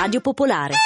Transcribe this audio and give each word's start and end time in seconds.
Radio 0.00 0.22
Popolare. 0.22 0.76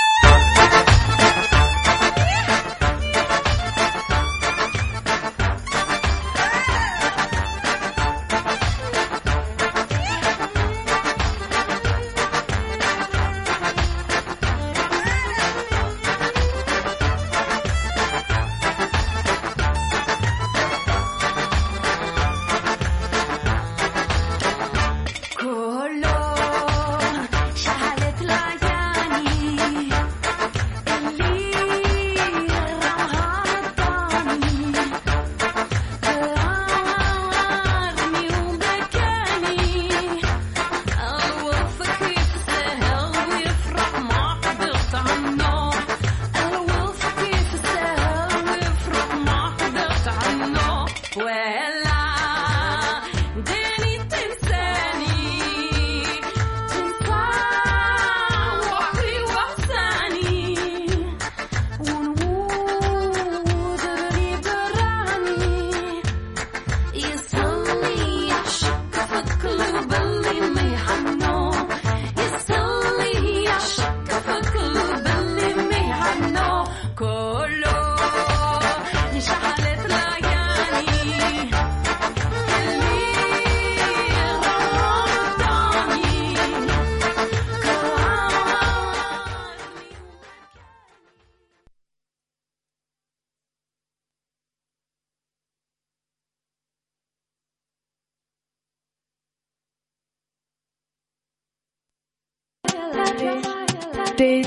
Teppich, 103.16 104.46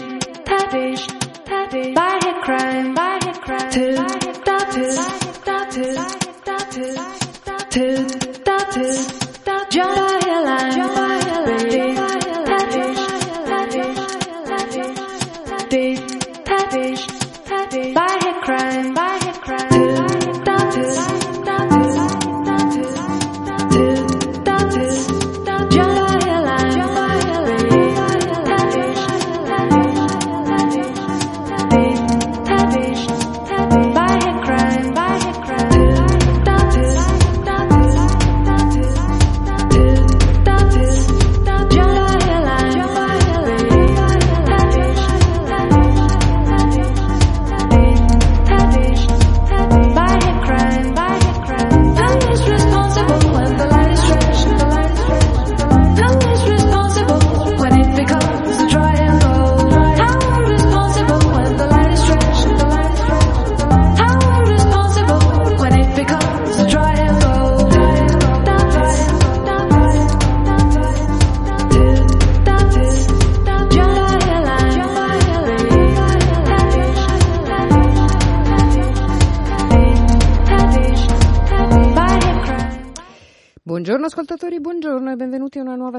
dich, 0.72 1.08
Teppich, 1.46 1.96
bei 1.96 2.20
Head 2.20 2.42
Crime, 2.44 2.94
Tilt, 3.70 4.02
Tilt, 4.74 5.00
Tilt, 5.70 6.00
Tilt, 6.72 7.00
Tilt, 7.70 8.17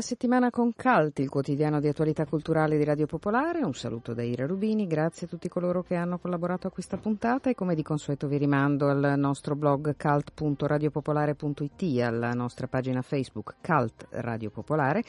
settimana 0.00 0.50
con 0.50 0.74
Calti, 0.74 1.22
il 1.22 1.28
quotidiano 1.28 1.80
di 1.80 1.88
attualità 1.88 2.26
culturale 2.26 2.76
di 2.76 2.84
Radio 2.84 3.06
Popolare. 3.06 3.64
Un 3.64 3.74
saluto 3.74 4.14
da 4.14 4.22
Ira 4.22 4.46
Rubini, 4.46 4.86
grazie 4.86 5.26
a 5.26 5.28
tutti 5.28 5.48
coloro 5.48 5.82
che 5.82 5.94
hanno 5.94 6.18
collaborato 6.18 6.66
a 6.66 6.70
questa 6.70 6.96
puntata 6.96 7.50
e 7.50 7.54
come 7.54 7.74
di 7.74 7.82
consueto 7.82 8.28
vi 8.28 8.38
rimando 8.38 8.88
al 8.88 9.14
nostro 9.16 9.54
blog 9.54 9.94
cult.radiopopolare.it, 9.96 12.02
alla 12.02 12.32
nostra 12.32 12.66
pagina 12.66 13.02
Facebook 13.02 13.56
Cult 13.60 14.06
Radio 14.10 14.50
Popolare 14.50 15.02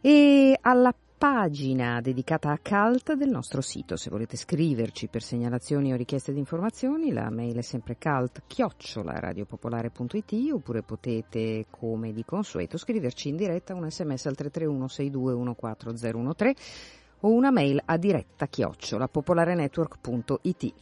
e 0.00 0.58
alla 0.60 0.94
pagina 1.28 2.00
dedicata 2.00 2.52
a 2.52 2.60
Cult 2.62 3.14
del 3.14 3.30
nostro 3.30 3.60
sito. 3.60 3.96
Se 3.96 4.10
volete 4.10 4.36
scriverci 4.36 5.08
per 5.08 5.24
segnalazioni 5.24 5.92
o 5.92 5.96
richieste 5.96 6.32
di 6.32 6.38
informazioni, 6.38 7.12
la 7.12 7.30
mail 7.30 7.56
è 7.56 7.62
sempre 7.62 7.96
cult-radiopopolare.it 7.98 10.52
oppure 10.52 10.82
potete, 10.82 11.66
come 11.68 12.12
di 12.12 12.24
consueto, 12.24 12.78
scriverci 12.78 13.30
in 13.30 13.36
diretta 13.36 13.74
un 13.74 13.90
sms 13.90 14.26
al 14.26 14.36
331 14.36 14.86
6214013 14.86 16.54
o 17.22 17.32
una 17.32 17.50
mail 17.50 17.82
a 17.84 17.96
diretta 17.96 18.46
chiocciola 18.46 19.08
popolarenetwork.it. 19.08 20.74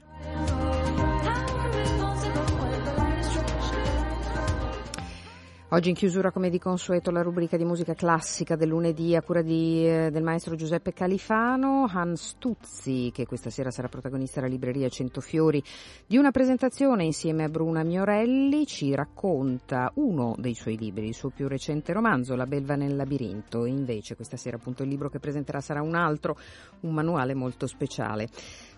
Oggi 5.75 5.89
in 5.89 5.97
chiusura, 5.97 6.31
come 6.31 6.51
di 6.51 6.61
consueto, 6.61 7.11
la 7.11 7.21
rubrica 7.21 7.57
di 7.57 7.65
musica 7.65 7.95
classica 7.95 8.55
del 8.55 8.69
lunedì 8.69 9.17
a 9.17 9.23
cura 9.23 9.43
di, 9.43 9.85
eh, 9.85 10.09
del 10.13 10.23
maestro 10.23 10.55
Giuseppe 10.55 10.93
Califano, 10.93 11.91
Hans 11.93 12.37
Tuzzi, 12.39 13.11
che 13.13 13.27
questa 13.27 13.51
sera 13.51 13.73
sarà 13.73 13.89
protagonista 13.89 14.39
alla 14.39 14.49
libreria 14.49 14.89
Centofiori 14.89 15.61
di 16.07 16.17
una 16.17 16.31
presentazione 16.31 17.03
insieme 17.03 17.43
a 17.43 17.49
Bruna 17.49 17.83
Miorelli, 17.83 18.67
ci 18.67 18.95
racconta 18.95 19.91
uno 19.97 20.37
dei 20.39 20.55
suoi 20.55 20.79
libri, 20.79 21.09
il 21.09 21.15
suo 21.15 21.31
più 21.31 21.49
recente 21.49 21.93
romanzo, 21.93 22.37
La 22.37 22.47
belva 22.47 22.77
nel 22.77 22.95
labirinto. 22.95 23.65
Invece 23.65 24.15
questa 24.15 24.37
sera 24.37 24.59
appunto 24.59 24.85
il 24.85 24.91
libro 24.91 25.09
che 25.09 25.19
presenterà 25.19 25.61
sarà 25.61 25.83
un 25.83 25.97
altro, 25.97 26.37
un 26.83 26.95
manuale 26.95 27.35
molto 27.35 27.67
speciale. 27.67 28.29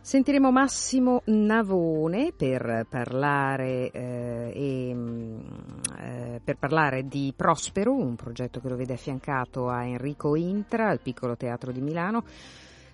Sentiremo 0.07 0.53
Massimo 0.53 1.23
Navone 1.25 2.31
per 2.31 2.87
parlare, 2.89 3.91
eh, 3.91 4.53
e, 4.55 4.95
mm, 4.95 5.39
eh, 5.99 6.41
per 6.45 6.59
parlare, 6.59 7.09
di 7.09 7.33
Prospero, 7.35 7.93
un 7.93 8.15
progetto 8.15 8.61
che 8.61 8.69
lo 8.69 8.77
vede 8.77 8.93
affiancato 8.93 9.69
a 9.69 9.85
Enrico 9.85 10.37
Intra 10.37 10.91
al 10.91 11.01
Piccolo 11.01 11.35
Teatro 11.35 11.73
di 11.73 11.81
Milano. 11.81 12.23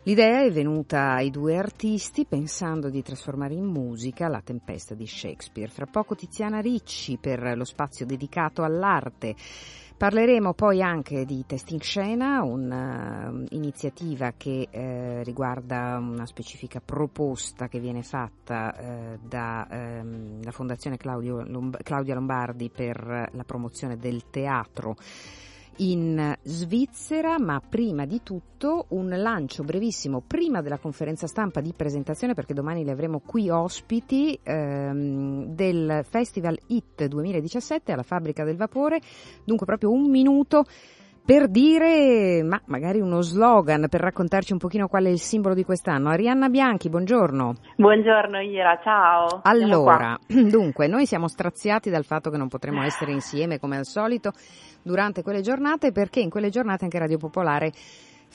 L'idea 0.04 0.42
è 0.42 0.50
venuta 0.50 1.12
ai 1.12 1.28
due 1.28 1.58
artisti 1.58 2.24
pensando 2.24 2.88
di 2.88 3.02
trasformare 3.02 3.52
in 3.52 3.66
musica 3.66 4.28
la 4.28 4.40
tempesta 4.42 4.94
di 4.94 5.06
Shakespeare. 5.06 5.70
Fra 5.70 5.84
poco 5.84 6.14
Tiziana 6.14 6.60
Ricci 6.60 7.18
per 7.20 7.58
lo 7.58 7.64
spazio 7.64 8.06
dedicato 8.06 8.62
all'arte. 8.62 9.36
Parleremo 9.96 10.52
poi 10.54 10.82
anche 10.82 11.24
di 11.24 11.44
Test 11.46 11.70
in 11.70 11.80
Scena, 11.80 12.42
un'iniziativa 12.42 14.28
uh, 14.28 14.34
che 14.36 14.68
uh, 14.70 15.22
riguarda 15.24 15.98
una 15.98 16.26
specifica 16.26 16.80
proposta 16.84 17.68
che 17.68 17.78
viene 17.78 18.02
fatta 18.02 18.74
uh, 18.76 19.18
dalla 19.26 19.66
um, 19.70 20.50
Fondazione 20.50 20.96
Lomb- 21.02 21.82
Claudia 21.82 22.14
Lombardi 22.14 22.70
per 22.70 23.30
la 23.32 23.44
promozione 23.44 23.96
del 23.96 24.28
teatro 24.30 24.96
in 25.82 26.36
Svizzera, 26.42 27.38
ma 27.38 27.60
prima 27.60 28.04
di 28.06 28.22
tutto 28.22 28.86
un 28.90 29.08
lancio 29.08 29.64
brevissimo 29.64 30.22
prima 30.24 30.62
della 30.62 30.78
conferenza 30.78 31.26
stampa 31.26 31.60
di 31.60 31.72
presentazione, 31.74 32.34
perché 32.34 32.54
domani 32.54 32.84
le 32.84 32.92
avremo 32.92 33.20
qui 33.24 33.50
ospiti, 33.50 34.38
ehm, 34.42 35.46
del 35.46 36.04
Festival 36.08 36.58
IT 36.68 37.04
2017 37.06 37.90
alla 37.90 38.04
Fabbrica 38.04 38.44
del 38.44 38.56
Vapore. 38.56 39.00
Dunque 39.44 39.66
proprio 39.66 39.90
un 39.90 40.08
minuto 40.08 40.64
per 41.24 41.48
dire, 41.48 42.42
ma 42.42 42.60
magari 42.66 43.00
uno 43.00 43.20
slogan 43.20 43.86
per 43.88 44.00
raccontarci 44.00 44.52
un 44.52 44.58
pochino 44.58 44.88
qual 44.88 45.04
è 45.04 45.08
il 45.08 45.20
simbolo 45.20 45.54
di 45.54 45.64
quest'anno. 45.64 46.08
Arianna 46.08 46.48
Bianchi, 46.48 46.88
buongiorno. 46.88 47.54
Buongiorno 47.76 48.40
Ira, 48.40 48.80
ciao. 48.82 49.40
Allora, 49.42 50.18
dunque, 50.26 50.88
noi 50.88 51.06
siamo 51.06 51.28
straziati 51.28 51.90
dal 51.90 52.04
fatto 52.04 52.30
che 52.30 52.36
non 52.36 52.48
potremo 52.48 52.82
essere 52.82 53.12
insieme 53.12 53.60
come 53.60 53.76
al 53.76 53.86
solito 53.86 54.32
durante 54.82 55.22
quelle 55.22 55.42
giornate 55.42 55.92
perché 55.92 56.18
in 56.18 56.28
quelle 56.28 56.50
giornate 56.50 56.84
anche 56.84 56.98
Radio 56.98 57.18
Popolare 57.18 57.72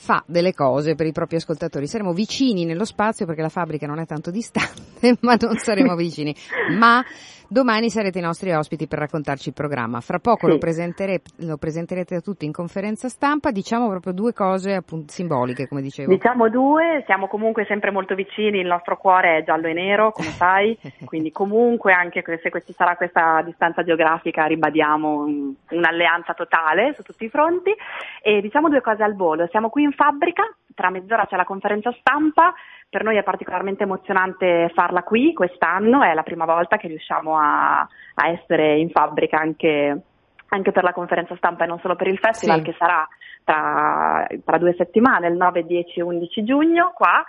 fa 0.00 0.22
delle 0.26 0.54
cose 0.54 0.94
per 0.94 1.06
i 1.06 1.12
propri 1.12 1.36
ascoltatori. 1.36 1.86
Saremo 1.86 2.12
vicini 2.12 2.64
nello 2.64 2.84
spazio 2.84 3.26
perché 3.26 3.42
la 3.42 3.48
fabbrica 3.48 3.86
non 3.86 3.98
è 3.98 4.06
tanto 4.06 4.30
distante, 4.30 5.16
ma 5.20 5.36
non 5.38 5.58
saremo 5.58 5.94
vicini. 5.96 6.34
Ma 6.78 7.04
Domani 7.50 7.88
sarete 7.88 8.18
i 8.18 8.22
nostri 8.22 8.52
ospiti 8.52 8.86
per 8.86 8.98
raccontarci 8.98 9.48
il 9.48 9.54
programma. 9.54 10.00
Fra 10.00 10.18
poco 10.18 10.44
sì. 10.44 10.52
lo, 10.52 10.58
presentere, 10.58 11.22
lo, 11.36 11.56
presenterete 11.56 12.16
a 12.16 12.20
tutti 12.20 12.44
in 12.44 12.52
conferenza 12.52 13.08
stampa. 13.08 13.50
Diciamo 13.50 13.88
proprio 13.88 14.12
due 14.12 14.34
cose 14.34 14.74
appunto, 14.74 15.10
simboliche, 15.10 15.66
come 15.66 15.80
dicevo. 15.80 16.12
Diciamo 16.12 16.50
due, 16.50 17.02
siamo 17.06 17.26
comunque 17.26 17.64
sempre 17.64 17.90
molto 17.90 18.14
vicini, 18.14 18.60
il 18.60 18.66
nostro 18.66 18.98
cuore 18.98 19.38
è 19.38 19.44
giallo 19.44 19.66
e 19.66 19.72
nero, 19.72 20.12
come 20.12 20.28
sai, 20.28 20.78
quindi 21.06 21.32
comunque 21.32 21.94
anche 21.94 22.22
se 22.22 22.62
ci 22.66 22.74
sarà 22.74 22.96
questa 22.96 23.40
distanza 23.42 23.82
geografica 23.82 24.44
ribadiamo 24.44 25.22
un, 25.22 25.54
un'alleanza 25.70 26.34
totale 26.34 26.92
su 26.92 27.02
tutti 27.02 27.24
i 27.24 27.30
fronti. 27.30 27.74
E 28.20 28.42
diciamo 28.42 28.68
due 28.68 28.82
cose 28.82 29.02
al 29.02 29.16
volo. 29.16 29.46
Siamo 29.46 29.70
qui 29.70 29.84
in 29.84 29.92
fabbrica, 29.92 30.42
tra 30.74 30.90
mezz'ora 30.90 31.24
c'è 31.24 31.36
la 31.36 31.46
conferenza 31.46 31.90
stampa. 31.98 32.52
Per 32.90 33.04
noi 33.04 33.16
è 33.16 33.22
particolarmente 33.22 33.82
emozionante 33.82 34.70
farla 34.74 35.02
qui 35.02 35.34
quest'anno, 35.34 36.02
è 36.02 36.14
la 36.14 36.22
prima 36.22 36.46
volta 36.46 36.78
che 36.78 36.88
riusciamo 36.88 37.38
a, 37.38 37.80
a 37.80 38.28
essere 38.28 38.78
in 38.78 38.88
fabbrica 38.88 39.38
anche, 39.38 40.00
anche, 40.48 40.72
per 40.72 40.84
la 40.84 40.94
conferenza 40.94 41.36
stampa 41.36 41.64
e 41.64 41.66
non 41.66 41.80
solo 41.80 41.96
per 41.96 42.06
il 42.06 42.18
festival 42.18 42.58
sì. 42.58 42.64
che 42.64 42.76
sarà 42.78 43.06
tra, 43.44 44.26
tra, 44.42 44.58
due 44.58 44.74
settimane, 44.74 45.28
il 45.28 45.36
9, 45.36 45.64
10 45.64 45.98
e 45.98 46.02
11 46.02 46.44
giugno 46.44 46.92
qua 46.94 47.22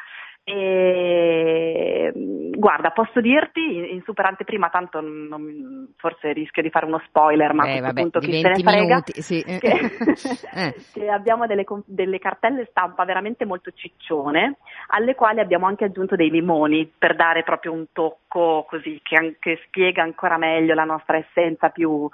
e, 0.44 2.12
guarda, 2.60 2.92
posso 2.92 3.22
dirti 3.22 3.94
in 3.94 4.02
super 4.04 4.26
anteprima, 4.26 4.70
tanto 4.70 5.00
non, 5.00 5.94
forse 5.98 6.34
rischio 6.34 6.62
di 6.62 6.70
fare 6.70 6.86
uno 6.86 7.02
spoiler, 7.08 7.54
ma 7.54 7.64
eh, 7.64 7.68
a 7.68 7.72
questo 7.72 7.86
vabbè, 7.88 8.02
punto 8.02 8.20
chi 8.20 8.42
se 8.42 8.48
ne 8.48 8.56
frega, 8.56 8.82
minuti, 8.82 9.22
sì. 9.22 9.44
che, 9.60 9.80
eh. 10.54 10.76
che, 10.94 11.10
abbiamo 11.10 11.48
delle, 11.48 11.66
delle, 11.86 12.20
cartelle 12.20 12.68
stampa 12.70 13.06
veramente 13.06 13.46
molto 13.46 13.72
ciccione, 13.72 14.58
alle 14.88 15.16
quali 15.16 15.40
abbiamo 15.40 15.68
anche 15.68 15.86
aggiunto 15.86 16.16
dei 16.16 16.30
limoni 16.30 16.92
per 16.98 17.16
dare 17.16 17.44
proprio 17.44 17.72
un 17.72 17.86
tocco 17.94 18.66
così 18.68 19.00
che, 19.04 19.16
anche, 19.16 19.62
spiega 19.66 20.04
ancora 20.04 20.38
meglio 20.38 20.74
la 20.74 20.84
nostra 20.84 21.18
essenza 21.18 21.70
più, 21.70 22.10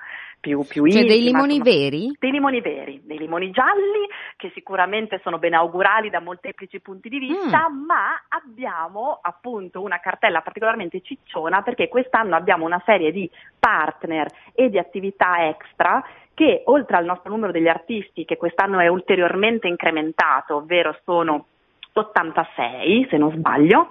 più, 0.45 0.63
più 0.63 0.85
cioè 0.85 1.01
intima. 1.01 1.07
dei 1.07 1.23
limoni 1.23 1.55
insomma, 1.55 1.75
veri? 1.75 2.15
Dei 2.19 2.31
limoni 2.31 2.61
veri, 2.61 3.01
dei 3.03 3.17
limoni 3.17 3.49
gialli 3.49 4.07
che 4.37 4.51
sicuramente 4.53 5.19
sono 5.23 5.39
benaugurali 5.39 6.11
da 6.11 6.19
molteplici 6.19 6.79
punti 6.81 7.09
di 7.09 7.17
vista, 7.17 7.67
mm. 7.67 7.83
ma 7.85 8.21
abbiamo 8.29 9.17
appunto 9.23 9.81
una 9.81 9.99
cartella 9.99 10.41
particolarmente 10.41 11.01
cicciona 11.01 11.63
perché 11.63 11.87
quest'anno 11.87 12.35
abbiamo 12.35 12.63
una 12.63 12.81
serie 12.85 13.11
di 13.11 13.27
partner 13.57 14.27
e 14.53 14.69
di 14.69 14.77
attività 14.77 15.47
extra 15.47 16.05
che 16.35 16.61
oltre 16.65 16.97
al 16.97 17.05
nostro 17.05 17.31
numero 17.31 17.51
degli 17.51 17.67
artisti 17.67 18.23
che 18.23 18.37
quest'anno 18.37 18.79
è 18.79 18.87
ulteriormente 18.87 19.67
incrementato, 19.67 20.57
ovvero 20.57 20.95
sono 21.03 21.47
86 21.93 23.07
se 23.09 23.17
non 23.17 23.31
sbaglio, 23.31 23.89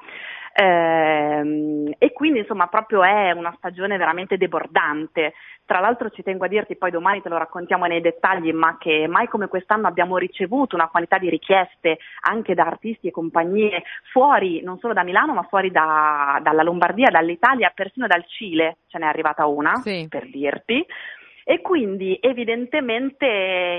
Ehm, 0.56 1.92
e 1.98 2.12
quindi 2.12 2.38
insomma 2.38 2.68
proprio 2.68 3.02
è 3.02 3.32
una 3.32 3.52
stagione 3.56 3.96
veramente 3.96 4.36
debordante. 4.36 5.34
Tra 5.66 5.80
l'altro 5.80 6.10
ci 6.10 6.22
tengo 6.22 6.44
a 6.44 6.48
dirti, 6.48 6.76
poi 6.76 6.90
domani 6.90 7.22
te 7.22 7.28
lo 7.28 7.38
raccontiamo 7.38 7.86
nei 7.86 8.00
dettagli, 8.00 8.52
ma 8.52 8.76
che 8.78 9.06
mai 9.08 9.26
come 9.26 9.48
quest'anno 9.48 9.88
abbiamo 9.88 10.16
ricevuto 10.16 10.76
una 10.76 10.88
quantità 10.88 11.18
di 11.18 11.28
richieste 11.28 11.98
anche 12.20 12.54
da 12.54 12.66
artisti 12.66 13.08
e 13.08 13.10
compagnie 13.10 13.82
fuori, 14.12 14.62
non 14.62 14.78
solo 14.78 14.92
da 14.92 15.02
Milano, 15.02 15.32
ma 15.32 15.42
fuori 15.42 15.70
da, 15.70 16.38
dalla 16.42 16.62
Lombardia, 16.62 17.10
dall'Italia, 17.10 17.72
persino 17.74 18.06
dal 18.06 18.24
Cile 18.26 18.76
ce 18.88 18.98
n'è 18.98 19.06
arrivata 19.06 19.46
una, 19.46 19.74
sì. 19.76 20.06
per 20.08 20.28
dirti 20.28 20.86
e 21.44 21.61
quindi 21.61 22.19
evidentemente 22.20 23.26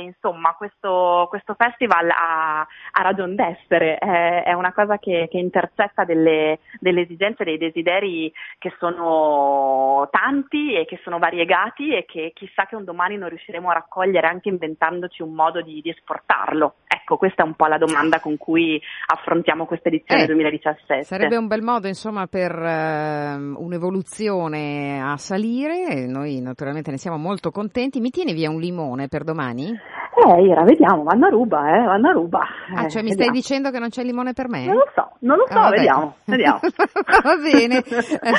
insomma 0.03 0.53
questo, 0.53 1.25
questo 1.29 1.55
festival 1.55 2.09
ha, 2.09 2.59
ha 2.59 3.01
ragione 3.01 3.35
d'essere, 3.35 3.97
è, 3.97 4.43
è, 4.43 4.53
una 4.53 4.71
cosa 4.71 4.97
che, 4.97 5.27
che 5.29 5.37
intercetta 5.37 6.05
delle, 6.05 6.59
delle 6.79 7.01
esigenze, 7.01 7.43
dei 7.43 7.57
desideri 7.57 8.31
che 8.59 8.73
sono 8.77 10.07
tanti 10.11 10.75
e 10.75 10.85
che 10.85 10.99
sono 11.03 11.17
variegati 11.17 11.93
e 11.93 12.05
che 12.05 12.31
chissà 12.35 12.65
che 12.65 12.75
un 12.75 12.83
domani 12.83 13.17
non 13.17 13.29
riusciremo 13.29 13.69
a 13.69 13.73
raccogliere 13.73 14.27
anche 14.27 14.49
inventandoci 14.49 15.23
un 15.23 15.33
modo 15.33 15.61
di, 15.61 15.81
di 15.81 15.89
esportarlo. 15.89 16.75
Ecco, 16.87 17.17
questa 17.17 17.43
è 17.43 17.45
un 17.45 17.55
po' 17.55 17.67
la 17.67 17.77
domanda 17.77 18.19
con 18.19 18.37
cui 18.37 18.81
affrontiamo 19.07 19.65
questa 19.65 19.89
edizione 19.89 20.23
eh, 20.23 20.27
2017. 20.27 21.03
Sarebbe 21.03 21.37
un 21.37 21.47
bel 21.47 21.61
modo, 21.61 21.87
insomma, 21.87 22.27
per 22.27 22.51
uh, 22.51 23.63
un'evoluzione 23.63 25.01
a 25.01 25.17
salire. 25.17 26.05
Noi 26.07 26.41
naturalmente 26.41 26.91
ne 26.91 26.97
siamo 26.97 27.17
molto 27.17 27.51
contenti. 27.55 28.01
Mi 28.01 28.09
tiene 28.09 28.33
via 28.33 28.49
un 28.49 28.59
limone 28.59 29.07
per 29.07 29.23
domani? 29.23 29.71
Eh, 30.17 30.41
Ira, 30.43 30.63
vediamo, 30.63 31.03
vanno 31.03 31.27
a 31.27 31.29
ruba, 31.29 31.73
eh, 31.73 31.85
vanno 31.85 32.09
a 32.09 32.11
ruba. 32.11 32.39
Ah, 32.73 32.87
cioè 32.89 33.01
mi 33.01 33.11
eh, 33.11 33.11
vediamo. 33.11 33.13
stai 33.13 33.29
dicendo 33.31 33.71
che 33.71 33.79
non 33.79 33.89
c'è 33.89 34.03
limone 34.03 34.33
per 34.33 34.49
me? 34.49 34.65
Non 34.65 34.75
lo 34.75 34.91
so, 34.93 35.11
non 35.19 35.37
lo 35.37 35.45
so, 35.49 35.57
ah, 35.57 35.69
vediamo, 35.69 36.15
vediamo. 36.25 36.59
va 37.23 37.35
bene, 37.37 37.83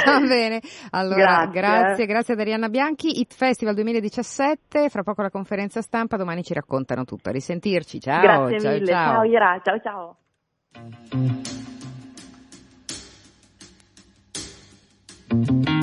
va 0.04 0.20
bene. 0.20 0.60
Allora, 0.90 1.46
grazie. 1.46 1.52
grazie, 1.52 2.06
grazie 2.06 2.34
ad 2.34 2.40
Arianna 2.40 2.68
Bianchi. 2.68 3.20
It 3.20 3.34
Festival 3.34 3.74
2017, 3.74 4.90
fra 4.90 5.02
poco 5.02 5.22
la 5.22 5.30
conferenza 5.30 5.80
stampa, 5.80 6.16
domani 6.16 6.42
ci 6.42 6.52
raccontano 6.52 7.04
tutto. 7.04 7.30
A 7.30 7.32
risentirci, 7.32 8.00
ciao. 8.00 8.20
Grazie 8.20 8.60
ciao, 8.60 8.84
ciao, 8.84 9.12
ciao 9.12 9.22
Ira, 9.24 9.60
ciao 9.62 9.80
ciao. 9.80 10.16
Mm-hmm. 15.34 15.75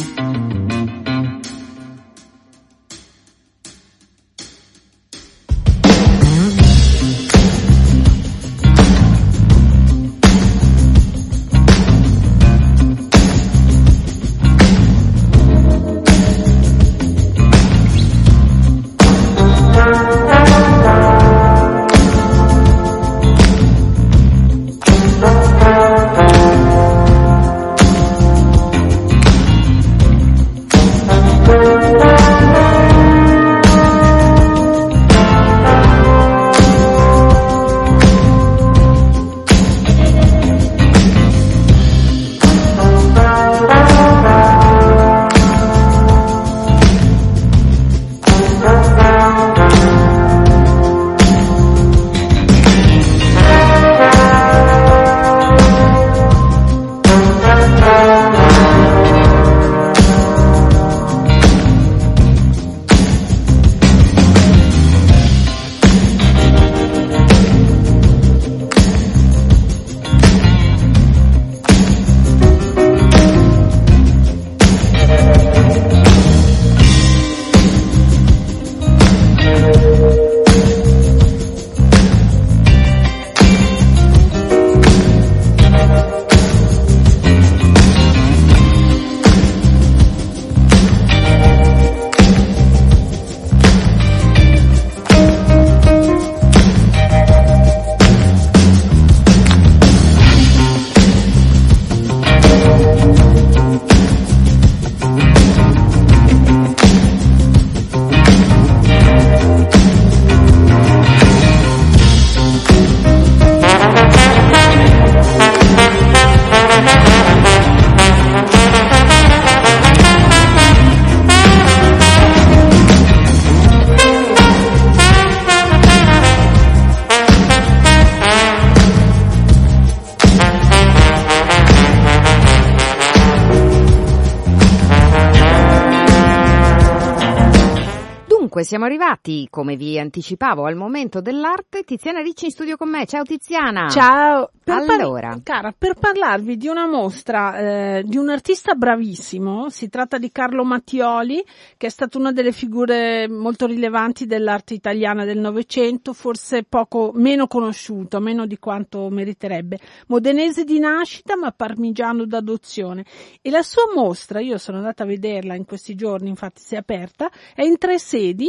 Dunque, 138.53 138.69
siamo 138.69 138.85
arrivati, 138.85 139.47
come 139.49 139.75
vi 139.75 139.97
anticipavo, 139.97 140.65
al 140.65 140.75
momento 140.75 141.21
dell'arte. 141.21 141.81
Tiziana 141.81 142.21
Ricci 142.21 142.45
in 142.45 142.51
studio 142.51 142.77
con 142.77 142.87
me. 142.87 143.07
Ciao 143.07 143.23
Tiziana. 143.23 143.89
Ciao. 143.89 144.51
Per 144.63 144.75
allora. 144.75 145.29
Par- 145.29 145.41
cara, 145.41 145.73
per 145.75 145.95
parlarvi 145.95 146.55
di 146.55 146.67
una 146.67 146.87
mostra 146.87 147.57
eh, 147.97 148.03
di 148.05 148.15
un 148.15 148.29
artista 148.29 148.75
bravissimo, 148.75 149.69
si 149.69 149.89
tratta 149.89 150.19
di 150.19 150.31
Carlo 150.31 150.63
Mattioli, 150.63 151.43
che 151.75 151.87
è 151.87 151.89
stata 151.89 152.19
una 152.19 152.31
delle 152.31 152.51
figure 152.51 153.27
molto 153.27 153.65
rilevanti 153.65 154.27
dell'arte 154.27 154.75
italiana 154.75 155.25
del 155.25 155.39
Novecento, 155.39 156.13
forse 156.13 156.63
poco 156.63 157.11
meno 157.15 157.47
conosciuto, 157.47 158.19
meno 158.19 158.45
di 158.45 158.59
quanto 158.59 159.09
meriterebbe. 159.09 159.79
Modenese 160.07 160.63
di 160.63 160.77
nascita, 160.77 161.35
ma 161.35 161.51
parmigiano 161.51 162.25
d'adozione. 162.25 163.03
E 163.41 163.49
la 163.49 163.63
sua 163.63 163.91
mostra, 163.93 164.39
io 164.39 164.59
sono 164.59 164.77
andata 164.77 165.03
a 165.03 165.07
vederla 165.07 165.55
in 165.55 165.65
questi 165.65 165.95
giorni, 165.95 166.29
infatti 166.29 166.61
si 166.61 166.75
è 166.75 166.77
aperta, 166.77 167.31
è 167.55 167.63
in 167.63 167.79
tre 167.79 167.97
sedi 167.97 168.42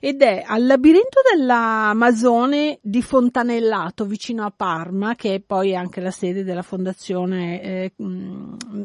ed 0.00 0.22
è 0.22 0.42
al 0.46 0.66
labirinto 0.66 1.20
dell'Amazone 1.32 2.78
di 2.82 3.02
Fontanellato, 3.02 4.04
vicino 4.04 4.44
a 4.44 4.52
Parma, 4.54 5.14
che 5.14 5.34
è 5.34 5.40
poi 5.40 5.76
anche 5.76 6.00
la 6.00 6.10
sede 6.10 6.44
della 6.44 6.62
fondazione 6.62 7.62
eh, 7.62 7.92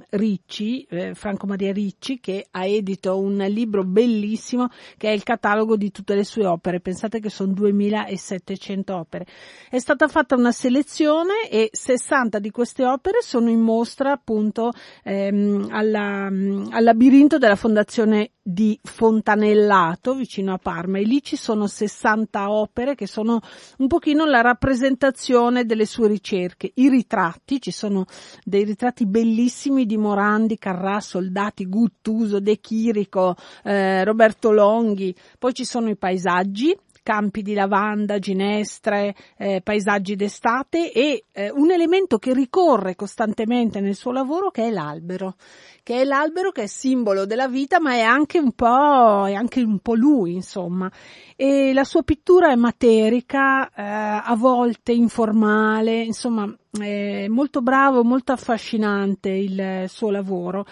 Ricci, 0.10 0.84
eh, 0.89 1.13
Franco 1.15 1.48
Maria 1.48 1.72
Ricci, 1.72 2.20
che 2.20 2.48
ha 2.51 2.65
edito 2.65 3.20
un 3.20 3.38
libro 3.50 3.84
bellissimo 3.84 4.70
che 4.98 5.10
è 5.10 5.12
il 5.12 5.24
catalogo 5.24 5.75
di 5.75 5.91
tutte 5.91 6.15
le 6.15 6.24
sue 6.24 6.46
opere. 6.46 6.79
Pensate 6.79 7.20
che 7.20 7.29
sono 7.29 7.53
2700 7.53 8.96
opere. 8.96 9.25
È 9.70 9.79
stata 9.79 10.08
fatta 10.08 10.36
una 10.36 10.51
selezione 10.51 11.50
e 11.50 11.70
60 11.72 12.39
di 12.39 12.51
queste 12.51 12.86
opere 12.86 13.22
sono 13.22 13.50
in 13.50 13.60
mostra 13.60 14.12
appunto 14.12 14.72
ehm, 15.03 15.70
alla, 15.72 16.25
al 16.25 16.84
labirinto 16.84 17.38
della 17.38 17.55
fondazione 17.55 18.32
di 18.45 18.77
Fontanellato 18.83 20.13
vicino 20.13 20.53
a 20.53 20.57
Parma 20.57 21.00
e 21.00 21.03
lì 21.03 21.23
ci 21.23 21.38
sono 21.38 21.65
60 21.65 22.51
opere 22.51 22.93
che 22.93 23.07
sono 23.07 23.39
un 23.77 23.88
pochino 23.88 24.25
la 24.25 24.41
rappresentazione 24.41 25.65
delle 25.65 25.85
sue 25.85 26.09
ricerche. 26.09 26.69
I 26.75 26.89
ritratti, 26.89 27.62
ci 27.62 27.71
sono 27.71 28.05
dei 28.43 28.65
ritratti 28.65 29.05
bellissimi 29.05 29.85
di 29.85 29.95
Morandi, 29.95 30.57
Carrà, 30.57 31.00
Soldati, 31.00 31.69
Guttuso, 31.69 32.41
De 32.41 32.59
Chirico, 32.59 33.35
eh, 33.63 34.03
Roberto 34.03 34.51
Longhi, 34.51 35.15
poi 35.39 35.53
ci 35.53 35.63
sono 35.63 35.89
i 35.89 35.95
paesaggi, 35.95 36.77
campi 37.03 37.41
di 37.41 37.53
lavanda, 37.53 38.17
ginestre, 38.17 39.13
eh, 39.38 39.62
paesaggi 39.62 40.15
d'estate 40.15 40.91
e 40.91 41.25
eh, 41.31 41.51
un 41.51 41.72
elemento 41.72 42.17
che 42.17 42.33
ricorre 42.33 42.95
costantemente 42.95 43.81
nel 43.81 43.95
suo 43.95 44.12
lavoro 44.12 44.50
che 44.50 44.63
è 44.63 44.72
l'albero 44.72 45.36
che 45.83 46.00
è 46.00 46.03
l'albero 46.05 46.51
che 46.51 46.63
è 46.63 46.67
simbolo 46.67 47.25
della 47.25 47.50
vita, 47.50 47.77
ma 47.81 47.91
è 47.91 48.00
anche 48.00 48.39
un 48.39 48.53
po', 48.53 49.25
è 49.27 49.33
anche 49.33 49.62
un 49.62 49.79
po' 49.79 49.95
lui, 49.95 50.33
insomma. 50.33 50.89
E 51.35 51.73
la 51.73 51.83
sua 51.83 52.03
pittura 52.03 52.51
è 52.51 52.55
materica, 52.55 53.67
eh, 53.67 53.71
a 53.75 54.35
volte 54.37 54.91
informale, 54.91 56.01
insomma, 56.01 56.53
è 56.79 57.27
molto 57.27 57.61
bravo, 57.61 58.03
molto 58.03 58.31
affascinante 58.31 59.29
il 59.29 59.85
suo 59.87 60.09
lavoro. 60.09 60.65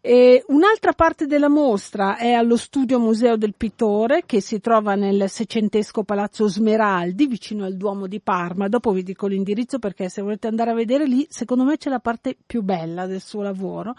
E 0.00 0.42
un'altra 0.48 0.94
parte 0.94 1.26
della 1.26 1.48
mostra 1.48 2.16
è 2.16 2.32
allo 2.32 2.56
studio 2.56 2.98
Museo 2.98 3.36
del 3.36 3.54
Pittore 3.56 4.24
che 4.26 4.40
si 4.40 4.58
trova 4.60 4.94
nel 4.94 5.28
seicentesco 5.28 6.02
Palazzo 6.02 6.48
Smeraldi 6.48 7.26
vicino 7.26 7.64
al 7.64 7.76
Duomo 7.76 8.08
di 8.08 8.20
Parma. 8.20 8.66
Dopo 8.66 8.90
vi 8.90 9.04
dico 9.04 9.28
l'indirizzo 9.28 9.78
perché 9.78 10.08
se 10.08 10.22
volete 10.22 10.48
andare 10.48 10.70
a 10.70 10.74
vedere 10.74 11.06
lì, 11.06 11.24
secondo 11.28 11.62
me 11.62 11.76
c'è 11.76 11.88
la 11.88 12.00
parte 12.00 12.36
più 12.44 12.62
bella 12.62 13.06
del 13.06 13.20
suo 13.20 13.42
lavoro. 13.42 13.94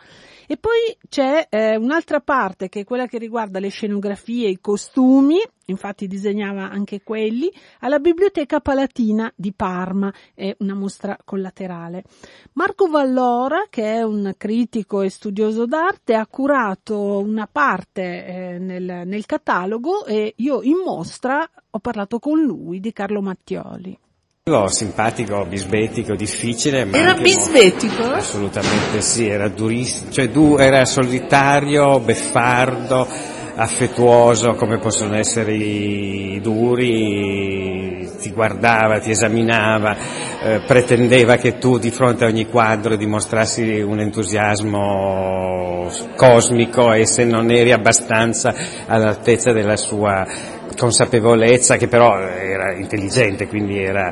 E 0.46 0.58
poi 0.58 0.98
c'è 1.08 1.48
eh, 1.50 1.78
un'altra 1.78 2.20
parte 2.20 2.68
che 2.68 2.82
è 2.82 2.84
quella 2.84 3.06
che 3.06 3.18
riguarda 3.18 3.60
le 3.60 3.70
scenografie, 3.70 4.50
i 4.50 4.60
costumi, 4.60 5.40
infatti 5.66 6.08
disegnava 6.08 6.70
anche 6.70 7.02
quelli, 7.04 7.52
alla 7.80 8.00
Biblioteca 8.00 8.60
Palatina 8.60 9.32
di 9.36 9.54
Parma, 9.54 10.14
è 10.34 10.56
una 10.60 10.74
mostra 10.76 11.18
collaterale. 11.24 12.04
Marco 12.54 12.88
Vallora, 12.88 13.68
che 13.70 13.94
è 13.94 14.04
un 14.04 14.34
critico 14.38 15.02
e 15.02 15.10
studioso 15.10 15.66
d'arte, 15.66 16.16
ha 16.16 16.28
curato 16.28 17.20
una 17.20 17.48
parte 17.52 18.26
eh, 18.26 18.58
nel, 18.60 19.04
nel 19.06 19.26
catalogo 19.26 20.06
e 20.06 20.34
io 20.38 20.62
in 20.62 20.78
mostra 20.84 21.50
ho 21.70 21.80
parlato 21.80 22.20
con 22.20 22.42
lui 22.42 22.80
di 22.80 22.92
Carlo 22.92 23.22
Mattioli. 23.22 23.98
Simpatico, 24.68 25.46
bisbetico, 25.46 26.16
difficile. 26.16 26.84
Ma 26.84 26.98
era 26.98 27.14
bisbetico? 27.14 28.02
Molto, 28.02 28.16
assolutamente 28.16 29.00
sì, 29.00 29.26
era 29.26 29.48
durissimo, 29.48 30.12
cioè 30.12 30.28
du, 30.28 30.58
era 30.58 30.84
solitario, 30.84 31.98
beffardo, 32.02 33.08
affettuoso 33.56 34.54
come 34.54 34.78
possono 34.80 35.16
essere 35.16 35.54
i 35.54 36.40
duri, 36.42 38.10
ti 38.20 38.32
guardava, 38.32 39.00
ti 39.00 39.12
esaminava, 39.12 39.96
eh, 40.42 40.64
pretendeva 40.66 41.36
che 41.36 41.58
tu 41.58 41.78
di 41.78 41.92
fronte 41.92 42.26
a 42.26 42.28
ogni 42.28 42.48
quadro 42.48 42.96
dimostrassi 42.96 43.80
un 43.80 44.00
entusiasmo 44.00 45.90
cosmico 46.16 46.94
e 46.94 47.06
se 47.06 47.26
non 47.26 47.52
eri 47.52 47.72
abbastanza 47.72 48.54
all'altezza 48.88 49.52
della 49.52 49.78
sua 49.78 50.26
consapevolezza 50.76 51.78
che 51.78 51.88
però 51.88 52.20
era 52.20 52.74
intelligente, 52.74 53.48
quindi 53.48 53.82
era, 53.84 54.12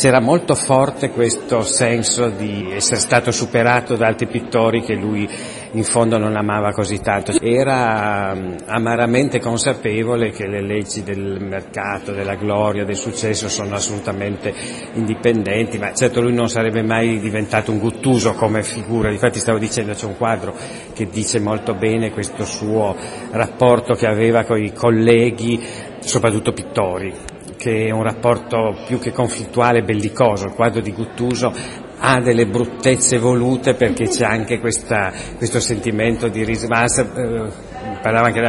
c'era 0.00 0.18
molto 0.18 0.54
forte 0.54 1.10
questo 1.10 1.60
senso 1.60 2.30
di 2.30 2.72
essere 2.72 3.00
stato 3.00 3.30
superato 3.30 3.96
da 3.96 4.06
altri 4.06 4.28
pittori 4.28 4.80
che 4.80 4.94
lui 4.94 5.28
in 5.72 5.84
fondo 5.84 6.16
non 6.16 6.36
amava 6.36 6.72
così 6.72 7.02
tanto. 7.02 7.38
Era 7.38 8.34
mm, 8.34 8.54
amaramente 8.64 9.40
consapevole 9.40 10.30
che 10.30 10.46
le 10.46 10.62
leggi 10.62 11.02
del 11.02 11.36
mercato, 11.42 12.12
della 12.12 12.34
gloria, 12.36 12.86
del 12.86 12.96
successo 12.96 13.50
sono 13.50 13.74
assolutamente 13.74 14.54
indipendenti, 14.94 15.76
ma 15.76 15.92
certo 15.92 16.22
lui 16.22 16.32
non 16.32 16.48
sarebbe 16.48 16.82
mai 16.82 17.20
diventato 17.20 17.70
un 17.70 17.78
guttuso 17.78 18.32
come 18.32 18.62
figura. 18.62 19.10
Infatti 19.10 19.38
stavo 19.38 19.58
dicendo 19.58 19.92
c'è 19.92 20.06
un 20.06 20.16
quadro 20.16 20.56
che 20.94 21.08
dice 21.08 21.40
molto 21.40 21.74
bene 21.74 22.10
questo 22.10 22.46
suo 22.46 22.96
rapporto 23.32 23.92
che 23.92 24.06
aveva 24.06 24.44
con 24.44 24.62
i 24.62 24.72
colleghi, 24.72 25.62
soprattutto 25.98 26.52
pittori 26.52 27.38
che 27.60 27.88
è 27.88 27.90
un 27.90 28.02
rapporto 28.02 28.74
più 28.86 28.98
che 28.98 29.12
conflittuale 29.12 29.82
bellicoso, 29.82 30.46
il 30.46 30.54
quadro 30.54 30.80
di 30.80 30.92
Guttuso 30.92 31.52
ha 31.98 32.18
delle 32.22 32.46
bruttezze 32.46 33.18
volute 33.18 33.74
perché 33.74 34.08
c'è 34.08 34.24
anche 34.24 34.58
questa, 34.58 35.12
questo 35.36 35.60
sentimento 35.60 36.28
di 36.28 36.42
rismassa, 36.42 37.02
eh, 37.02 37.50
parlava 38.00 38.28
anche 38.28 38.40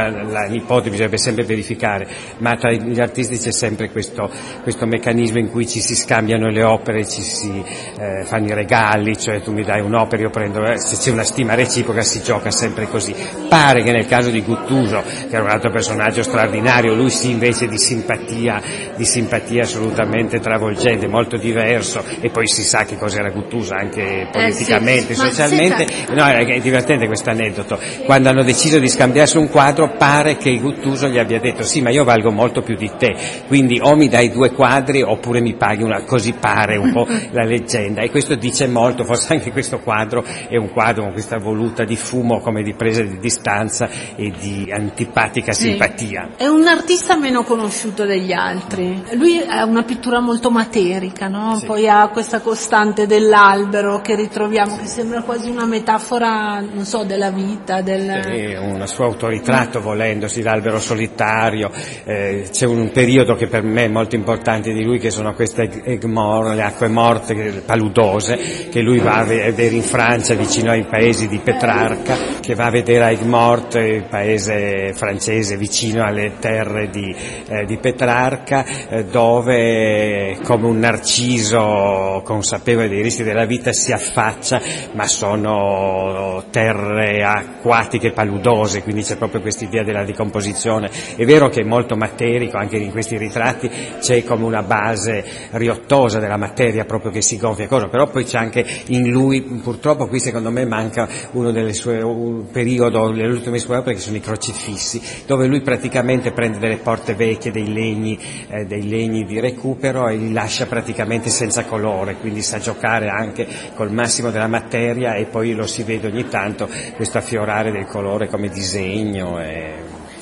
nipote, 0.48 0.88
bisognerebbe 0.88 1.18
sempre 1.18 1.44
verificare, 1.44 2.06
ma 2.38 2.54
tra 2.56 2.70
gli 2.72 3.00
artisti 3.00 3.38
c'è 3.38 3.52
sempre 3.52 3.90
questo, 3.90 4.30
questo 4.62 4.86
meccanismo 4.86 5.38
in 5.38 5.50
cui 5.50 5.66
ci 5.66 5.80
si 5.80 5.94
scambiano 5.94 6.48
le 6.48 6.62
opere, 6.62 7.06
ci 7.06 7.22
si 7.22 7.62
eh, 7.98 8.24
fanno 8.24 8.46
i 8.46 8.54
regali, 8.54 9.16
cioè 9.18 9.40
tu 9.40 9.52
mi 9.52 9.62
dai 9.62 9.80
un'opera, 9.80 10.22
io 10.22 10.30
prendo, 10.30 10.64
eh, 10.64 10.78
se 10.78 10.96
c'è 10.96 11.10
una 11.10 11.24
stima 11.24 11.54
reciproca 11.54 12.02
si 12.02 12.22
gioca 12.22 12.50
sempre 12.50 12.86
così. 12.86 13.14
Pare 13.48 13.82
che 13.82 13.92
nel 13.92 14.06
caso 14.06 14.30
di 14.30 14.42
Guttuso, 14.42 15.02
che 15.02 15.34
era 15.34 15.42
un 15.42 15.50
altro 15.50 15.70
personaggio 15.70 16.22
straordinario, 16.22 16.94
lui 16.94 17.10
sì 17.10 17.30
invece 17.30 17.68
di 17.68 17.78
simpatia, 17.78 18.62
di 18.96 19.04
simpatia 19.04 19.62
assolutamente 19.62 20.40
travolgente, 20.40 21.06
molto 21.08 21.36
diverso, 21.36 22.02
e 22.20 22.30
poi 22.30 22.46
si 22.46 22.62
sa 22.62 22.84
che 22.84 22.96
cos'era 22.96 23.30
Guttuso 23.30 23.74
anche 23.74 24.28
politicamente, 24.30 25.12
eh 25.12 25.14
sì, 25.14 25.20
socialmente. 25.20 25.86
No, 26.14 26.24
è 26.24 26.60
divertente 26.60 27.06
questo 27.06 27.30
aneddoto. 27.30 27.78
Quando 28.04 28.28
hanno 28.28 28.42
deciso 28.42 28.78
di 28.78 28.88
scambiarsi 28.88 29.36
un 29.36 29.41
un 29.42 29.48
quadro 29.48 29.96
pare 29.96 30.36
che 30.36 30.58
Guttuso 30.58 31.08
gli 31.08 31.18
abbia 31.18 31.40
detto 31.40 31.64
sì 31.64 31.80
ma 31.82 31.90
io 31.90 32.04
valgo 32.04 32.30
molto 32.30 32.62
più 32.62 32.76
di 32.76 32.90
te, 32.96 33.14
quindi 33.48 33.80
o 33.82 33.96
mi 33.96 34.08
dai 34.08 34.30
due 34.30 34.52
quadri 34.52 35.02
oppure 35.02 35.40
mi 35.40 35.54
paghi 35.54 35.82
una, 35.82 36.04
così 36.04 36.32
pare 36.32 36.76
un 36.76 36.92
po' 36.92 37.06
la 37.32 37.42
leggenda 37.42 38.02
e 38.02 38.10
questo 38.10 38.36
dice 38.36 38.68
molto, 38.68 39.04
forse 39.04 39.32
anche 39.32 39.50
questo 39.50 39.80
quadro 39.80 40.24
è 40.48 40.56
un 40.56 40.70
quadro 40.70 41.02
con 41.02 41.12
questa 41.12 41.38
voluta 41.38 41.84
di 41.84 41.96
fumo 41.96 42.40
come 42.40 42.62
di 42.62 42.74
presa 42.74 43.02
di 43.02 43.18
distanza 43.18 43.88
e 44.14 44.32
di 44.38 44.70
antipatica 44.72 45.52
simpatia. 45.52 46.30
È 46.36 46.46
un 46.46 46.66
artista 46.66 47.18
meno 47.18 47.42
conosciuto 47.42 48.04
degli 48.04 48.32
altri, 48.32 49.02
lui 49.14 49.40
ha 49.40 49.64
una 49.64 49.82
pittura 49.82 50.20
molto 50.20 50.50
materica, 50.50 51.26
no? 51.28 51.56
sì. 51.56 51.66
poi 51.66 51.88
ha 51.88 52.08
questa 52.08 52.40
costante 52.40 53.06
dell'albero 53.06 54.00
che 54.00 54.14
ritroviamo 54.14 54.76
che 54.76 54.86
sembra 54.86 55.22
quasi 55.22 55.50
una 55.50 55.66
metafora, 55.66 56.60
non 56.60 56.84
so, 56.84 57.02
della 57.02 57.30
vita, 57.30 57.80
del... 57.80 58.06
È 58.06 58.58
una 58.58 58.86
sua 58.86 59.06
autorità 59.06 59.31
ritratto 59.32 59.80
volendosi 59.80 60.42
l'albero 60.42 60.78
solitario, 60.78 61.70
eh, 62.04 62.48
c'è 62.50 62.66
un 62.66 62.90
periodo 62.92 63.34
che 63.34 63.46
per 63.46 63.62
me 63.62 63.84
è 63.84 63.88
molto 63.88 64.14
importante 64.14 64.72
di 64.72 64.84
lui 64.84 64.98
che 64.98 65.10
sono 65.10 65.34
queste 65.34 65.82
egmor, 65.84 66.54
le 66.54 66.62
acque 66.62 66.88
morte 66.88 67.62
paludose 67.64 68.68
che 68.70 68.80
lui 68.80 68.98
va 68.98 69.18
a 69.18 69.24
vedere 69.24 69.74
in 69.74 69.82
Francia 69.82 70.34
vicino 70.34 70.70
ai 70.70 70.84
paesi 70.84 71.28
di 71.28 71.38
Petrarca, 71.38 72.16
che 72.40 72.54
va 72.54 72.66
a 72.66 72.70
vedere 72.70 73.04
a 73.04 73.10
Egmort, 73.10 73.74
il 73.74 74.06
paese 74.08 74.92
francese 74.94 75.56
vicino 75.56 76.04
alle 76.04 76.34
terre 76.38 76.88
di, 76.90 77.14
eh, 77.48 77.64
di 77.64 77.78
Petrarca, 77.78 78.64
eh, 78.88 79.04
dove 79.04 80.38
come 80.42 80.66
un 80.66 80.78
narciso 80.78 82.22
consapevole 82.24 82.88
dei 82.88 83.02
rischi 83.02 83.22
della 83.22 83.44
vita 83.44 83.72
si 83.72 83.92
affaccia, 83.92 84.60
ma 84.92 85.06
sono 85.06 86.44
terre 86.50 87.22
acquatiche 87.24 88.12
paludose, 88.12 88.82
quindi 88.82 89.02
c'è 89.02 89.16
proprio 89.22 89.40
questa 89.40 89.64
idea 89.64 89.84
della 89.84 90.02
decomposizione. 90.02 90.90
È 91.14 91.24
vero 91.24 91.48
che 91.48 91.60
è 91.60 91.64
molto 91.64 91.94
materico, 91.94 92.56
anche 92.56 92.76
in 92.76 92.90
questi 92.90 93.16
ritratti 93.16 93.70
c'è 94.00 94.24
come 94.24 94.44
una 94.44 94.62
base 94.62 95.24
riottosa 95.52 96.18
della 96.18 96.36
materia 96.36 96.84
proprio 96.84 97.12
che 97.12 97.22
si 97.22 97.36
gonfia, 97.36 97.68
cosa, 97.68 97.86
però 97.86 98.08
poi 98.08 98.24
c'è 98.24 98.38
anche 98.38 98.66
in 98.86 99.08
lui, 99.08 99.42
purtroppo 99.62 100.08
qui 100.08 100.18
secondo 100.18 100.50
me 100.50 100.64
manca 100.64 101.08
uno 101.32 101.52
delle 101.52 101.72
sue, 101.72 102.02
un 102.02 102.50
periodo, 102.50 103.12
le 103.12 103.28
ultime 103.28 103.58
sue 103.58 103.76
opere 103.76 103.94
che 103.94 104.00
sono 104.00 104.16
i 104.16 104.20
crocifissi, 104.20 105.00
dove 105.24 105.46
lui 105.46 105.60
praticamente 105.60 106.32
prende 106.32 106.58
delle 106.58 106.78
porte 106.78 107.14
vecchie, 107.14 107.52
dei 107.52 107.72
legni, 107.72 108.18
eh, 108.48 108.64
dei 108.64 108.88
legni 108.88 109.24
di 109.24 109.38
recupero 109.38 110.08
e 110.08 110.16
li 110.16 110.32
lascia 110.32 110.66
praticamente 110.66 111.30
senza 111.30 111.64
colore, 111.64 112.16
quindi 112.16 112.42
sa 112.42 112.58
giocare 112.58 113.08
anche 113.08 113.46
col 113.74 113.92
massimo 113.92 114.30
della 114.30 114.48
materia 114.48 115.14
e 115.14 115.26
poi 115.26 115.54
lo 115.54 115.66
si 115.66 115.84
vede 115.84 116.08
ogni 116.08 116.26
tanto 116.28 116.68
questo 116.96 117.18
affiorare 117.18 117.70
del 117.70 117.86
colore 117.86 118.28
come 118.28 118.48
disegno. 118.48 119.11
E... 119.18 119.74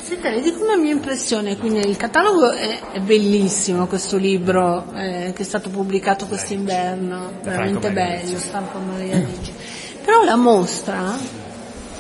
Senta, 0.03 0.31
le 0.31 0.41
dico 0.41 0.65
una 0.65 0.77
mia 0.77 0.93
impressione, 0.93 1.57
quindi 1.57 1.81
il 1.81 1.97
catalogo 1.97 2.51
è, 2.51 2.81
è 2.93 3.01
bellissimo 3.01 3.87
questo 3.87 4.17
libro 4.17 4.93
eh, 4.95 5.33
che 5.35 5.43
è 5.43 5.45
stato 5.45 5.71
pubblicato 5.71 6.27
quest'inverno, 6.27 7.33
veramente 7.43 7.91
bello, 7.93 8.37
Franco 8.39 8.79
Maria 8.79 9.19
Ricci. 9.19 9.53
Però 10.05 10.25
la 10.25 10.37
mostra, 10.37 11.17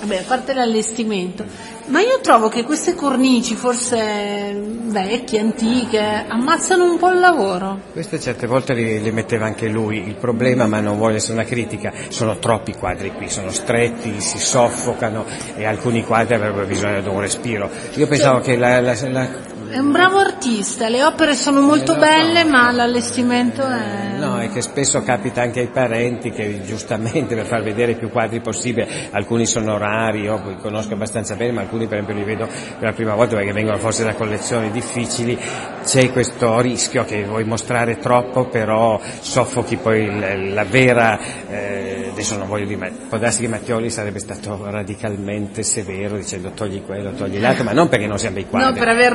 vabbè, 0.00 0.16
a 0.16 0.24
parte 0.26 0.54
l'allestimento, 0.54 1.44
ma 1.86 2.00
io 2.00 2.20
trovo 2.20 2.48
che 2.48 2.64
queste 2.64 2.94
cornici, 2.94 3.54
forse 3.54 4.54
vecchie, 4.54 5.40
antiche, 5.40 6.24
ammazzano 6.28 6.84
un 6.84 6.98
po' 6.98 7.10
il 7.10 7.18
lavoro. 7.18 7.80
Queste 7.92 8.20
certe 8.20 8.46
volte 8.46 8.74
le, 8.74 9.00
le, 9.00 9.10
metteva 9.10 9.46
anche 9.46 9.68
lui. 9.68 10.06
Il 10.06 10.16
problema, 10.16 10.66
ma 10.66 10.80
non 10.80 10.96
vuole 10.98 11.16
essere 11.16 11.34
una 11.34 11.44
critica, 11.44 11.92
sono 12.08 12.38
troppi 12.38 12.74
quadri 12.74 13.12
qui, 13.12 13.28
sono 13.28 13.50
stretti, 13.50 14.20
si 14.20 14.38
soffocano 14.38 15.24
e 15.56 15.64
alcuni 15.64 16.04
quadri 16.04 16.34
avrebbero 16.34 16.66
bisogno 16.66 17.00
di 17.00 17.08
un 17.08 17.20
respiro. 17.20 17.70
Io 17.94 18.06
pensavo 18.06 18.40
che 18.40 18.56
la, 18.56 18.80
la, 18.80 18.96
la 19.08 19.28
è 19.70 19.78
un 19.78 19.92
bravo 19.92 20.18
artista, 20.18 20.88
le 20.88 21.04
opere 21.04 21.34
sono 21.34 21.60
molto 21.60 21.92
eh, 21.92 21.94
no, 21.94 22.00
belle, 22.00 22.42
no. 22.42 22.50
ma 22.50 22.70
l'allestimento 22.72 23.62
è... 23.62 24.18
No, 24.18 24.38
è 24.40 24.50
che 24.50 24.62
spesso 24.62 25.02
capita 25.02 25.42
anche 25.42 25.60
ai 25.60 25.68
parenti 25.68 26.30
che 26.30 26.62
giustamente 26.64 27.34
per 27.36 27.46
far 27.46 27.62
vedere 27.62 27.94
più 27.94 28.10
quadri 28.10 28.40
possibile, 28.40 29.08
alcuni 29.10 29.46
sono 29.46 29.78
rari, 29.78 30.22
io 30.22 30.42
li 30.44 30.56
conosco 30.60 30.94
abbastanza 30.94 31.36
bene, 31.36 31.52
ma 31.52 31.60
alcuni 31.60 31.86
per 31.86 31.98
esempio 31.98 32.16
li 32.16 32.24
vedo 32.24 32.46
per 32.46 32.88
la 32.88 32.92
prima 32.92 33.14
volta 33.14 33.36
perché 33.36 33.52
vengono 33.52 33.78
forse 33.78 34.02
da 34.02 34.14
collezioni 34.14 34.70
difficili, 34.70 35.38
c'è 35.84 36.10
questo 36.10 36.60
rischio 36.60 37.04
che 37.04 37.24
vuoi 37.24 37.44
mostrare 37.44 37.98
troppo, 37.98 38.46
però 38.46 39.00
soffochi 39.20 39.76
poi 39.76 40.52
la, 40.52 40.64
vera... 40.64 41.18
Eh, 41.48 42.08
adesso 42.10 42.36
non 42.36 42.48
voglio 42.48 42.66
dire, 42.66 42.92
può 43.08 43.18
darsi 43.18 43.40
che 43.40 43.48
Mattioli 43.48 43.88
sarebbe 43.90 44.18
stato 44.18 44.68
radicalmente 44.68 45.62
severo 45.62 46.16
dicendo 46.16 46.50
togli 46.50 46.82
quello, 46.82 47.12
togli 47.12 47.40
l'altro, 47.40 47.64
ma 47.64 47.72
non 47.72 47.88
perché 47.88 48.06
non 48.06 48.18
siano 48.18 48.34
dei 48.34 48.46
quadri. 48.46 48.72
No, 48.72 48.78
per 48.78 48.88
aver 48.88 49.12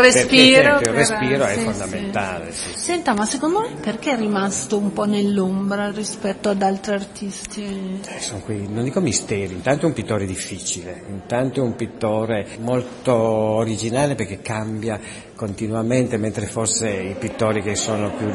respiro. 0.54 0.80
Il 0.80 0.96
respiro 0.96 1.46
è 1.46 1.56
fondamentale. 1.58 2.52
Sì. 2.52 2.70
Sì. 2.70 2.80
Senta, 2.80 3.14
ma 3.14 3.26
secondo 3.26 3.62
me 3.62 3.76
perché 3.80 4.12
è 4.12 4.18
rimasto 4.18 4.78
un 4.78 4.94
po' 4.94 5.06
nell'ombra 5.06 5.92
rispetto 5.92 6.50
ad 6.50 6.62
altri 6.62 6.94
artisti? 6.94 8.02
Eh, 8.08 8.20
sono 8.20 8.40
quei, 8.42 8.68
non 8.68 8.84
dico 8.84 9.00
misteri, 9.02 9.54
intanto 9.54 9.84
è 9.84 9.88
un 9.88 9.94
pittore 9.94 10.26
difficile, 10.26 11.04
intanto 11.10 11.60
è 11.60 11.64
un 11.64 11.76
pittore 11.76 12.48
molto 12.60 13.14
originale 13.14 14.16
perché 14.16 14.42
cambia 14.42 15.00
continuamente, 15.36 16.18
mentre 16.18 16.46
forse 16.46 16.90
i 16.90 17.16
pittori 17.20 17.62
che 17.62 17.76
sono 17.76 18.12
più 18.12 18.32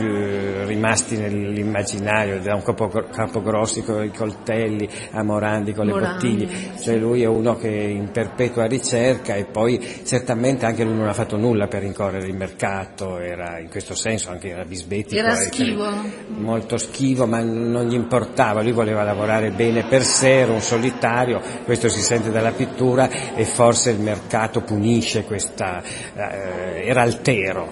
rimasti 0.66 1.16
nell'immaginario, 1.16 2.40
da 2.40 2.54
un 2.54 2.62
capo, 2.62 2.88
Capogrossi 2.88 3.82
con 3.82 4.04
i 4.04 4.12
coltelli 4.12 4.88
a 5.12 5.22
Morandi 5.22 5.72
con 5.72 5.86
le 5.86 5.92
Morandi, 5.92 6.28
bottiglie, 6.28 6.78
cioè 6.78 6.96
lui 6.96 7.22
è 7.22 7.26
uno 7.26 7.56
che 7.56 7.68
è 7.68 7.84
in 7.84 8.10
perpetua 8.10 8.66
ricerca 8.66 9.34
e 9.34 9.46
poi 9.46 10.02
certamente 10.04 10.66
anche 10.66 10.84
lui 10.84 10.94
non 10.94 11.08
ha 11.08 11.14
fatto 11.14 11.36
nulla 11.36 11.66
per 11.66 11.82
rincorrere 11.82 12.26
il 12.26 12.36
mercato, 12.36 13.18
era 13.18 13.58
in 13.58 13.70
questo 13.70 13.94
senso 13.94 14.30
anche 14.30 14.50
era 14.50 14.64
bisbetico. 14.64 15.20
Era 15.20 15.34
schivo. 15.34 15.88
Molto 16.28 16.76
schivo, 16.76 17.26
ma 17.26 17.40
non 17.40 17.86
gli 17.86 17.94
importava, 17.94 18.62
lui 18.62 18.72
voleva 18.72 19.02
lavorare 19.02 19.50
bene 19.50 19.84
per 19.84 20.02
sé, 20.02 20.40
era 20.40 20.52
un 20.52 20.60
solitario, 20.60 21.40
questo 21.64 21.88
si 21.88 22.02
sente 22.02 22.30
dalla 22.30 22.52
pittura 22.52 23.08
e 23.34 23.44
forse 23.44 23.90
il 23.90 24.00
mercato 24.00 24.60
punisce 24.60 25.24
questa... 25.24 25.82
Eh, 26.14 26.88
era 26.90 27.02
altero. 27.02 27.70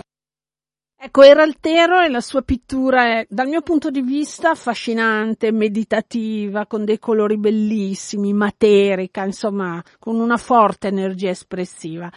Ecco, 1.01 1.23
era 1.23 1.43
altero 1.43 2.01
e 2.01 2.09
la 2.09 2.21
sua 2.21 2.43
pittura 2.43 3.19
è, 3.19 3.27
dal 3.29 3.49
mio 3.49 3.63
punto 3.63 3.91
di 3.91 4.01
vista, 4.01 4.51
affascinante, 4.51 5.51
meditativa, 5.51 6.67
con 6.67 6.85
dei 6.85 7.01
colori 7.01 7.37
bellissimi, 7.37 8.33
materica, 8.33 9.25
insomma, 9.25 9.83
con 9.99 10.21
una 10.21 10.37
forte 10.37 10.87
energia 10.87 11.31
espressiva. 11.31 12.09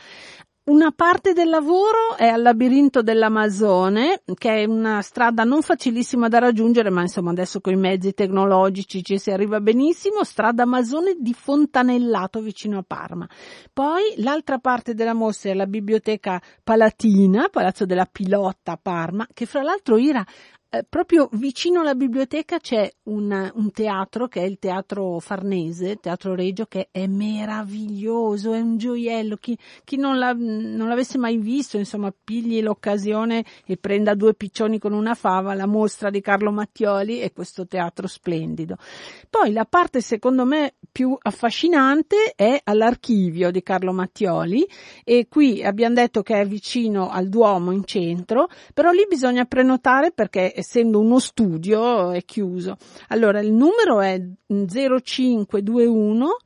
Una 0.71 0.93
parte 0.95 1.33
del 1.33 1.49
lavoro 1.49 2.15
è 2.15 2.27
al 2.27 2.41
labirinto 2.41 3.01
dell'Amazone, 3.01 4.21
che 4.35 4.61
è 4.61 4.63
una 4.63 5.01
strada 5.01 5.43
non 5.43 5.61
facilissima 5.61 6.29
da 6.29 6.39
raggiungere, 6.39 6.89
ma 6.89 7.01
insomma 7.01 7.31
adesso 7.31 7.59
con 7.59 7.73
i 7.73 7.75
mezzi 7.75 8.13
tecnologici 8.13 9.03
ci 9.03 9.17
si 9.17 9.31
arriva 9.31 9.59
benissimo, 9.59 10.23
strada 10.23 10.63
Amazone 10.63 11.17
di 11.19 11.33
Fontanellato 11.33 12.39
vicino 12.39 12.77
a 12.77 12.85
Parma. 12.87 13.27
Poi 13.73 14.13
l'altra 14.19 14.59
parte 14.59 14.93
della 14.93 15.13
mostra 15.13 15.51
è 15.51 15.55
la 15.55 15.67
biblioteca 15.67 16.41
Palatina, 16.63 17.49
Palazzo 17.49 17.85
della 17.85 18.07
Pilotta 18.09 18.71
a 18.71 18.79
Parma, 18.81 19.27
che 19.33 19.45
fra 19.45 19.63
l'altro 19.63 19.97
Ira 19.97 20.25
eh, 20.73 20.85
proprio 20.87 21.27
vicino 21.33 21.81
alla 21.81 21.95
biblioteca 21.95 22.57
c'è 22.57 22.89
un, 23.03 23.51
un, 23.55 23.71
teatro 23.71 24.29
che 24.29 24.39
è 24.39 24.45
il 24.45 24.57
teatro 24.57 25.19
Farnese, 25.19 25.99
Teatro 25.99 26.33
Regio, 26.33 26.65
che 26.65 26.87
è 26.91 27.07
meraviglioso, 27.07 28.53
è 28.53 28.61
un 28.61 28.77
gioiello. 28.77 29.35
Chi, 29.35 29.57
chi 29.83 29.97
non, 29.97 30.17
l'ha, 30.17 30.31
non, 30.31 30.87
l'avesse 30.87 31.17
mai 31.17 31.35
visto, 31.39 31.77
insomma, 31.77 32.13
pigli 32.23 32.61
l'occasione 32.61 33.43
e 33.65 33.75
prenda 33.75 34.13
due 34.13 34.33
piccioni 34.33 34.79
con 34.79 34.93
una 34.93 35.13
fava, 35.13 35.53
la 35.55 35.65
mostra 35.65 36.09
di 36.09 36.21
Carlo 36.21 36.51
Mattioli 36.51 37.19
e 37.19 37.33
questo 37.33 37.67
teatro 37.67 38.07
splendido. 38.07 38.77
Poi 39.29 39.51
la 39.51 39.65
parte 39.65 39.99
secondo 39.99 40.45
me 40.45 40.75
più 40.89 41.17
affascinante 41.21 42.31
è 42.33 42.61
all'archivio 42.63 43.51
di 43.51 43.61
Carlo 43.61 43.91
Mattioli 43.91 44.65
e 45.03 45.27
qui 45.27 45.63
abbiamo 45.63 45.95
detto 45.95 46.21
che 46.21 46.39
è 46.39 46.45
vicino 46.45 47.09
al 47.09 47.27
Duomo 47.27 47.71
in 47.71 47.83
centro, 47.83 48.47
però 48.73 48.91
lì 48.91 49.05
bisogna 49.09 49.43
prenotare 49.43 50.11
perché 50.11 50.53
essendo 50.61 50.99
uno 50.99 51.19
studio 51.19 52.11
è 52.11 52.23
chiuso. 52.23 52.77
Allora 53.09 53.39
il 53.39 53.51
numero 53.51 53.99
è 53.99 54.19
0521 54.47 56.37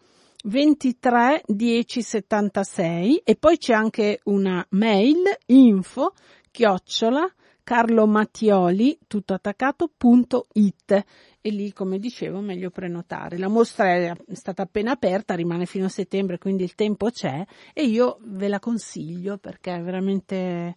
23 0.46 1.44
10 1.46 2.02
76 2.02 3.22
e 3.24 3.36
poi 3.36 3.58
c'è 3.58 3.74
anche 3.74 4.20
una 4.26 4.66
mail 4.70 5.24
info 5.48 6.14
chiocciola 6.52 7.32
carlomattioli 7.64 9.00
tutto 9.08 9.34
attaccato.it 9.34 11.04
e 11.42 11.50
lì 11.50 11.74
come 11.74 11.98
dicevo 11.98 12.40
meglio 12.40 12.70
prenotare. 12.70 13.40
La 13.40 13.48
mostra 13.48 13.96
è 13.96 14.16
stata 14.34 14.62
appena 14.62 14.92
aperta, 14.92 15.34
rimane 15.34 15.66
fino 15.66 15.86
a 15.86 15.90
settembre 15.90 16.38
quindi 16.38 16.64
il 16.64 16.76
tempo 16.76 17.10
c'è 17.10 17.44
e 17.74 17.86
io 17.86 18.20
ve 18.22 18.48
la 18.48 18.60
consiglio 18.60 19.38
perché 19.38 19.76
è 19.76 19.82
veramente 19.82 20.76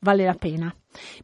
vale 0.00 0.24
la 0.24 0.34
pena. 0.34 0.74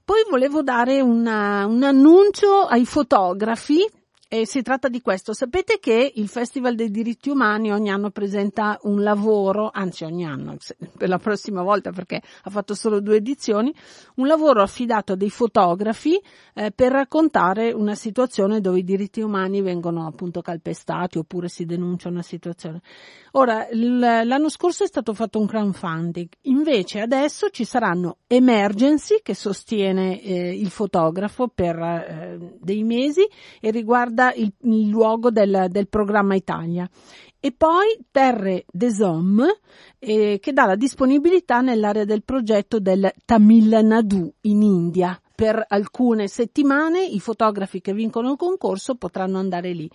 Poi 0.05 0.25
volevo 0.31 0.63
dare 0.63 1.01
una, 1.01 1.67
un 1.67 1.83
annuncio 1.83 2.63
ai 2.63 2.87
fotografi 2.87 3.85
e 4.29 4.45
si 4.45 4.63
tratta 4.63 4.89
di 4.89 5.01
questo. 5.01 5.33
Sapete 5.33 5.79
che 5.79 6.13
il 6.15 6.29
Festival 6.29 6.75
dei 6.75 6.91
diritti 6.91 7.31
umani 7.31 7.73
ogni 7.73 7.91
anno 7.91 8.11
presenta 8.11 8.79
un 8.83 9.03
lavoro, 9.03 9.71
anzi 9.73 10.05
ogni 10.05 10.25
anno, 10.25 10.57
per 10.97 11.09
la 11.09 11.19
prossima 11.19 11.63
volta 11.63 11.93
perché 11.93 12.21
ha 12.43 12.51
fatto 12.51 12.75
solo 12.75 13.01
due 13.01 13.17
edizioni, 13.17 13.73
un 14.17 14.27
lavoro 14.27 14.63
affidato 14.63 15.13
a 15.13 15.17
dei 15.17 15.31
fotografi 15.31 16.21
eh, 16.55 16.73
per 16.73 16.93
raccontare 16.93 17.73
una 17.73 17.95
situazione 17.95 18.61
dove 18.61 18.81
i 18.81 18.85
diritti 18.85 19.21
umani 19.21 19.63
vengono 19.63 20.07
appunto 20.07 20.43
calpestati 20.43 21.19
oppure 21.19 21.49
si 21.49 21.65
denuncia 21.65 22.09
una 22.09 22.23
situazione. 22.23 22.81
Ora, 23.39 23.69
l'anno 23.71 24.49
scorso 24.49 24.85
è 24.85 24.87
stato 24.87 25.13
fatto 25.13 25.39
un 25.39 25.47
crowdfunding, 25.47 26.29
invece 26.43 27.01
adesso 27.01 27.51
ci 27.51 27.65
saranno 27.65 28.17
Emergency 28.27 29.21
che 29.23 29.35
sostiene 29.35 30.23
eh, 30.23 30.55
il 30.59 30.71
fotografo 30.71 31.49
per 31.49 31.77
eh, 31.77 32.57
dei 32.59 32.83
mesi 32.83 33.29
e 33.61 33.71
riguarda 33.71 34.33
il, 34.33 34.51
il 34.63 34.89
luogo 34.89 35.31
del, 35.31 35.67
del, 35.69 35.87
programma 35.87 36.35
Italia. 36.35 36.89
E 37.39 37.53
poi 37.53 37.99
Terre 38.11 38.65
des 38.73 39.01
Hommes 39.01 39.61
eh, 39.99 40.39
che 40.41 40.53
dà 40.55 40.65
la 40.65 40.75
disponibilità 40.75 41.61
nell'area 41.61 42.07
del 42.07 42.25
progetto 42.25 42.81
del 42.81 43.13
Tamil 43.27 43.81
Nadu 43.85 44.33
in 44.43 44.63
India. 44.63 45.21
Per 45.35 45.63
alcune 45.69 46.27
settimane 46.27 47.05
i 47.05 47.21
fotografi 47.21 47.83
che 47.83 47.93
vincono 47.93 48.31
il 48.31 48.39
concorso 48.39 48.95
potranno 48.95 49.39
andare 49.39 49.73
lì. 49.75 49.91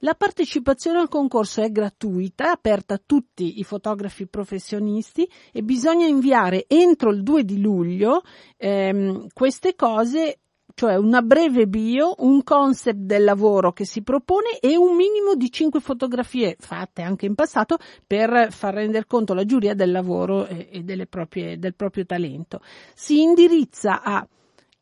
La 0.00 0.14
partecipazione 0.14 0.98
al 0.98 1.08
concorso 1.08 1.62
è 1.62 1.70
gratuita, 1.70 2.50
aperta 2.50 2.94
a 2.94 3.02
tutti 3.04 3.58
i 3.58 3.64
fotografi 3.64 4.26
professionisti 4.26 5.28
e 5.52 5.62
bisogna 5.62 6.06
inviare 6.06 6.64
entro 6.68 7.10
il 7.10 7.22
2 7.22 7.44
di 7.44 7.60
luglio 7.60 8.22
ehm, 8.56 9.28
queste 9.32 9.74
cose 9.74 10.38
cioè 10.74 10.96
una 10.96 11.22
breve 11.22 11.66
bio, 11.68 12.14
un 12.18 12.42
concept 12.42 12.98
del 12.98 13.22
lavoro 13.22 13.72
che 13.72 13.84
si 13.84 14.02
propone 14.02 14.58
e 14.60 14.76
un 14.76 14.96
minimo 14.96 15.36
di 15.36 15.50
cinque 15.50 15.78
fotografie 15.78 16.56
fatte 16.58 17.02
anche 17.02 17.26
in 17.26 17.36
passato 17.36 17.78
per 18.04 18.48
far 18.50 18.74
rendere 18.74 19.06
conto 19.06 19.34
la 19.34 19.44
giuria 19.44 19.74
del 19.74 19.92
lavoro 19.92 20.46
e, 20.46 20.68
e 20.70 21.06
proprie, 21.06 21.58
del 21.58 21.74
proprio 21.74 22.04
talento. 22.04 22.60
Si 22.92 23.20
indirizza 23.22 24.02
a 24.02 24.26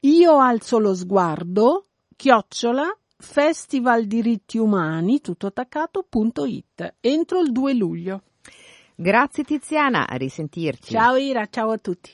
io 0.01 0.39
alzo 0.39 0.79
lo 0.79 0.95
sguardo, 0.95 1.85
chiocciola, 2.17 2.97
festival 3.23 4.05
diritti 4.07 4.59
umani, 4.59 5.21
tutto 5.21 5.47
attaccato.it, 5.47 6.97
entro 7.01 7.41
il 7.41 7.53
2 7.53 7.73
luglio. 7.75 8.23
Grazie 8.95 9.45
Tiziana, 9.45 10.09
a 10.09 10.17
risentirci. 10.17 10.93
Ciao 10.93 11.17
Ira, 11.17 11.47
ciao 11.49 11.71
a 11.71 11.79
tutti. 11.79 12.11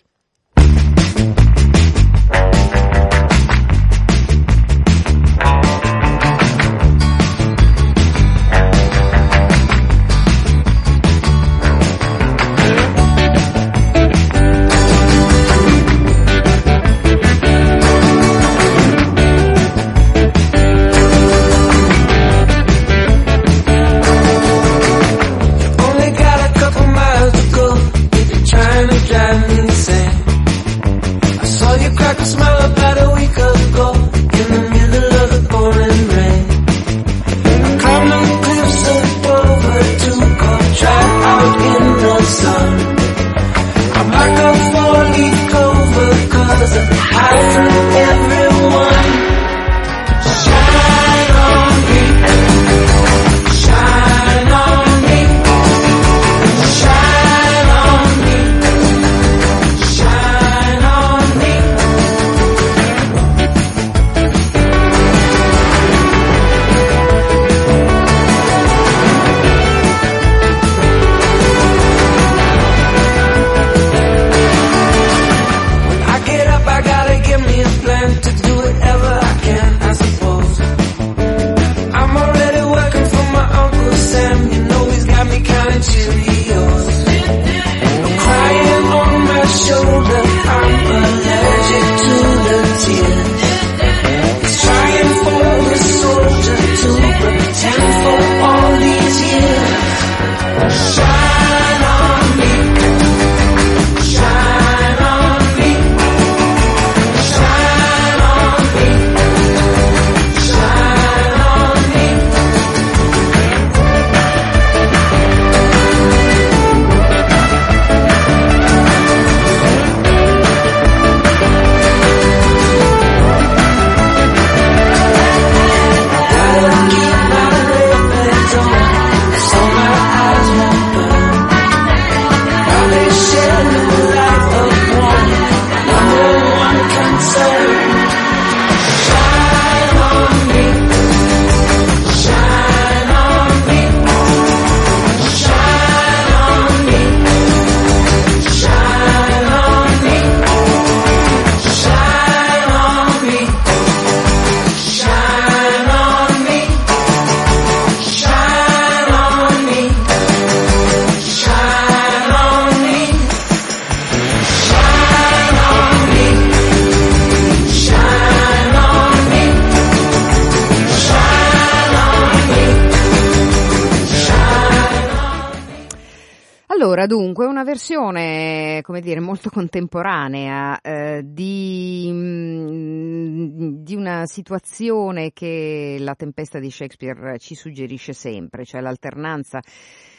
Versione, 177.79 178.81
come 178.83 179.01
dire, 179.01 179.21
molto 179.21 179.51
contemporanea 179.51 180.81
eh, 180.81 181.23
di, 181.25 182.11
mm, 182.13 183.85
di, 183.85 183.95
una 183.95 184.27
situazione 184.27 185.33
che 185.33 185.97
la 186.01 186.17
tempesta 186.17 186.59
di 186.59 186.73
Shakespeare 186.73 187.39
ci 187.39 187.55
suggerisce 187.55 188.13
sempre, 188.13 188.65
cioè 188.65 188.81
l'alternanza 188.81 189.61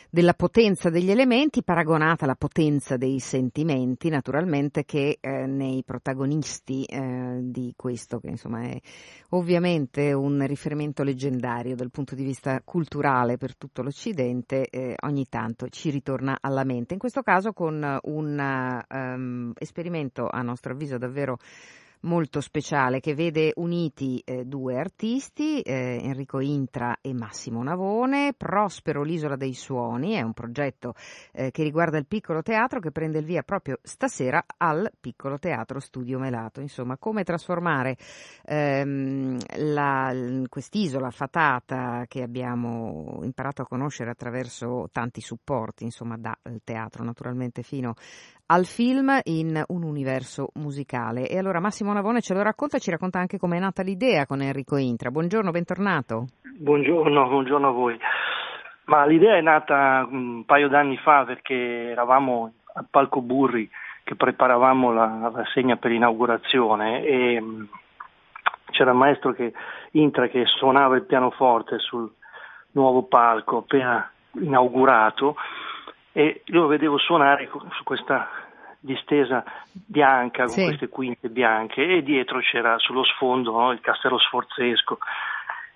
della 0.09 0.33
potenza 0.33 0.89
degli 0.89 1.11
elementi 1.11 1.63
paragonata 1.63 2.25
alla 2.25 2.35
potenza 2.35 2.97
dei 2.97 3.19
sentimenti, 3.19 4.09
naturalmente, 4.09 4.83
che 4.83 5.17
eh, 5.19 5.45
nei 5.45 5.83
protagonisti 5.83 6.83
eh, 6.85 7.39
di 7.43 7.73
questo, 7.75 8.19
che 8.19 8.29
insomma 8.29 8.61
è 8.63 8.79
ovviamente 9.29 10.11
un 10.13 10.45
riferimento 10.47 11.03
leggendario 11.03 11.75
dal 11.75 11.91
punto 11.91 12.15
di 12.15 12.23
vista 12.23 12.59
culturale 12.63 13.37
per 13.37 13.55
tutto 13.55 13.83
l'Occidente, 13.83 14.67
eh, 14.69 14.95
ogni 15.01 15.27
tanto 15.29 15.69
ci 15.69 15.91
ritorna 15.91 16.37
alla 16.41 16.63
mente. 16.63 16.93
In 16.93 16.99
questo 16.99 17.21
caso 17.21 17.53
con 17.53 17.99
un 18.03 18.83
um, 18.89 19.53
esperimento 19.57 20.27
a 20.27 20.41
nostro 20.41 20.73
avviso 20.73 20.97
davvero 20.97 21.37
molto 22.01 22.39
speciale 22.39 22.99
che 22.99 23.13
vede 23.13 23.51
uniti 23.55 24.21
eh, 24.23 24.45
due 24.45 24.77
artisti, 24.77 25.61
eh, 25.61 25.99
Enrico 26.01 26.39
Intra 26.39 26.97
e 27.01 27.13
Massimo 27.13 27.61
Navone. 27.63 28.33
Prospero 28.37 29.03
l'Isola 29.03 29.35
dei 29.35 29.53
Suoni 29.53 30.13
è 30.13 30.21
un 30.21 30.33
progetto 30.33 30.93
eh, 31.33 31.51
che 31.51 31.63
riguarda 31.63 31.97
il 31.97 32.05
piccolo 32.05 32.41
teatro 32.41 32.79
che 32.79 32.91
prende 32.91 33.19
il 33.19 33.25
via 33.25 33.43
proprio 33.43 33.79
stasera 33.81 34.43
al 34.57 34.89
piccolo 34.99 35.37
teatro 35.39 35.79
Studio 35.79 36.19
Melato. 36.19 36.61
Insomma, 36.61 36.97
come 36.97 37.23
trasformare 37.23 37.97
ehm, 38.45 39.37
la, 39.57 40.13
quest'isola 40.47 41.09
fatata 41.09 42.05
che 42.07 42.21
abbiamo 42.21 43.19
imparato 43.23 43.63
a 43.63 43.67
conoscere 43.67 44.11
attraverso 44.11 44.89
tanti 44.91 45.21
supporti, 45.21 45.83
insomma, 45.83 46.17
dal 46.17 46.35
teatro 46.63 47.03
naturalmente 47.03 47.63
fino 47.63 47.95
al 48.51 48.65
film 48.65 49.19
in 49.25 49.61
un 49.67 49.83
universo 49.83 50.49
musicale. 50.55 51.27
E 51.27 51.37
allora 51.37 51.59
Massimo 51.59 51.93
Navone 51.93 52.21
ce 52.21 52.33
lo 52.33 52.41
racconta 52.41 52.77
e 52.77 52.79
ci 52.79 52.89
racconta 52.89 53.19
anche 53.19 53.37
come 53.37 53.57
è 53.57 53.59
nata 53.59 53.83
l'idea 53.83 54.25
con 54.25 54.41
Enrico 54.41 54.77
Intra. 54.77 55.11
Buongiorno, 55.11 55.51
bentornato. 55.51 56.25
Buongiorno, 56.57 57.27
buongiorno 57.27 57.67
a 57.67 57.71
voi. 57.71 57.99
Ma 58.85 59.05
l'idea 59.05 59.37
è 59.37 59.41
nata 59.41 60.07
un 60.09 60.45
paio 60.45 60.67
d'anni 60.67 60.97
fa 60.97 61.25
perché 61.25 61.91
eravamo 61.91 62.53
al 62.73 62.87
Palco 62.89 63.21
Burri 63.21 63.69
che 64.03 64.15
preparavamo 64.15 64.91
la 64.91 65.31
rassegna 65.31 65.75
per 65.75 65.91
inaugurazione 65.91 67.03
e 67.03 67.39
mm, 67.39 67.63
c'era 68.71 68.91
il 68.91 68.97
maestro 68.97 69.33
che, 69.33 69.53
Intra 69.91 70.27
che 70.27 70.45
suonava 70.45 70.95
il 70.95 71.05
pianoforte 71.05 71.77
sul 71.77 72.11
nuovo 72.71 73.03
palco 73.03 73.57
appena 73.57 74.11
inaugurato 74.33 75.35
e 76.11 76.41
io 76.45 76.61
lo 76.61 76.67
vedevo 76.67 76.97
suonare 76.97 77.49
su 77.71 77.83
questa 77.83 78.27
distesa 78.79 79.43
bianca 79.71 80.43
con 80.43 80.53
Sì. 80.53 80.63
queste 80.63 80.87
quinte 80.89 81.29
bianche 81.29 81.85
e 81.85 82.01
dietro 82.03 82.39
c'era 82.39 82.77
sullo 82.77 83.03
sfondo 83.03 83.51
no, 83.51 83.71
il 83.71 83.81
castello 83.81 84.17
sforzesco. 84.17 84.97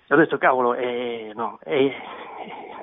E 0.06 0.14
ho 0.14 0.16
detto 0.16 0.36
cavolo, 0.38 0.74
eh, 0.74 1.32
no, 1.34 1.58
eh, 1.64 1.94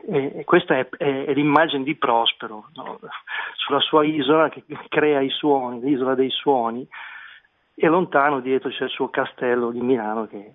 eh, 0.10 0.44
questa 0.46 0.78
è, 0.78 0.88
è- 0.98 1.26
è 1.26 1.34
l'immagine 1.34 1.84
di 1.84 1.96
Prospero 1.96 2.70
no, 2.76 3.00
sulla 3.56 3.80
sua 3.80 4.04
isola 4.04 4.50
che 4.50 4.64
crea 4.90 5.20
i 5.22 5.30
suoni, 5.30 5.82
l'isola 5.82 6.16
dei 6.16 6.30
suoni 6.30 6.88
e 7.76 7.88
lontano 7.88 8.40
dietro 8.40 8.70
c'è 8.70 8.84
il 8.86 8.90
suo 8.90 9.10
castello 9.10 9.72
di 9.72 9.82
Milano 9.82 10.26
che 10.28 10.54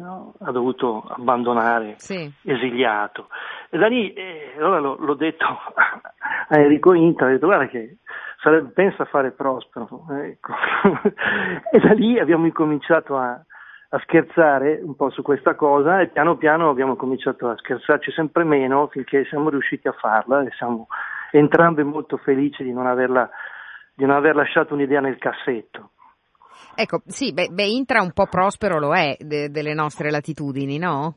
no, 0.00 0.34
ha 0.40 0.50
dovuto 0.50 1.04
abbandonare 1.08 1.94
Sì. 1.98 2.30
esiliato. 2.42 3.28
E 3.68 3.78
da 3.78 3.86
lì, 3.86 4.12
eh, 4.12 4.54
allora 4.56 4.78
l'ho, 4.80 4.96
l'ho 4.98 5.14
detto 5.14 5.44
a 5.46 6.58
Enrico 6.58 6.94
Intra, 6.94 7.26
ho 7.26 7.30
detto 7.30 7.46
guarda 7.46 7.66
che 7.66 7.98
sarebbe, 8.42 8.70
pensa 8.70 9.02
a 9.02 9.06
fare 9.06 9.30
Prospero. 9.32 9.88
ecco. 10.22 10.52
e 11.72 11.78
da 11.78 11.92
lì 11.92 12.18
abbiamo 12.18 12.46
incominciato 12.46 13.16
a, 13.16 13.30
a 13.90 13.98
scherzare 14.00 14.80
un 14.82 14.96
po' 14.96 15.10
su 15.10 15.22
questa 15.22 15.54
cosa 15.54 16.00
e 16.00 16.08
piano 16.08 16.36
piano 16.36 16.70
abbiamo 16.70 16.96
cominciato 16.96 17.48
a 17.48 17.56
scherzarci 17.56 18.10
sempre 18.12 18.44
meno 18.44 18.86
finché 18.88 19.24
siamo 19.26 19.50
riusciti 19.50 19.86
a 19.88 19.92
farla 19.92 20.42
e 20.42 20.50
siamo 20.56 20.86
entrambi 21.32 21.82
molto 21.84 22.16
felici 22.16 22.64
di 22.64 22.72
non 22.72 22.86
averla, 22.86 23.28
di 23.94 24.04
non 24.04 24.16
aver 24.16 24.34
lasciato 24.34 24.74
un'idea 24.74 25.00
nel 25.00 25.18
cassetto. 25.18 25.90
Ecco, 26.74 27.02
sì, 27.06 27.32
beh, 27.32 27.48
beh, 27.50 27.66
Intra 27.66 28.00
un 28.02 28.12
po' 28.12 28.26
prospero 28.26 28.78
lo 28.78 28.94
è 28.94 29.16
de- 29.18 29.50
delle 29.50 29.74
nostre 29.74 30.10
latitudini, 30.10 30.78
no? 30.78 31.16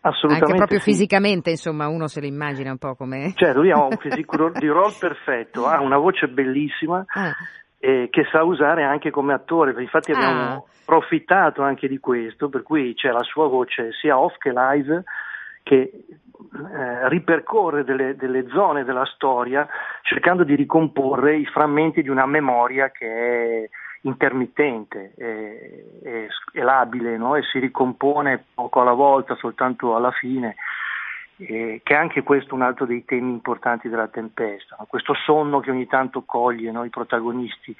Assolutamente 0.00 0.44
Anche 0.44 0.56
proprio 0.56 0.78
sì. 0.80 0.90
fisicamente, 0.90 1.50
insomma, 1.50 1.88
uno 1.88 2.08
se 2.08 2.20
lo 2.20 2.26
immagina 2.26 2.70
un 2.70 2.78
po' 2.78 2.94
come... 2.94 3.32
Cioè, 3.34 3.54
lui 3.54 3.70
ha 3.70 3.82
un 3.82 3.96
fisico 3.96 4.50
di 4.50 4.66
roll 4.68 4.92
perfetto, 4.98 5.66
ha 5.66 5.80
una 5.80 5.96
voce 5.96 6.28
bellissima 6.28 7.04
Ah, 7.08 7.32
eh, 7.78 8.08
che 8.10 8.26
sa 8.30 8.42
usare 8.42 8.82
anche 8.84 9.10
come 9.10 9.32
attore, 9.32 9.74
infatti 9.80 10.12
Ah. 10.12 10.16
abbiamo 10.16 10.66
approfittato 10.82 11.62
anche 11.62 11.88
di 11.88 11.98
questo, 11.98 12.50
per 12.50 12.62
cui 12.62 12.94
c'è 12.94 13.10
la 13.10 13.22
sua 13.22 13.48
voce 13.48 13.92
sia 13.92 14.18
off 14.18 14.36
che 14.36 14.52
live 14.54 15.04
che 15.62 15.80
eh, 16.54 17.08
ripercorre 17.08 17.84
delle, 17.84 18.16
delle 18.16 18.46
zone 18.48 18.84
della 18.84 19.06
storia 19.06 19.66
cercando 20.02 20.44
di 20.44 20.54
ricomporre 20.54 21.36
i 21.38 21.46
frammenti 21.46 22.02
di 22.02 22.10
una 22.10 22.26
memoria 22.26 22.90
che 22.90 23.06
è 23.64 23.68
intermittente, 24.04 25.12
è, 25.16 26.02
è, 26.02 26.26
è 26.52 26.60
labile 26.62 27.16
no? 27.16 27.36
e 27.36 27.42
si 27.42 27.58
ricompone 27.58 28.44
poco 28.54 28.80
alla 28.80 28.92
volta, 28.92 29.34
soltanto 29.36 29.96
alla 29.96 30.10
fine 30.12 30.56
eh, 31.38 31.80
che 31.82 31.94
è 31.94 31.96
anche 31.96 32.22
questo 32.22 32.54
un 32.54 32.62
altro 32.62 32.86
dei 32.86 33.04
temi 33.04 33.30
importanti 33.30 33.88
della 33.88 34.08
tempesta, 34.08 34.76
no? 34.78 34.86
questo 34.88 35.14
sonno 35.14 35.60
che 35.60 35.70
ogni 35.70 35.86
tanto 35.86 36.22
coglie 36.22 36.70
no? 36.70 36.84
i 36.84 36.90
protagonisti 36.90 37.74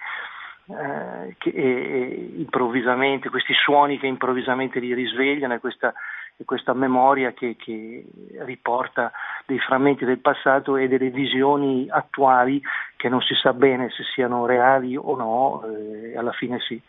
eh, 0.66 1.34
che, 1.38 1.50
e, 1.50 1.62
e 1.62 2.30
improvvisamente, 2.36 3.28
questi 3.28 3.52
suoni 3.52 3.98
che 3.98 4.06
improvvisamente 4.06 4.80
li 4.80 4.94
risvegliano 4.94 5.54
e 5.54 5.58
questa, 5.58 5.92
e 6.36 6.44
questa 6.44 6.72
memoria 6.72 7.32
che, 7.32 7.54
che 7.56 8.04
riporta 8.40 9.12
dei 9.46 9.58
frammenti 9.58 10.04
del 10.04 10.18
passato 10.18 10.76
e 10.76 10.88
delle 10.88 11.10
visioni 11.10 11.86
attuali 11.88 12.60
che 12.96 13.08
non 13.08 13.20
si 13.20 13.34
sa 13.34 13.52
bene 13.52 13.90
se 13.90 14.02
siano 14.14 14.46
reali 14.46 14.96
o 14.96 15.14
no, 15.16 15.62
eh, 15.64 16.16
alla 16.16 16.32
fine 16.32 16.58
si, 16.60 16.80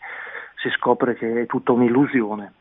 si 0.56 0.68
scopre 0.70 1.14
che 1.14 1.42
è 1.42 1.46
tutta 1.46 1.72
un'illusione. 1.72 2.54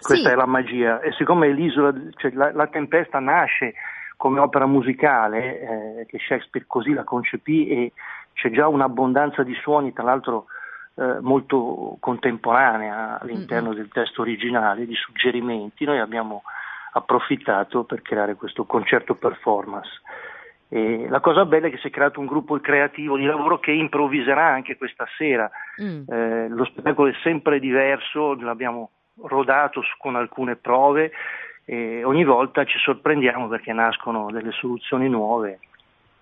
Questa 0.00 0.28
Sì. 0.28 0.32
è 0.32 0.36
la 0.36 0.46
magia. 0.46 1.00
E 1.00 1.12
siccome 1.12 1.50
l'isola, 1.52 1.92
cioè 2.16 2.30
la, 2.32 2.52
la 2.52 2.66
tempesta 2.66 3.18
nasce 3.18 3.74
come 4.16 4.40
opera 4.40 4.66
musicale, 4.66 5.60
eh, 6.00 6.06
che 6.06 6.18
Shakespeare 6.18 6.66
così 6.68 6.92
la 6.92 7.04
concepì 7.04 7.68
e 7.68 7.92
c'è 8.34 8.50
già 8.50 8.68
un'abbondanza 8.68 9.42
di 9.42 9.54
suoni, 9.54 9.92
tra 9.94 10.02
l'altro 10.04 10.46
eh, 10.94 11.20
molto 11.20 11.96
contemporanea 12.00 13.18
all'interno 13.20 13.72
del 13.74 13.88
testo 13.88 14.22
originale, 14.22 14.86
di 14.86 14.94
suggerimenti, 14.94 15.84
noi 15.84 15.98
abbiamo 15.98 16.42
approfittato 16.92 17.84
per 17.84 18.02
creare 18.02 18.34
questo 18.34 18.64
concerto 18.64 19.14
performance. 19.14 20.00
E 20.68 21.08
la 21.08 21.20
cosa 21.20 21.44
bella 21.44 21.66
è 21.66 21.70
che 21.70 21.78
si 21.78 21.88
è 21.88 21.90
creato 21.90 22.20
un 22.20 22.26
gruppo 22.26 22.58
creativo 22.60 23.16
di 23.16 23.24
lavoro 23.24 23.58
che 23.58 23.72
improvviserà 23.72 24.46
anche 24.46 24.76
questa 24.76 25.06
sera. 25.16 25.50
mm. 25.82 26.02
Eh, 26.06 26.48
lo 26.48 26.64
spettacolo 26.64 27.08
è 27.10 27.14
sempre 27.22 27.58
diverso, 27.58 28.34
l'abbiamo 28.34 28.90
rodato 29.22 29.82
su- 29.82 29.96
con 29.98 30.16
alcune 30.16 30.56
prove 30.56 31.10
e 31.64 32.04
ogni 32.04 32.24
volta 32.24 32.64
ci 32.64 32.78
sorprendiamo 32.78 33.48
perché 33.48 33.72
nascono 33.72 34.30
delle 34.30 34.52
soluzioni 34.52 35.08
nuove. 35.08 35.58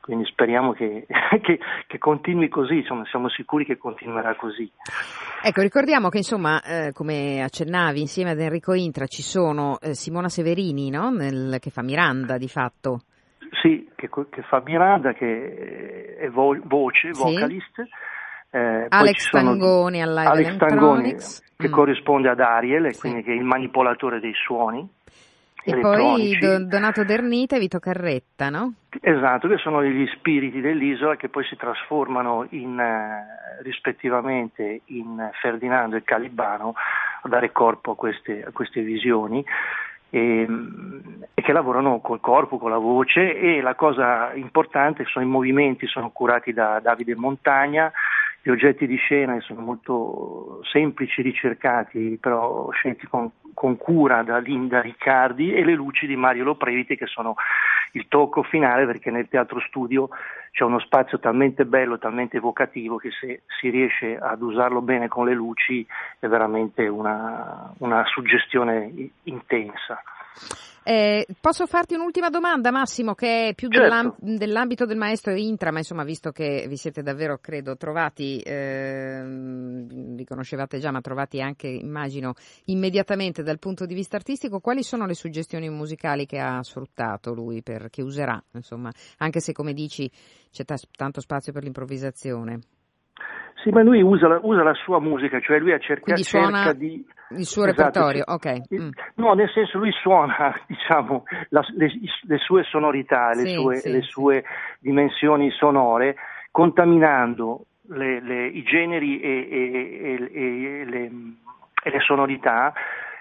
Quindi 0.08 0.24
speriamo 0.24 0.72
che, 0.72 1.04
che- 1.42 1.58
che 1.86 1.98
continui 1.98 2.48
così, 2.48 2.76
insomma, 2.76 3.04
siamo 3.10 3.28
sicuri 3.28 3.66
che 3.66 3.76
continuerà 3.76 4.34
così. 4.36 4.70
Ecco, 5.42 5.60
ricordiamo 5.60 6.08
che 6.08 6.16
insomma, 6.16 6.62
eh, 6.62 6.92
come 6.94 7.42
accennavi, 7.42 8.00
insieme 8.00 8.30
ad 8.30 8.40
Enrico 8.40 8.72
Intra 8.72 9.06
ci 9.06 9.20
sono 9.20 9.76
eh, 9.82 9.92
Simona 9.92 10.30
Severini, 10.30 10.88
no? 10.88 11.10
Nel- 11.10 11.58
che 11.60 11.68
fa 11.68 11.82
Miranda 11.82 12.38
di 12.38 12.48
fatto. 12.48 13.02
Sì, 13.60 13.86
che, 13.96 14.08
che 14.30 14.42
fa 14.48 14.62
Miranda, 14.64 15.12
che 15.12 16.16
è 16.18 16.30
vo- 16.30 16.56
voce, 16.64 17.12
Sì. 17.12 17.22
vocalist. 17.22 17.78
Eh, 18.50 18.86
poi 18.88 18.98
Alex 19.00 19.24
ci 19.24 19.28
sono 19.28 19.50
Tangoni 19.50 20.00
Alex 20.02 20.56
Tangoni, 20.56 21.14
che 21.54 21.68
Mm. 21.68 21.70
corrisponde 21.70 22.30
ad 22.30 22.40
Ariel, 22.40 22.94
Sì. 22.94 23.00
quindi 23.00 23.22
che 23.24 23.32
è 23.32 23.34
il 23.34 23.44
manipolatore 23.44 24.20
dei 24.20 24.32
suoni. 24.32 24.88
E 25.68 25.80
poi 25.80 25.92
elettronici. 25.92 26.38
Do- 26.38 26.64
Donato 26.64 27.04
Dernita 27.04 27.56
e 27.56 27.58
Vito 27.58 27.78
Carretta, 27.78 28.48
no? 28.48 28.72
Esatto, 29.00 29.48
che 29.48 29.58
sono 29.58 29.84
gli 29.84 30.06
spiriti 30.14 30.60
dell'isola 30.60 31.16
che 31.16 31.28
poi 31.28 31.44
si 31.44 31.56
trasformano 31.56 32.46
in, 32.50 32.78
eh, 32.78 33.62
rispettivamente 33.62 34.80
in 34.86 35.30
Ferdinando 35.40 35.96
e 35.96 36.02
Calibano 36.02 36.74
a 37.22 37.28
dare 37.28 37.52
corpo 37.52 37.92
a 37.92 37.96
queste, 37.96 38.44
a 38.44 38.50
queste 38.50 38.80
visioni 38.80 39.44
e, 40.10 40.48
e 41.34 41.42
che 41.42 41.52
lavorano 41.52 42.00
col 42.00 42.20
corpo, 42.20 42.56
con 42.56 42.70
la 42.70 42.78
voce 42.78 43.38
e 43.38 43.60
la 43.60 43.74
cosa 43.74 44.32
importante 44.34 45.04
sono 45.04 45.24
i 45.24 45.28
movimenti, 45.28 45.86
sono 45.86 46.10
curati 46.10 46.52
da 46.52 46.80
Davide 46.80 47.14
Montagna, 47.14 47.92
gli 48.42 48.50
oggetti 48.50 48.86
di 48.86 48.96
scena 48.96 49.38
sono 49.40 49.60
molto 49.60 50.60
semplici, 50.64 51.22
ricercati, 51.22 52.18
però 52.20 52.70
scelti 52.70 53.06
con, 53.06 53.30
con 53.52 53.76
cura 53.76 54.22
da 54.22 54.38
Linda 54.38 54.80
Riccardi 54.80 55.52
e 55.52 55.64
le 55.64 55.74
luci 55.74 56.06
di 56.06 56.16
Mario 56.16 56.44
Lopreviti 56.44 56.96
che 56.96 57.06
sono 57.06 57.34
il 57.92 58.06
tocco 58.08 58.42
finale 58.42 58.86
perché 58.86 59.10
nel 59.10 59.28
teatro 59.28 59.60
studio 59.60 60.08
c'è 60.52 60.64
uno 60.64 60.78
spazio 60.78 61.18
talmente 61.18 61.64
bello, 61.64 61.98
talmente 61.98 62.36
evocativo 62.36 62.96
che 62.96 63.10
se 63.10 63.42
si 63.60 63.70
riesce 63.70 64.16
ad 64.16 64.42
usarlo 64.42 64.80
bene 64.80 65.08
con 65.08 65.26
le 65.26 65.34
luci 65.34 65.86
è 66.18 66.26
veramente 66.26 66.86
una, 66.86 67.72
una 67.78 68.04
suggestione 68.06 68.92
intensa. 69.24 70.02
Eh, 70.88 71.26
posso 71.38 71.66
farti 71.66 71.92
un'ultima 71.94 72.30
domanda, 72.30 72.70
Massimo, 72.70 73.14
che 73.14 73.48
è 73.48 73.54
più 73.54 73.68
Certo. 73.68 73.82
dell'am- 73.82 74.16
dell'ambito 74.38 74.86
del 74.86 74.96
maestro 74.96 75.34
Intra, 75.34 75.70
ma 75.70 75.78
insomma, 75.78 76.02
visto 76.02 76.30
che 76.30 76.64
vi 76.66 76.78
siete 76.78 77.02
davvero, 77.02 77.36
credo, 77.38 77.76
trovati, 77.76 78.40
ehm, 78.42 80.14
vi 80.14 80.24
conoscevate 80.24 80.78
già, 80.78 80.90
ma 80.90 81.02
trovati 81.02 81.42
anche, 81.42 81.68
immagino, 81.68 82.32
immediatamente 82.66 83.42
dal 83.42 83.58
punto 83.58 83.84
di 83.84 83.92
vista 83.92 84.16
artistico, 84.16 84.60
quali 84.60 84.82
sono 84.82 85.04
le 85.04 85.14
suggestioni 85.14 85.68
musicali 85.68 86.24
che 86.24 86.38
ha 86.38 86.62
sfruttato 86.62 87.34
lui, 87.34 87.62
per, 87.62 87.90
che 87.90 88.00
userà, 88.00 88.42
insomma, 88.52 88.90
anche 89.18 89.40
se, 89.40 89.52
come 89.52 89.74
dici, 89.74 90.10
c'è 90.50 90.64
ta- 90.64 90.78
tanto 90.96 91.20
spazio 91.20 91.52
per 91.52 91.64
l'improvvisazione? 91.64 92.60
Sì, 93.62 93.70
ma 93.70 93.82
lui 93.82 94.00
usa 94.02 94.28
la, 94.28 94.38
usa 94.42 94.62
la 94.62 94.74
sua 94.74 95.00
musica, 95.00 95.40
cioè 95.40 95.58
lui 95.58 95.72
ha 95.72 95.78
cerca, 95.78 96.14
cerca 96.16 96.72
di... 96.72 97.04
Il 97.30 97.44
suo 97.44 97.64
Esatto, 97.64 97.82
repertorio, 98.06 98.24
ok. 98.26 98.74
Mm. 98.80 98.88
No, 99.16 99.34
nel 99.34 99.50
senso 99.50 99.78
lui 99.78 99.92
suona, 99.92 100.54
diciamo, 100.66 101.24
la- 101.50 101.66
le, 101.76 101.90
le 102.22 102.38
sue 102.38 102.62
sonorità, 102.64 103.34
le, 103.34 103.46
Sì, 103.46 103.54
sue, 103.54 103.76
sì, 103.80 103.90
le 103.90 104.00
sue 104.02 104.44
dimensioni 104.80 105.50
sonore, 105.50 106.16
contaminando 106.50 107.64
le- 107.88 108.20
le- 108.20 108.46
i 108.46 108.62
generi 108.62 109.20
e, 109.20 109.28
e- 109.50 110.30
e- 110.32 110.84
le, 110.84 111.10
e 111.82 111.90
le 111.90 112.00
sonorità, 112.00 112.72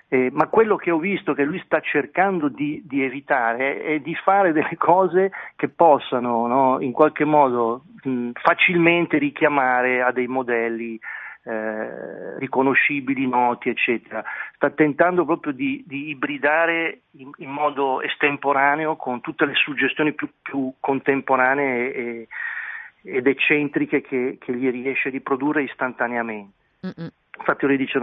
eh, 0.09 0.29
ma 0.31 0.47
quello 0.47 0.77
che 0.77 0.91
ho 0.91 0.97
visto 0.97 1.33
che 1.33 1.43
lui 1.43 1.61
sta 1.65 1.79
cercando 1.81 2.47
di, 2.47 2.81
di 2.85 3.03
evitare 3.03 3.81
è 3.81 3.99
di 3.99 4.15
fare 4.15 4.53
delle 4.53 4.77
cose 4.77 5.31
che 5.55 5.67
possano 5.67 6.47
no, 6.47 6.77
in 6.79 6.93
qualche 6.93 7.25
modo 7.25 7.83
mh, 8.03 8.29
facilmente 8.33 9.17
richiamare 9.17 10.01
a 10.01 10.11
dei 10.11 10.27
modelli 10.27 10.97
eh, 11.43 12.37
riconoscibili, 12.39 13.27
noti, 13.27 13.69
eccetera. 13.69 14.23
Sta 14.55 14.69
tentando 14.69 15.25
proprio 15.25 15.53
di, 15.53 15.83
di 15.85 16.09
ibridare 16.09 17.01
in, 17.11 17.29
in 17.37 17.49
modo 17.49 18.01
estemporaneo 18.01 18.95
con 18.95 19.21
tutte 19.21 19.45
le 19.45 19.55
suggestioni 19.55 20.13
più, 20.13 20.29
più 20.41 20.73
contemporanee 20.79 21.93
e- 21.93 22.27
ed 23.03 23.25
eccentriche 23.25 24.01
che, 24.01 24.37
che 24.39 24.53
gli 24.53 24.69
riesce 24.69 25.09
di 25.09 25.21
produrre 25.21 25.63
istantaneamente. 25.63 26.55
Mm-mm. 26.87 27.09
Infatti 27.37 27.65
lui 27.65 27.77
dice, 27.77 27.99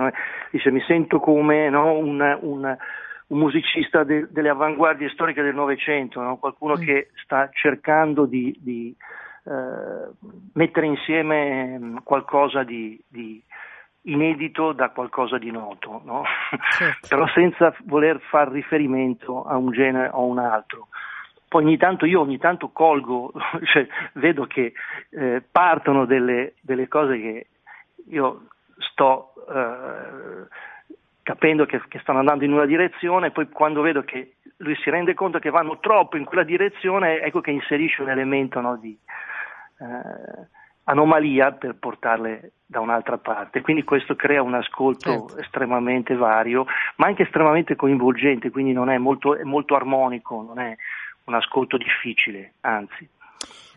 dice, 0.51 0.71
mi 0.71 0.81
sento 0.83 1.19
come 1.21 1.69
no, 1.69 1.93
un, 1.93 2.21
un- 2.41 2.77
un 3.27 3.39
musicista 3.39 4.05
de- 4.05 4.29
delle 4.31 4.49
avanguardie 4.49 5.09
storiche 5.11 5.43
del 5.43 5.55
Novecento, 5.55 6.21
no? 6.21 6.37
qualcuno 6.37 6.75
Mm. 6.77 6.85
che 6.85 7.11
sta 7.23 7.49
cercando 7.53 8.27
di, 8.27 8.57
di 8.61 8.95
eh, 9.47 10.11
mettere 10.55 10.87
insieme 10.87 12.01
qualcosa 12.05 12.63
di, 12.63 13.03
di, 13.09 13.43
inedito 14.07 14.73
da 14.73 14.91
qualcosa 14.91 15.39
di 15.39 15.51
noto, 15.51 16.03
no? 16.05 16.23
certo. 16.71 17.07
però 17.09 17.27
senza 17.29 17.75
voler 17.85 18.21
far 18.21 18.51
riferimento 18.51 19.45
a 19.45 19.57
un 19.57 19.71
genere 19.73 20.09
o 20.13 20.19
a 20.19 20.25
un 20.27 20.39
altro. 20.39 20.89
Poi 21.49 21.65
ogni 21.65 21.77
tanto 21.77 22.05
io 22.05 22.21
ogni 22.21 22.39
tanto 22.39 22.71
colgo, 22.71 23.33
cioè, 23.73 23.87
vedo 24.15 24.47
che 24.47 24.73
eh, 25.11 25.43
partono 25.51 26.05
delle, 26.05 26.55
delle, 26.61 26.89
cose 26.89 27.19
che 27.21 27.47
io 28.09 28.49
sto 28.79 29.33
eh, 29.49 30.47
capendo 31.23 31.67
che, 31.67 31.81
che, 31.89 31.99
stanno 32.01 32.19
andando 32.21 32.45
in 32.45 32.53
una 32.53 32.67
direzione, 32.67 33.31
poi 33.31 33.49
quando 33.49 33.81
vedo 33.81 34.03
che 34.03 34.37
lui 34.59 34.77
si 34.77 34.91
rende 34.91 35.15
conto 35.15 35.39
che 35.39 35.51
vanno 35.51 35.79
troppo 35.81 36.17
in 36.17 36.25
quella 36.25 36.45
direzione, 36.45 37.21
ecco 37.21 37.41
che 37.41 37.51
inserisce 37.51 38.03
un 38.03 38.11
elemento 38.11 38.61
no, 38.61 38.77
di 38.77 38.97
eh, 39.79 40.47
anomalia 40.85 41.53
per 41.53 41.77
portarle 41.77 42.53
da 42.67 42.81
un'altra 42.81 43.19
parte. 43.19 43.63
Quindi 43.63 43.85
questo 43.85 44.15
crea 44.17 44.43
un 44.43 44.55
ascolto 44.55 45.11
certo. 45.11 45.39
estremamente 45.39 46.15
vario, 46.15 46.67
ma 46.97 47.07
anche 47.07 47.23
estremamente 47.23 47.77
coinvolgente, 47.77 48.51
quindi 48.51 48.73
non 48.73 48.91
è 48.91 48.99
molto, 48.99 49.37
è 49.37 49.45
molto 49.45 49.75
armonico, 49.75 50.43
non 50.43 50.59
è 50.59 50.77
un 51.25 51.35
ascolto 51.35 51.77
difficile, 51.77 52.55
anzi. 52.61 53.09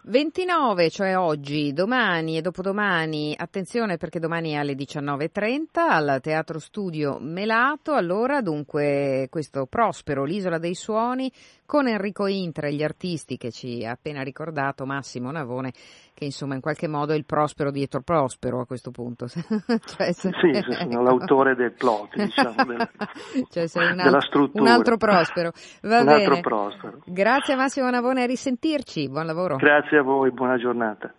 29, 0.10 0.90
cioè 0.90 1.18
oggi, 1.18 1.74
domani 1.74 2.38
e 2.38 2.42
dopodomani, 2.42 3.36
attenzione 3.38 3.98
perché 3.98 4.20
domani 4.20 4.52
è 4.52 4.56
alle 4.56 4.74
19.30 4.74 5.66
al 5.74 6.20
Teatro 6.22 6.60
Studio 6.60 7.18
Melato, 7.20 7.92
allora 7.92 8.42
dunque 8.42 9.28
questo 9.30 9.66
Prospero, 9.66 10.24
l'Isola 10.24 10.60
dei 10.60 10.76
Suoni, 10.76 11.30
con 11.66 11.90
Enrico 11.90 12.26
Intra 12.26 12.68
e 12.68 12.74
gli 12.74 12.84
artisti 12.84 13.36
che 13.36 13.52
ci 13.52 13.84
ha 13.86 13.92
appena 13.92 14.22
ricordato 14.22 14.86
Massimo 14.86 15.30
Navone, 15.30 15.74
che 16.18 16.26
insomma 16.26 16.56
in 16.56 16.62
qualche 16.62 16.88
modo 16.88 17.14
è 17.14 17.16
il 17.16 17.26
Prospero 17.26 17.70
dietro 17.70 18.02
Prospero 18.02 18.60
a 18.60 18.66
questo 18.66 18.90
punto. 18.90 19.28
cioè, 19.30 20.12
se... 20.14 20.32
Sì, 20.42 20.64
sono 20.68 21.04
l'autore 21.04 21.54
del 21.54 21.74
plot, 21.74 22.16
diciamo, 22.16 22.66
del, 22.66 22.90
cioè, 23.52 23.68
sei 23.68 23.92
un 23.92 23.98
della 23.98 24.22
struttura. 24.22 24.64
Un 24.64 24.68
altro 24.68 24.98
Prospero. 24.98 25.52
Va 25.84 26.00
un 26.00 26.06
bene. 26.06 26.26
altro 26.26 26.40
Prospero. 26.40 27.02
Grazie 27.06 27.56
Massimo 27.56 27.88
Navone, 27.92 28.24
a 28.24 28.26
risentirci, 28.26 29.10
buon 29.10 29.28
lavoro. 29.28 29.58
Grazie 29.58 30.00
a 30.00 30.02
voi, 30.02 30.32
buona 30.32 30.58
giornata. 30.58 31.14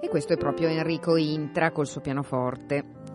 E 0.00 0.08
questo 0.08 0.32
è 0.32 0.36
proprio 0.36 0.68
Enrico 0.68 1.16
Intra 1.16 1.72
col 1.72 1.88
suo 1.88 2.00
pianoforte. 2.00 3.05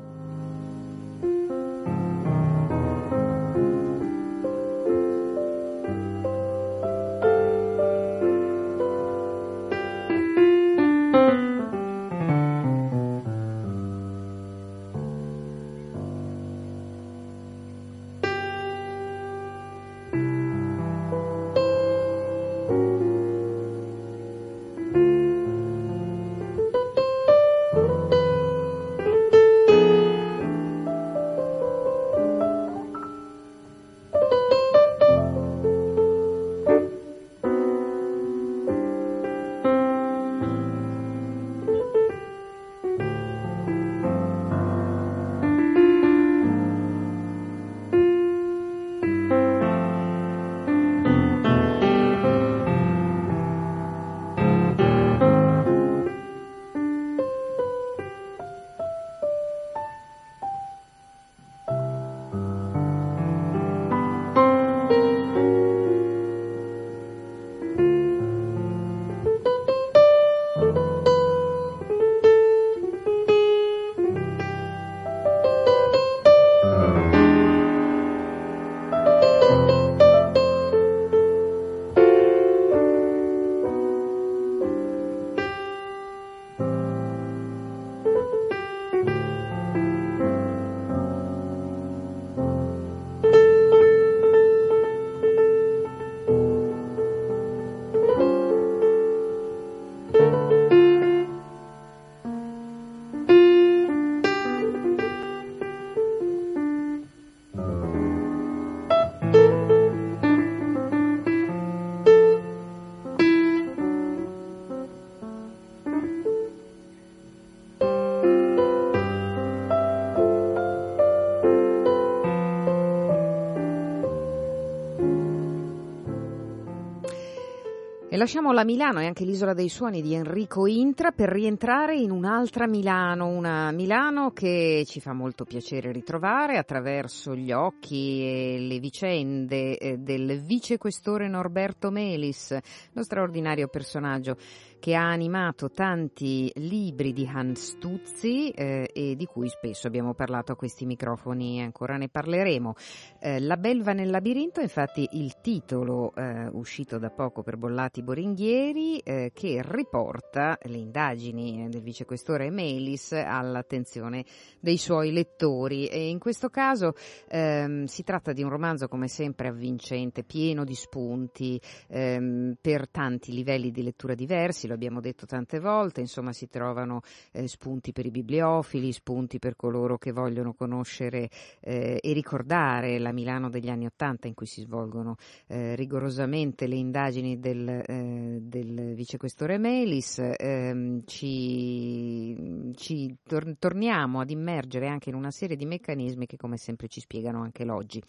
Lasciamo 128.22 128.52
la 128.52 128.64
Milano 128.64 129.02
e 129.02 129.08
anche 129.08 129.26
l'isola 129.26 129.56
dei 129.56 129.68
suoni 129.68 130.00
di 130.04 130.14
Enrico 130.14 130.68
Intra 130.68 131.10
per 131.10 131.28
rientrare 131.30 131.96
in 131.96 132.12
un'altra 132.12 132.68
Milano, 132.68 133.26
una 133.26 133.72
Milano 133.72 134.30
che 134.30 134.84
ci 134.86 135.00
fa 135.00 135.12
molto 135.12 135.44
piacere 135.44 135.92
ritrovare 135.92 136.60
attraverso 136.60 137.36
gli 137.36 137.52
occhi 137.52 138.22
e 138.22 138.58
le 138.60 138.78
vicende 138.78 139.76
eh, 139.76 139.98
del 139.98 140.40
vicequestore 140.40 141.28
Norberto 141.28 141.90
Melis, 141.90 142.56
lo 142.92 143.02
straordinario 143.02 143.68
personaggio 143.70 144.38
che 144.82 144.96
ha 144.96 145.08
animato 145.08 145.70
tanti 145.70 146.52
libri 146.56 147.14
di 147.14 147.30
Hans 147.32 147.78
Tuzzi 147.78 148.50
eh, 148.50 148.90
e 148.92 149.16
di 149.16 149.26
cui 149.28 149.48
spesso 149.48 149.86
abbiamo 149.86 150.16
parlato 150.16 150.52
a 150.52 150.56
questi 150.56 150.88
microfoni 150.88 151.60
e 151.60 151.62
ancora 151.62 151.98
ne 151.98 152.10
parleremo. 152.10 152.74
Eh, 153.20 153.40
La 153.40 153.58
belva 153.58 153.94
nel 153.94 154.10
labirinto, 154.10 154.60
infatti 154.60 155.08
il 155.12 155.40
titolo 155.40 156.12
eh, 156.16 156.48
uscito 156.54 156.98
da 156.98 157.12
poco 157.12 157.44
per 157.44 157.58
Bollati 157.58 158.02
Boringhieri 158.02 158.98
eh, 158.98 159.32
che 159.36 159.62
riporta 159.64 160.58
le 160.64 160.78
indagini 160.78 161.70
del 161.70 161.84
vicequestore 161.84 162.50
Melis 162.50 163.12
all'attenzione 163.12 164.26
dei 164.60 164.78
suoi 164.78 165.12
lettori 165.12 165.86
e 165.86 166.10
in 166.10 166.18
questo 166.18 166.50
caso 166.50 166.96
ehm, 167.30 167.86
si 167.86 168.02
tratta 168.02 168.34
di 168.34 168.42
un 168.42 168.50
romanzo 168.50 168.88
come 168.88 169.08
sempre 169.08 169.50
avvincente, 169.50 170.24
pieno 170.24 170.64
di 170.64 170.74
spunti 170.74 171.62
ehm, 171.88 172.56
per 172.60 172.90
tanti 172.90 173.32
livelli 173.32 173.70
di 173.70 173.84
lettura 173.84 174.16
diversi 174.16 174.70
lo 174.72 174.74
abbiamo 174.74 175.02
detto 175.02 175.26
tante 175.26 175.60
volte, 175.60 176.00
insomma 176.00 176.34
si 176.34 176.48
trovano 176.48 177.02
eh, 177.32 177.48
spunti 177.48 177.92
per 177.92 178.06
i 178.06 178.12
bibliofili, 178.12 178.92
spunti 178.92 179.38
per 179.38 179.56
coloro 179.56 179.98
che 179.98 180.12
vogliono 180.12 180.54
conoscere 180.54 181.30
eh, 181.60 182.00
e 182.02 182.14
ricordare 182.14 182.98
la 183.00 183.12
Milano 183.12 183.50
degli 183.50 183.70
anni 183.70 183.86
Ottanta 183.86 184.28
in 184.28 184.34
cui 184.34 184.46
si 184.46 184.62
svolgono 184.62 185.18
eh, 185.48 185.76
rigorosamente 185.76 186.68
le 186.68 186.76
indagini 186.76 187.40
del 187.40 187.68
eh, 187.68 188.40
del 188.42 188.94
vicequestore 188.94 189.58
Melis, 189.58 190.22
ehm, 190.38 191.04
ci, 191.06 192.72
ci 192.76 193.16
tor- 193.24 193.56
torniamo 193.58 194.20
ad 194.20 194.30
immergere 194.30 194.88
anche 194.88 195.10
in 195.10 195.16
una 195.16 195.32
serie 195.32 195.56
di 195.56 195.66
meccanismi 195.66 196.26
che 196.26 196.38
come 196.38 196.58
sempre 196.58 196.88
ci 196.88 197.00
spiegano 197.00 197.42
anche 197.42 197.64
l'oggi. 197.64 198.02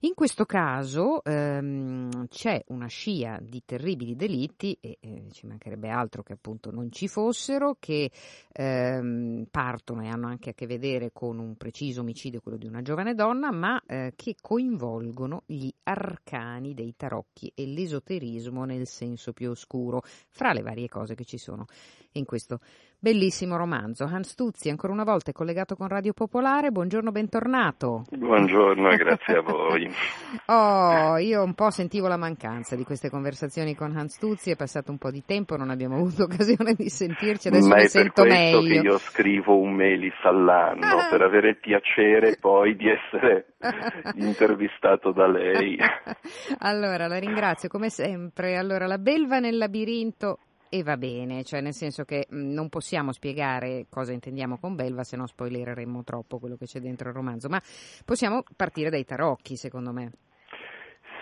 In 0.00 0.14
questo 0.14 0.44
caso 0.44 1.22
ehm, 1.24 2.28
c'è 2.28 2.62
una 2.68 2.86
scia 2.86 3.38
di 3.40 3.62
terribili 3.64 4.14
delitti 4.14 4.76
e 4.80 4.98
eh, 5.00 5.26
ci 5.32 5.46
mancherebbe 5.46 5.90
altro 5.98 6.22
che 6.22 6.32
appunto 6.32 6.70
non 6.70 6.90
ci 6.90 7.08
fossero, 7.08 7.76
che 7.78 8.10
ehm, 8.52 9.46
partono 9.50 10.02
e 10.02 10.08
hanno 10.08 10.28
anche 10.28 10.50
a 10.50 10.52
che 10.54 10.66
vedere 10.66 11.10
con 11.12 11.38
un 11.38 11.56
preciso 11.56 12.00
omicidio, 12.00 12.40
quello 12.40 12.58
di 12.58 12.66
una 12.66 12.82
giovane 12.82 13.14
donna, 13.14 13.50
ma 13.50 13.82
eh, 13.86 14.12
che 14.16 14.36
coinvolgono 14.40 15.42
gli 15.46 15.70
arcani 15.84 16.74
dei 16.74 16.94
tarocchi 16.96 17.52
e 17.54 17.66
l'esoterismo 17.66 18.64
nel 18.64 18.86
senso 18.86 19.32
più 19.32 19.50
oscuro, 19.50 20.02
fra 20.28 20.52
le 20.52 20.62
varie 20.62 20.88
cose 20.88 21.14
che 21.14 21.24
ci 21.24 21.38
sono 21.38 21.66
in 22.12 22.24
questo 22.24 22.60
bellissimo 22.98 23.56
romanzo. 23.56 24.04
Hans 24.04 24.34
Tuzzi, 24.34 24.70
ancora 24.70 24.92
una 24.92 25.04
volta 25.04 25.30
è 25.30 25.32
collegato 25.32 25.76
con 25.76 25.88
Radio 25.88 26.12
Popolare, 26.12 26.70
buongiorno, 26.70 27.12
bentornato. 27.12 28.04
Buongiorno 28.10 28.90
e 28.90 28.96
grazie 28.96 29.36
a 29.36 29.40
voi. 29.40 29.88
oh, 30.46 31.16
io 31.18 31.42
un 31.42 31.54
po' 31.54 31.70
sentivo 31.70 32.08
la 32.08 32.16
mancanza 32.16 32.74
di 32.74 32.84
queste 32.84 33.08
conversazioni 33.08 33.74
con 33.74 33.96
Hans 33.96 34.18
Tuzzi, 34.18 34.50
è 34.50 34.56
passato 34.56 34.90
un 34.90 34.98
po' 34.98 35.10
di 35.10 35.22
tempo, 35.24 35.56
non 35.56 35.70
abbiamo 35.70 35.87
avuto 35.96 36.24
occasione 36.30 36.74
di 36.74 36.88
sentirci, 36.88 37.48
adesso 37.48 37.68
Ma 37.68 37.76
mi 37.76 37.82
è 37.82 37.88
sento 37.88 38.22
per 38.22 38.30
questo 38.32 38.60
meglio. 38.62 38.80
che 38.80 38.86
io 38.86 38.98
scrivo 38.98 39.58
un 39.58 39.74
mailis 39.74 40.14
all'anno, 40.22 40.86
Ah. 40.86 41.08
per 41.10 41.22
avere 41.22 41.50
il 41.50 41.58
piacere 41.58 42.36
poi 42.40 42.76
di 42.76 42.86
essere 42.88 43.54
intervistato 44.16 45.12
da 45.12 45.26
lei. 45.26 45.76
allora, 46.60 47.06
la 47.06 47.18
ringrazio 47.18 47.68
come 47.68 47.90
sempre. 47.90 48.56
Allora, 48.56 48.86
la 48.86 48.98
belva 48.98 49.38
nel 49.38 49.56
labirinto 49.56 50.38
e 50.70 50.82
va 50.82 50.96
bene, 50.98 51.44
cioè 51.44 51.62
nel 51.62 51.72
senso 51.72 52.04
che 52.04 52.26
mh, 52.28 52.52
non 52.52 52.68
possiamo 52.68 53.12
spiegare 53.12 53.86
cosa 53.88 54.12
intendiamo 54.12 54.58
con 54.58 54.74
belva, 54.74 55.02
se 55.02 55.16
no 55.16 55.26
spoilereremmo 55.26 56.04
troppo 56.04 56.38
quello 56.38 56.56
che 56.56 56.66
c'è 56.66 56.80
dentro 56.80 57.08
il 57.08 57.14
romanzo, 57.14 57.48
ma 57.48 57.60
possiamo 58.04 58.42
partire 58.54 58.90
dai 58.90 59.04
tarocchi, 59.04 59.56
secondo 59.56 59.92
me. 59.92 60.10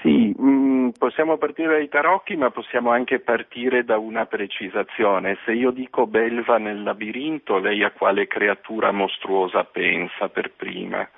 Sì, 0.06 0.32
mm, 0.40 0.90
possiamo 0.96 1.36
partire 1.36 1.78
dai 1.78 1.88
tarocchi, 1.88 2.36
ma 2.36 2.50
possiamo 2.50 2.90
anche 2.90 3.18
partire 3.18 3.82
da 3.82 3.98
una 3.98 4.26
precisazione. 4.26 5.36
Se 5.44 5.50
io 5.50 5.72
dico 5.72 6.06
belva 6.06 6.58
nel 6.58 6.84
labirinto, 6.84 7.58
lei 7.58 7.82
a 7.82 7.90
quale 7.90 8.28
creatura 8.28 8.92
mostruosa 8.92 9.64
pensa 9.64 10.28
per 10.28 10.52
prima? 10.54 11.08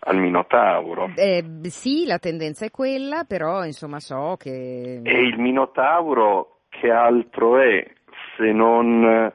Al 0.00 0.16
Minotauro. 0.16 1.10
Eh, 1.16 1.44
sì, 1.62 2.06
la 2.06 2.20
tendenza 2.20 2.66
è 2.66 2.70
quella, 2.70 3.24
però 3.24 3.64
insomma 3.64 3.98
so 3.98 4.36
che... 4.38 5.00
E 5.02 5.20
il 5.20 5.36
Minotauro 5.40 6.60
che 6.68 6.92
altro 6.92 7.58
è 7.58 7.84
se 8.36 8.52
non 8.52 9.32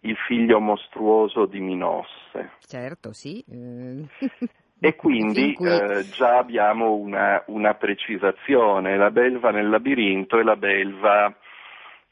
il 0.00 0.16
figlio 0.26 0.58
mostruoso 0.58 1.46
di 1.46 1.60
Minosse? 1.60 2.54
Certo, 2.58 3.12
sì. 3.12 3.44
E 4.86 4.96
quindi 4.96 5.56
eh, 5.58 6.04
già 6.10 6.36
abbiamo 6.36 6.92
una, 6.92 7.42
una 7.46 7.72
precisazione, 7.72 8.98
la 8.98 9.10
belva 9.10 9.50
nel 9.50 9.70
labirinto 9.70 10.38
è 10.38 10.42
la 10.42 10.56
belva 10.56 11.34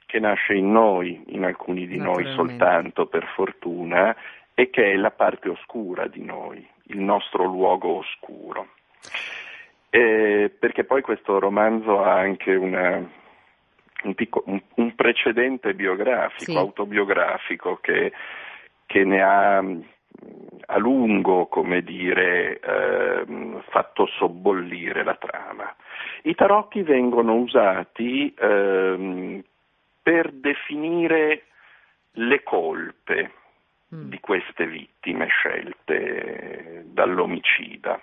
che 0.06 0.18
nasce 0.18 0.54
in 0.54 0.72
noi, 0.72 1.22
in 1.28 1.44
alcuni 1.44 1.86
di 1.86 1.98
noi 1.98 2.24
soltanto 2.34 3.06
per 3.06 3.26
fortuna, 3.34 4.16
e 4.54 4.70
che 4.70 4.92
è 4.92 4.96
la 4.96 5.10
parte 5.10 5.50
oscura 5.50 6.06
di 6.06 6.24
noi, 6.24 6.66
il 6.84 7.00
nostro 7.00 7.44
luogo 7.44 7.98
oscuro. 7.98 8.68
Eh, 9.90 10.50
perché 10.58 10.84
poi 10.84 11.02
questo 11.02 11.38
romanzo 11.38 12.02
ha 12.02 12.14
anche 12.14 12.54
una- 12.54 13.06
un, 14.04 14.14
picco- 14.14 14.44
un- 14.46 14.62
un 14.76 14.94
precedente 14.94 15.74
biografico, 15.74 16.52
Sì. 16.52 16.56
autobiografico, 16.56 17.78
che, 17.82 18.12
che 18.86 19.04
ne 19.04 19.22
ha 19.22 19.62
a 20.66 20.78
lungo, 20.78 21.46
come 21.46 21.82
dire, 21.82 22.60
ehm, 22.60 23.62
fatto 23.68 24.06
sobbollire 24.06 25.04
la 25.04 25.14
trama. 25.16 25.74
I 26.22 26.34
tarocchi 26.34 26.82
vengono 26.82 27.34
usati 27.34 28.34
ehm, 28.38 29.42
per 30.02 30.32
definire 30.32 31.44
le 32.12 32.42
colpe 32.42 33.32
Mm. 33.94 34.08
di 34.08 34.20
queste 34.20 34.66
vittime 34.66 35.26
scelte 35.26 36.84
dall'omicida. 36.86 38.00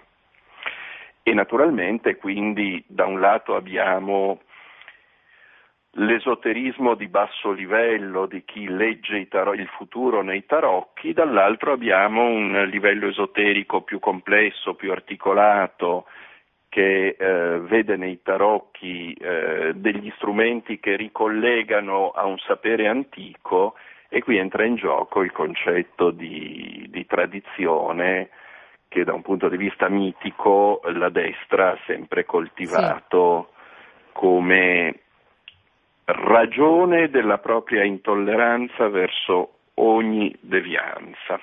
E 1.23 1.33
naturalmente 1.33 2.15
quindi 2.15 2.83
da 2.87 3.05
un 3.05 3.19
lato 3.19 3.55
abbiamo 3.55 4.41
l'esoterismo 5.93 6.93
di 6.95 7.07
basso 7.07 7.51
livello 7.51 8.25
di 8.25 8.43
chi 8.45 8.67
legge 8.67 9.27
taro- 9.27 9.53
il 9.53 9.67
futuro 9.67 10.21
nei 10.21 10.45
tarocchi, 10.45 11.13
dall'altro 11.13 11.71
abbiamo 11.71 12.23
un 12.23 12.67
livello 12.69 13.07
esoterico 13.07 13.81
più 13.81 13.99
complesso, 13.99 14.75
più 14.75 14.91
articolato, 14.91 16.05
che 16.69 17.15
eh, 17.17 17.59
vede 17.61 17.97
nei 17.97 18.21
tarocchi 18.21 19.11
eh, 19.13 19.73
degli 19.73 20.11
strumenti 20.17 20.79
che 20.79 20.95
ricollegano 20.95 22.11
a 22.11 22.25
un 22.25 22.37
sapere 22.37 22.87
antico 22.87 23.73
e 24.07 24.21
qui 24.21 24.37
entra 24.37 24.65
in 24.65 24.75
gioco 24.75 25.23
il 25.23 25.31
concetto 25.31 26.11
di, 26.11 26.85
di 26.89 27.05
tradizione 27.07 28.29
che 28.87 29.03
da 29.03 29.13
un 29.13 29.23
punto 29.23 29.49
di 29.49 29.57
vista 29.57 29.89
mitico 29.89 30.81
la 30.93 31.09
destra 31.09 31.71
ha 31.71 31.77
sempre 31.85 32.23
coltivato 32.25 33.51
come 34.11 34.99
ragione 36.11 37.09
della 37.09 37.37
propria 37.37 37.83
intolleranza 37.83 38.87
verso 38.89 39.59
ogni 39.75 40.35
devianza. 40.39 41.39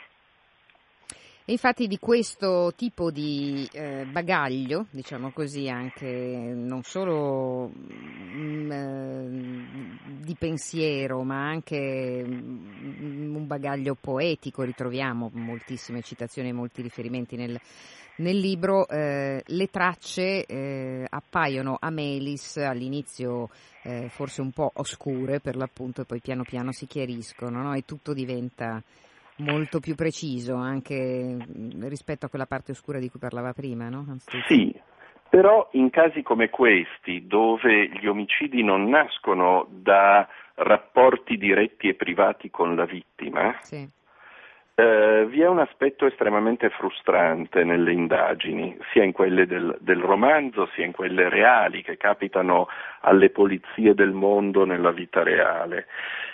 E 1.48 1.52
infatti 1.52 1.86
di 1.86 2.00
questo 2.00 2.72
tipo 2.74 3.12
di 3.12 3.68
eh, 3.70 4.04
bagaglio, 4.04 4.86
diciamo 4.90 5.30
così, 5.30 5.68
anche 5.68 6.52
non 6.52 6.82
solo 6.82 7.70
mm, 7.72 8.72
eh, 8.72 10.08
di 10.24 10.34
pensiero, 10.36 11.22
ma 11.22 11.46
anche 11.46 12.24
mm, 12.26 13.36
un 13.36 13.46
bagaglio 13.46 13.94
poetico, 13.94 14.64
ritroviamo 14.64 15.30
moltissime 15.34 16.02
citazioni 16.02 16.48
e 16.48 16.52
molti 16.52 16.82
riferimenti 16.82 17.36
nel, 17.36 17.56
nel 18.16 18.38
libro, 18.38 18.88
eh, 18.88 19.40
le 19.46 19.66
tracce 19.68 20.46
eh, 20.46 21.06
appaiono 21.08 21.76
a 21.78 21.90
Melis 21.90 22.56
all'inizio 22.56 23.50
eh, 23.84 24.08
forse 24.08 24.40
un 24.40 24.50
po' 24.50 24.72
oscure 24.74 25.38
per 25.38 25.54
l'appunto 25.54 26.00
e 26.00 26.06
poi 26.06 26.20
piano 26.20 26.42
piano 26.42 26.72
si 26.72 26.86
chiariscono 26.86 27.62
no? 27.62 27.72
e 27.74 27.84
tutto 27.84 28.12
diventa 28.12 28.82
molto 29.38 29.80
più 29.80 29.94
preciso 29.94 30.54
anche 30.54 30.94
mh, 30.94 31.88
rispetto 31.88 32.26
a 32.26 32.28
quella 32.28 32.46
parte 32.46 32.72
oscura 32.72 32.98
di 32.98 33.10
cui 33.10 33.20
parlava 33.20 33.52
prima, 33.52 33.88
no? 33.88 34.06
Anzi, 34.08 34.40
Sì, 34.46 34.74
però 35.28 35.68
in 35.72 35.90
casi 35.90 36.22
come 36.22 36.50
questi, 36.50 37.26
dove 37.26 37.88
gli 37.88 38.06
omicidi 38.06 38.62
non 38.62 38.88
nascono 38.88 39.66
da 39.70 40.26
rapporti 40.54 41.36
diretti 41.36 41.88
e 41.88 41.94
privati 41.94 42.50
con 42.50 42.74
la 42.74 42.86
vittima, 42.86 43.54
sì. 43.60 43.86
eh, 44.74 45.26
vi 45.28 45.40
è 45.42 45.46
un 45.46 45.58
aspetto 45.58 46.06
estremamente 46.06 46.70
frustrante 46.70 47.64
nelle 47.64 47.92
indagini, 47.92 48.74
sia 48.92 49.02
in 49.02 49.12
quelle 49.12 49.46
del, 49.46 49.76
del 49.80 50.00
romanzo, 50.00 50.70
sia 50.74 50.86
in 50.86 50.92
quelle 50.92 51.28
reali 51.28 51.82
che 51.82 51.98
capitano 51.98 52.68
alle 53.00 53.28
polizie 53.30 53.94
del 53.94 54.12
mondo 54.12 54.64
nella 54.64 54.92
vita 54.92 55.22
reale. 55.22 55.86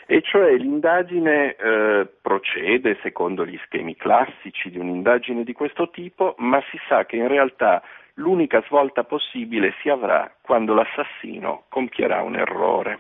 E 0.07 0.21
cioè 0.23 0.55
l'indagine 0.57 1.57
eh, 1.57 2.07
procede 2.33 2.99
secondo 3.03 3.45
gli 3.45 3.59
schemi 3.65 3.95
classici 3.95 4.71
di 4.71 4.79
un'indagine 4.79 5.45
di 5.45 5.53
questo 5.53 5.91
tipo, 5.91 6.35
ma 6.39 6.63
si 6.71 6.79
sa 6.89 7.05
che 7.05 7.17
in 7.17 7.29
realtà 7.29 7.83
l'unica 8.15 8.63
svolta 8.63 9.05
possibile 9.05 9.75
si 9.83 9.91
avrà 9.91 10.33
quando 10.41 10.73
l'assassino 10.73 11.65
compierà 11.69 12.23
un 12.23 12.37
errore. 12.37 12.99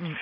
Mm. 0.00 0.12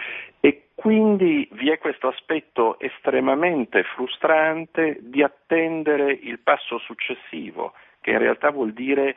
E 0.40 0.68
quindi 0.74 1.46
vi 1.52 1.70
è 1.70 1.78
questo 1.78 2.08
aspetto 2.08 2.78
estremamente 2.80 3.82
frustrante 3.82 4.96
di 5.00 5.22
attendere 5.22 6.10
il 6.10 6.38
passo 6.38 6.78
successivo, 6.78 7.74
che 8.00 8.12
in 8.12 8.18
realtà 8.18 8.50
vuol 8.50 8.72
dire 8.72 9.16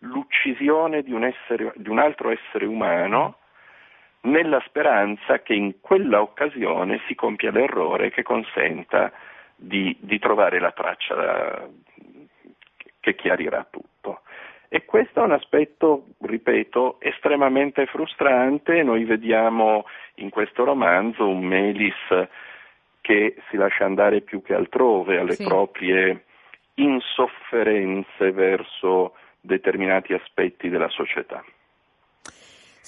l'uccisione 0.00 1.02
di 1.02 1.12
un, 1.12 1.24
essere, 1.24 1.72
di 1.74 1.88
un 1.88 1.98
altro 1.98 2.30
essere 2.30 2.64
umano 2.64 3.38
nella 4.22 4.62
speranza 4.66 5.40
che 5.42 5.54
in 5.54 5.80
quella 5.80 6.20
occasione 6.20 7.00
si 7.06 7.14
compia 7.14 7.50
l'errore 7.50 8.10
che 8.10 8.22
consenta 8.22 9.12
di, 9.54 9.96
di 10.00 10.18
trovare 10.18 10.58
la 10.58 10.72
traccia 10.72 11.68
che 13.00 13.14
chiarirà 13.14 13.66
tutto. 13.70 14.22
E 14.68 14.84
questo 14.84 15.20
è 15.20 15.24
un 15.24 15.32
aspetto, 15.32 16.08
ripeto, 16.20 17.00
estremamente 17.00 17.86
frustrante. 17.86 18.82
Noi 18.82 19.04
vediamo 19.04 19.86
in 20.16 20.28
questo 20.28 20.64
romanzo 20.64 21.26
un 21.26 21.42
Melis 21.42 22.28
che 23.00 23.36
si 23.48 23.56
lascia 23.56 23.86
andare 23.86 24.20
più 24.20 24.42
che 24.42 24.54
altrove 24.54 25.18
alle 25.18 25.32
Sì. 25.32 25.44
proprie 25.44 26.24
insofferenze 26.74 28.30
verso 28.32 29.14
determinati 29.40 30.12
aspetti 30.12 30.68
della 30.68 30.88
società. 30.88 31.42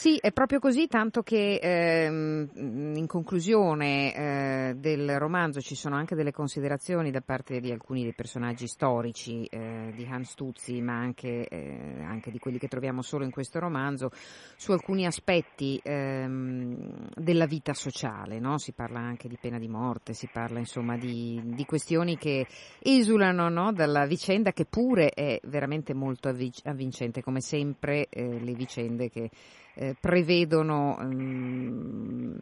Sì, 0.00 0.16
è 0.16 0.32
proprio 0.32 0.60
così, 0.60 0.86
tanto 0.86 1.20
che 1.20 1.60
ehm, 1.62 2.48
in 2.96 3.06
conclusione 3.06 4.14
eh, 4.14 4.74
del 4.74 5.18
romanzo 5.18 5.60
ci 5.60 5.74
sono 5.74 5.94
anche 5.94 6.14
delle 6.14 6.32
considerazioni 6.32 7.10
da 7.10 7.20
parte 7.20 7.60
di 7.60 7.70
alcuni 7.70 8.04
dei 8.04 8.14
personaggi 8.14 8.66
storici 8.66 9.44
eh, 9.44 9.92
di 9.94 10.06
Hans 10.10 10.32
Tuzzi, 10.32 10.80
ma 10.80 10.94
anche, 10.94 11.46
eh, 11.46 12.02
anche, 12.02 12.30
di 12.30 12.38
quelli 12.38 12.56
che 12.56 12.66
troviamo 12.66 13.02
solo 13.02 13.24
in 13.24 13.30
questo 13.30 13.58
romanzo, 13.58 14.08
su 14.56 14.72
alcuni 14.72 15.04
aspetti 15.04 15.78
ehm, 15.84 17.10
della 17.14 17.44
vita 17.44 17.74
sociale. 17.74 18.38
No? 18.38 18.56
Si 18.56 18.72
parla 18.72 19.00
anche 19.00 19.28
di 19.28 19.36
pena 19.38 19.58
di 19.58 19.68
morte, 19.68 20.14
si 20.14 20.30
parla 20.32 20.60
insomma 20.60 20.96
di, 20.96 21.42
di 21.44 21.66
questioni 21.66 22.16
che 22.16 22.46
esulano 22.78 23.50
no? 23.50 23.70
dalla 23.74 24.06
vicenda 24.06 24.52
che 24.52 24.64
pure 24.64 25.10
è 25.10 25.38
veramente 25.42 25.92
molto 25.92 26.30
avvincente, 26.30 27.20
come 27.20 27.42
sempre 27.42 28.06
eh, 28.08 28.40
le 28.40 28.54
vicende 28.54 29.10
che 29.10 29.28
eh, 29.74 29.94
prevedono 30.00 30.96
um, 30.98 32.36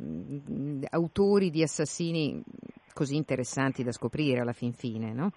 autori 0.91 1.51
di 1.51 1.63
assassini 1.63 2.43
così 2.93 3.17
interessanti 3.17 3.85
da 3.85 3.93
scoprire 3.93 4.41
alla 4.41 4.53
fin 4.53 4.73
fine, 4.73 5.13
no? 5.13 5.31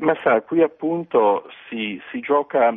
Ma 0.00 0.14
sa, 0.22 0.42
qui 0.42 0.62
appunto 0.62 1.48
si, 1.68 2.00
si 2.10 2.20
gioca 2.20 2.74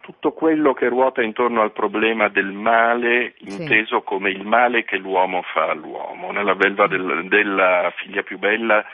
tutto 0.00 0.32
quello 0.32 0.72
che 0.72 0.88
ruota 0.88 1.22
intorno 1.22 1.60
al 1.60 1.72
problema 1.72 2.28
del 2.28 2.50
male, 2.52 3.34
inteso 3.38 3.98
sì. 3.98 4.04
come 4.04 4.30
il 4.30 4.44
male 4.44 4.84
che 4.84 4.96
l'uomo 4.96 5.42
fa 5.42 5.70
all'uomo. 5.70 6.32
Nella 6.32 6.54
belva 6.54 6.86
del, 6.86 7.28
della 7.28 7.92
figlia 7.96 8.22
più 8.22 8.38
bella 8.38 8.84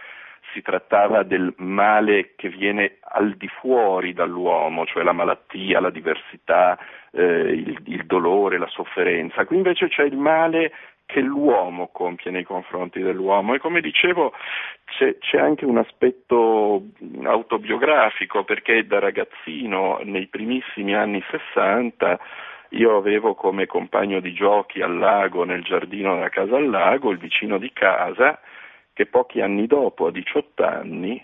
si 0.57 0.63
trattava 0.63 1.23
del 1.23 1.53
male 1.59 2.33
che 2.35 2.49
viene 2.49 2.97
al 3.01 3.35
di 3.35 3.47
fuori 3.47 4.15
dall'uomo, 4.15 4.87
cioè 4.87 5.03
la 5.03 5.13
malattia, 5.13 5.81
la 5.81 5.91
diversità, 5.91 6.79
eh, 7.13 7.23
il, 7.23 7.79
il 7.85 8.07
dolore, 8.07 8.57
la 8.57 8.69
sofferenza. 8.69 9.45
Qui 9.45 9.57
invece 9.57 9.89
c'è 9.89 10.05
il 10.05 10.17
male 10.17 10.73
che 11.05 11.21
l'uomo 11.21 11.91
compie 11.93 12.31
nei 12.31 12.43
confronti 12.43 13.01
dell'uomo 13.01 13.55
e 13.55 13.61
come 13.61 13.81
dicevo 13.81 14.33
c'è, 14.87 15.19
c'è, 15.19 15.39
anche 15.39 15.65
un 15.65 15.79
aspetto 15.79 16.83
autobiografico 17.23 18.43
perché 18.43 18.87
da 18.87 18.99
ragazzino 18.99 20.01
nei 20.03 20.27
primissimi 20.27 20.97
anni 20.97 21.23
60 21.31 22.19
io 22.71 22.97
avevo 22.97 23.35
come 23.35 23.67
compagno 23.67 24.19
di 24.19 24.33
giochi 24.33 24.81
al 24.81 24.99
lago, 24.99 25.45
nel 25.45 25.63
giardino 25.63 26.15
della 26.15 26.31
casa 26.31 26.57
al 26.57 26.69
lago, 26.69 27.13
il 27.13 27.19
vicino 27.19 27.59
di 27.59 27.71
casa 27.73 28.41
che 28.97 29.05
pochi 29.05 29.43
anni 29.43 29.67
dopo, 29.67 30.07
a 30.07 30.11
18 30.11 30.65
anni, 30.65 31.23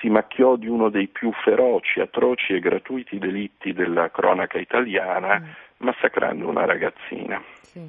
si 0.00 0.08
macchiò 0.08 0.56
di 0.56 0.66
uno 0.66 0.88
dei 0.88 1.06
più 1.06 1.30
feroci, 1.44 2.00
atroci 2.00 2.54
e 2.54 2.58
gratuiti 2.58 3.18
delitti 3.18 3.72
della 3.72 4.10
cronaca 4.10 4.58
italiana, 4.58 5.38
mm. 5.38 5.44
massacrando 5.76 6.48
una 6.48 6.64
ragazzina. 6.64 7.40
Sì. 7.60 7.88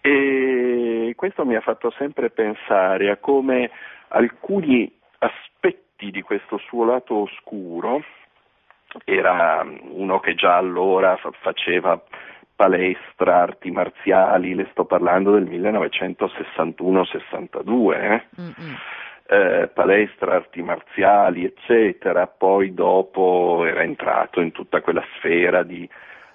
E 0.00 1.12
questo 1.16 1.44
mi 1.44 1.54
ha 1.54 1.60
fatto 1.60 1.90
sempre 1.98 2.30
pensare 2.30 3.10
a 3.10 3.18
come 3.18 3.70
alcuni 4.08 4.90
aspetti 5.18 6.10
di 6.10 6.22
questo 6.22 6.56
suo 6.56 6.86
lato 6.86 7.14
oscuro, 7.14 8.02
era 9.04 9.66
uno 9.90 10.18
che 10.20 10.34
già 10.34 10.56
allora 10.56 11.18
faceva 11.42 12.02
palestra, 12.58 13.42
arti 13.42 13.70
marziali, 13.70 14.52
le 14.52 14.66
sto 14.72 14.84
parlando 14.84 15.30
del 15.30 15.44
1961-62, 15.44 17.94
eh? 17.94 18.24
eh, 19.28 19.68
palestra, 19.68 20.34
arti 20.34 20.60
marziali, 20.62 21.44
eccetera, 21.44 22.26
poi 22.26 22.74
dopo 22.74 23.64
era 23.64 23.82
entrato 23.82 24.40
in 24.40 24.50
tutta 24.50 24.80
quella 24.80 25.04
sfera 25.14 25.62
di 25.62 25.88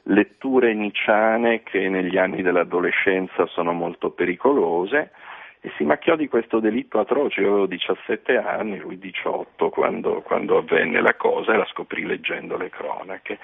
letture 0.04 0.74
niciane 0.74 1.62
che 1.64 1.90
negli 1.90 2.18
anni 2.18 2.42
dell'adolescenza 2.42 3.46
sono 3.48 3.74
molto 3.74 4.12
pericolose 4.12 5.12
e 5.60 5.74
si 5.76 5.84
macchiò 5.84 6.16
di 6.16 6.30
questo 6.30 6.62
delitto 6.62 7.02
atroce, 7.02 7.42
io 7.42 7.50
avevo 7.50 7.66
17 7.66 8.38
anni, 8.38 8.80
lui 8.80 8.98
18 8.98 9.70
quando, 9.70 10.22
quando 10.22 10.60
avvenne 10.60 11.02
la 11.02 11.16
cosa 11.16 11.54
e 11.54 11.58
la 11.58 11.66
scoprì 11.66 12.06
leggendo 12.06 12.56
le 12.56 12.70
cronache. 12.70 13.40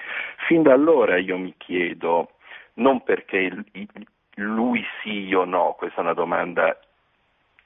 Fin 0.46 0.62
da 0.62 0.72
allora 0.72 1.18
io 1.18 1.36
mi 1.36 1.52
chiedo, 1.58 2.30
non 2.80 3.02
perché 3.02 3.50
lui 4.34 4.84
sì 5.02 5.32
o 5.34 5.44
no, 5.44 5.74
questa 5.78 5.98
è 5.98 6.04
una 6.04 6.14
domanda 6.14 6.76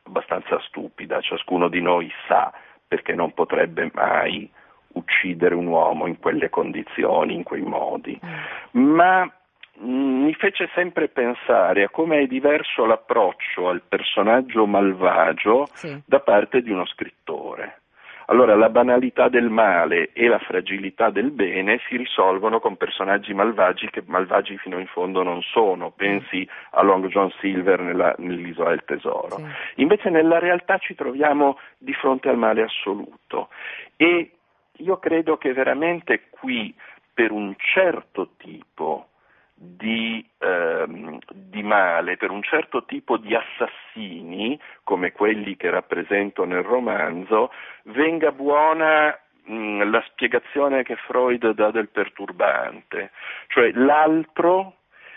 abbastanza 0.02 0.60
stupida, 0.60 1.20
ciascuno 1.20 1.68
di 1.68 1.80
noi 1.80 2.10
sa 2.28 2.52
perché 2.86 3.14
non 3.14 3.32
potrebbe 3.32 3.90
mai 3.94 4.50
uccidere 4.88 5.54
un 5.54 5.66
uomo 5.66 6.06
in 6.06 6.18
quelle 6.18 6.50
condizioni, 6.50 7.34
in 7.34 7.42
quei 7.42 7.62
modi, 7.62 8.18
mm. 8.24 8.94
ma 8.94 9.24
mm, 9.24 10.24
mi 10.24 10.34
fece 10.34 10.68
sempre 10.74 11.08
pensare 11.08 11.84
a 11.84 11.88
come 11.88 12.20
è 12.20 12.26
diverso 12.26 12.84
l'approccio 12.84 13.68
al 13.68 13.82
personaggio 13.82 14.66
malvagio 14.66 15.66
sì. 15.72 16.00
da 16.04 16.20
parte 16.20 16.60
di 16.60 16.70
uno 16.70 16.86
scrittore. 16.86 17.80
Allora 18.26 18.54
la 18.54 18.70
banalità 18.70 19.28
del 19.28 19.50
male 19.50 20.10
e 20.12 20.28
la 20.28 20.38
fragilità 20.38 21.10
del 21.10 21.30
bene 21.30 21.80
si 21.88 21.96
risolvono 21.96 22.60
con 22.60 22.76
personaggi 22.76 23.34
malvagi 23.34 23.90
che 23.90 24.02
malvagi 24.06 24.56
fino 24.58 24.78
in 24.78 24.86
fondo 24.86 25.22
non 25.22 25.42
sono. 25.42 25.90
Pensi 25.90 26.48
a 26.70 26.82
Long 26.82 27.06
John 27.08 27.30
Silver 27.40 27.80
nella, 27.80 28.14
nell'Isola 28.18 28.70
del 28.70 28.84
Tesoro. 28.84 29.36
Sì. 29.36 29.82
Invece 29.82 30.10
nella 30.10 30.38
realtà 30.38 30.78
ci 30.78 30.94
troviamo 30.94 31.58
di 31.78 31.92
fronte 31.92 32.28
al 32.28 32.38
male 32.38 32.62
assoluto 32.62 33.48
e 33.96 34.30
io 34.78 34.96
credo 34.98 35.36
che 35.36 35.52
veramente 35.52 36.22
qui 36.30 36.74
per 37.12 37.30
un 37.30 37.54
certo 37.56 38.30
tipo 38.36 39.08
di, 39.54 40.24
ehm, 40.38 41.18
di, 41.32 41.62
male, 41.62 42.16
per 42.16 42.30
un 42.30 42.42
certo 42.42 42.84
tipo 42.84 43.16
di 43.16 43.34
assassini, 43.34 44.58
come 44.82 45.12
quelli 45.12 45.56
che 45.56 45.70
rappresento 45.70 46.44
nel 46.44 46.62
romanzo, 46.62 47.52
venga 47.84 48.32
buona 48.32 49.16
mh, 49.44 49.90
la 49.90 50.02
spiegazione 50.08 50.82
che 50.82 50.96
Freud 50.96 51.50
dà 51.52 51.70
del 51.70 51.88
perturbante, 51.88 53.12
cioè 53.48 53.70
l'altro 53.72 54.76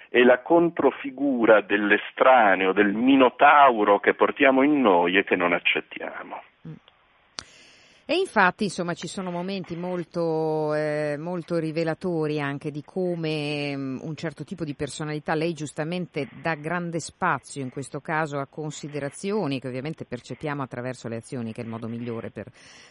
è 0.10 0.22
la 0.22 0.40
controfigura 0.40 1.62
dell'estraneo, 1.62 2.72
del 2.72 2.94
minotauro 2.94 4.00
che 4.00 4.14
portiamo 4.14 4.62
in 4.62 4.80
noi 4.82 5.18
e 5.18 5.24
che 5.24 5.36
non 5.36 5.54
accettiamo. 5.54 6.42
E 8.10 8.16
infatti, 8.16 8.64
insomma, 8.64 8.94
ci 8.94 9.10
sono 9.10 9.32
momenti 9.32 9.76
molto, 9.76 10.74
eh, 10.74 11.18
molto 11.20 11.58
rivelatori 11.58 12.40
anche 12.40 12.72
di 12.72 12.82
come 12.82 13.76
um, 13.76 14.00
un 14.02 14.16
certo 14.16 14.46
tipo 14.46 14.64
di 14.64 14.76
personalità, 14.76 15.36
lei 15.36 15.52
giustamente 15.52 16.30
dà 16.42 16.56
grande 16.56 17.02
spazio 17.02 17.62
in 17.62 17.70
questo 17.70 18.00
caso 18.00 18.38
a 18.40 18.48
considerazioni 18.48 19.60
che 19.60 19.68
ovviamente 19.68 20.06
percepiamo 20.06 20.64
attraverso 20.64 21.10
le 21.10 21.18
azioni, 21.18 21.52
che 21.52 21.60
è 21.60 21.66
il 21.66 21.70
modo 21.70 21.90
migliore 21.90 22.30
per 22.30 22.50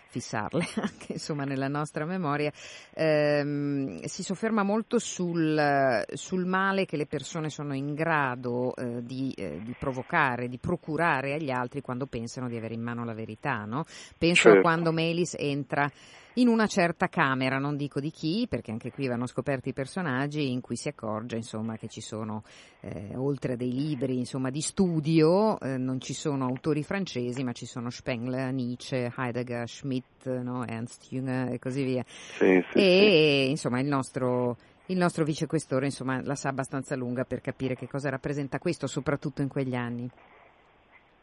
fissarle 0.08 0.66
anche 0.80 1.12
insomma 1.14 1.44
nella 1.44 1.68
nostra 1.68 2.04
memoria, 2.04 2.52
ehm, 2.92 4.02
si 4.04 4.22
sofferma 4.22 4.62
molto 4.62 4.98
sul, 4.98 6.04
sul, 6.12 6.44
male 6.44 6.84
che 6.84 6.96
le 6.96 7.06
persone 7.06 7.48
sono 7.48 7.74
in 7.74 7.94
grado 7.94 8.74
eh, 8.76 9.02
di, 9.02 9.32
eh, 9.36 9.60
di, 9.62 9.74
provocare, 9.78 10.48
di 10.48 10.58
procurare 10.58 11.32
agli 11.32 11.50
altri 11.50 11.80
quando 11.80 12.06
pensano 12.06 12.48
di 12.48 12.56
avere 12.56 12.74
in 12.74 12.82
mano 12.82 13.04
la 13.04 13.14
verità. 13.14 13.64
No? 13.64 13.84
Penso 14.18 14.42
certo. 14.42 14.60
quando 14.60 14.92
Melis 15.06 15.34
entra 15.38 15.90
in 16.38 16.48
una 16.48 16.66
certa 16.66 17.08
camera, 17.08 17.58
non 17.58 17.76
dico 17.76 17.98
di 17.98 18.10
chi, 18.10 18.46
perché 18.48 18.70
anche 18.70 18.92
qui 18.92 19.06
vanno 19.06 19.26
scoperti 19.26 19.70
i 19.70 19.72
personaggi, 19.72 20.50
in 20.50 20.60
cui 20.60 20.76
si 20.76 20.88
accorge 20.88 21.36
insomma, 21.36 21.76
che 21.76 21.88
ci 21.88 22.02
sono, 22.02 22.42
eh, 22.80 23.12
oltre 23.16 23.54
a 23.54 23.56
dei 23.56 23.72
libri 23.72 24.18
insomma, 24.18 24.50
di 24.50 24.60
studio, 24.60 25.58
eh, 25.60 25.78
non 25.78 25.98
ci 25.98 26.12
sono 26.12 26.44
autori 26.44 26.82
francesi, 26.82 27.42
ma 27.42 27.52
ci 27.52 27.64
sono 27.64 27.88
Spengler, 27.88 28.52
Nietzsche, 28.52 29.10
Heidegger, 29.16 29.66
Schmidt, 29.66 30.28
no? 30.28 30.66
Ernst 30.66 31.06
Jünger 31.08 31.52
e 31.52 31.58
così 31.58 31.84
via. 31.84 32.04
Sì, 32.06 32.62
sì, 32.70 32.78
e 32.78 33.44
sì. 33.44 33.50
insomma 33.50 33.80
il 33.80 33.86
nostro 33.86 34.56
il 34.88 34.98
nostro 34.98 35.24
vicequestore 35.24 35.86
insomma, 35.86 36.20
la 36.22 36.36
sa 36.36 36.50
abbastanza 36.50 36.94
lunga 36.94 37.24
per 37.24 37.40
capire 37.40 37.74
che 37.74 37.88
cosa 37.88 38.08
rappresenta 38.08 38.58
questo, 38.58 38.86
soprattutto 38.86 39.42
in 39.42 39.48
quegli 39.48 39.74
anni. 39.74 40.08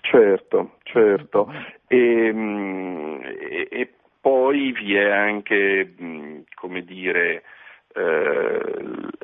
Certo, 0.06 0.76
certo. 0.84 1.50
E, 1.88 2.32
mm, 2.34 3.22
e, 3.24 3.68
e 3.72 3.94
poi 4.20 4.74
vi 4.74 4.96
è 4.96 5.10
anche, 5.10 5.96
mm, 6.00 6.42
come 6.56 6.84
dire, 6.84 7.44
eh, 7.96 8.62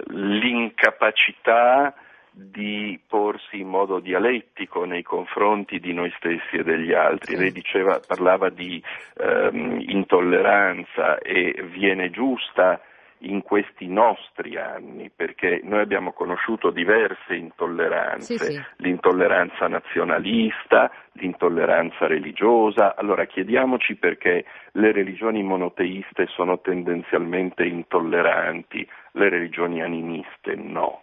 l'incapacità 0.07 1.93
di 2.31 2.97
porsi 3.07 3.59
in 3.59 3.67
modo 3.67 3.99
dialettico 3.99 4.85
nei 4.85 5.03
confronti 5.03 5.79
di 5.79 5.91
noi 5.91 6.13
stessi 6.15 6.55
e 6.55 6.63
degli 6.63 6.93
altri. 6.93 7.35
Lei 7.35 7.51
diceva, 7.51 7.99
parlava 8.05 8.49
di 8.49 8.81
ehm, 9.17 9.81
intolleranza 9.85 11.17
e 11.17 11.61
viene 11.73 12.09
giusta 12.09 12.81
in 13.19 13.41
questi 13.41 13.87
nostri 13.87 14.57
anni, 14.57 15.09
perché 15.13 15.61
noi 15.63 15.81
abbiamo 15.81 16.13
conosciuto 16.13 16.69
diverse 16.69 17.35
intolleranze, 17.35 18.37
sì, 18.37 18.53
sì. 18.53 18.61
l'intolleranza 18.77 19.67
nazionalista, 19.67 20.91
l'intolleranza 21.13 22.07
religiosa, 22.07 22.95
allora 22.95 23.25
chiediamoci 23.25 23.95
perché 23.95 24.45
le 24.73 24.91
religioni 24.91 25.43
monoteiste 25.43 26.27
sono 26.27 26.59
tendenzialmente 26.61 27.65
intolleranti, 27.65 28.87
le 29.13 29.29
religioni 29.29 29.81
animiste 29.81 30.55
no. 30.55 31.01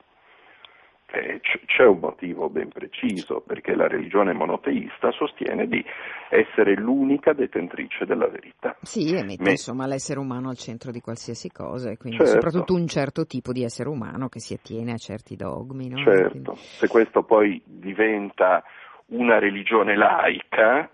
Eh, 1.17 1.41
c'è 1.41 1.85
un 1.85 1.99
motivo 1.99 2.49
ben 2.49 2.69
preciso, 2.69 3.41
perché 3.41 3.75
la 3.75 3.87
religione 3.87 4.33
monoteista 4.33 5.11
sostiene 5.13 5.67
di 5.67 5.85
essere 6.29 6.75
l'unica 6.75 7.33
detentrice 7.33 8.05
della 8.05 8.29
verità. 8.29 8.77
Sì, 8.83 9.15
e 9.15 9.25
mette 9.25 9.43
Me... 9.43 9.51
insomma 9.51 9.87
l'essere 9.87 10.21
umano 10.21 10.51
al 10.51 10.57
centro 10.57 10.91
di 10.91 11.01
qualsiasi 11.01 11.51
cosa, 11.51 11.91
e 11.91 11.97
quindi 11.97 12.19
certo. 12.19 12.33
soprattutto 12.33 12.75
un 12.75 12.87
certo 12.87 13.27
tipo 13.27 13.53
di 13.53 13.63
essere 13.63 13.89
umano 13.89 14.29
che 14.29 14.41
si 14.41 14.55
attiene 14.55 14.93
a 14.93 14.97
certi 14.97 15.37
dogmi. 15.37 15.89
No? 15.89 15.99
Certo, 15.99 16.31
quindi... 16.31 16.51
se 16.57 16.89
questo 16.89 17.23
poi 17.23 17.63
diventa 17.65 18.63
una 19.07 19.39
religione 19.39 19.97
laica, 19.97 20.91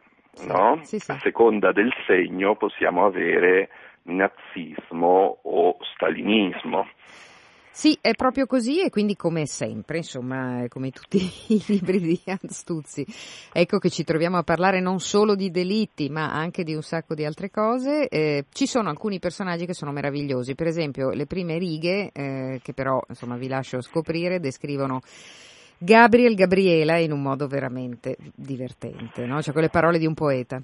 no? 0.46 0.78
sì, 0.82 0.98
sì. 0.98 1.10
a 1.10 1.18
seconda 1.18 1.72
del 1.72 1.92
segno 2.06 2.56
possiamo 2.56 3.04
avere 3.04 3.68
nazismo 4.04 5.38
o 5.42 5.76
stalinismo. 5.94 6.86
Sì, 7.74 7.96
è 8.02 8.12
proprio 8.12 8.44
così 8.44 8.82
e 8.82 8.90
quindi 8.90 9.16
come 9.16 9.46
sempre, 9.46 9.96
insomma, 9.96 10.66
come 10.68 10.90
tutti 10.90 11.16
i 11.48 11.62
libri 11.68 12.00
di 12.00 12.20
Hans 12.26 12.64
Tuzzi, 12.64 13.02
ecco 13.50 13.78
che 13.78 13.88
ci 13.88 14.04
troviamo 14.04 14.36
a 14.36 14.42
parlare 14.42 14.78
non 14.78 15.00
solo 15.00 15.34
di 15.34 15.50
delitti 15.50 16.10
ma 16.10 16.30
anche 16.30 16.64
di 16.64 16.74
un 16.74 16.82
sacco 16.82 17.14
di 17.14 17.24
altre 17.24 17.50
cose. 17.50 18.08
Eh, 18.08 18.44
ci 18.52 18.66
sono 18.66 18.90
alcuni 18.90 19.18
personaggi 19.18 19.64
che 19.64 19.72
sono 19.72 19.90
meravigliosi, 19.90 20.54
per 20.54 20.66
esempio 20.66 21.10
le 21.10 21.24
prime 21.24 21.56
righe, 21.56 22.10
eh, 22.12 22.60
che 22.62 22.74
però 22.74 23.00
insomma 23.08 23.36
vi 23.36 23.48
lascio 23.48 23.80
scoprire, 23.80 24.38
descrivono 24.38 25.00
Gabriel 25.78 26.34
Gabriela 26.34 26.98
in 26.98 27.10
un 27.10 27.22
modo 27.22 27.46
veramente 27.46 28.16
divertente, 28.34 29.24
no? 29.24 29.40
cioè 29.40 29.54
con 29.54 29.62
le 29.62 29.70
parole 29.70 29.98
di 29.98 30.06
un 30.06 30.14
poeta. 30.14 30.60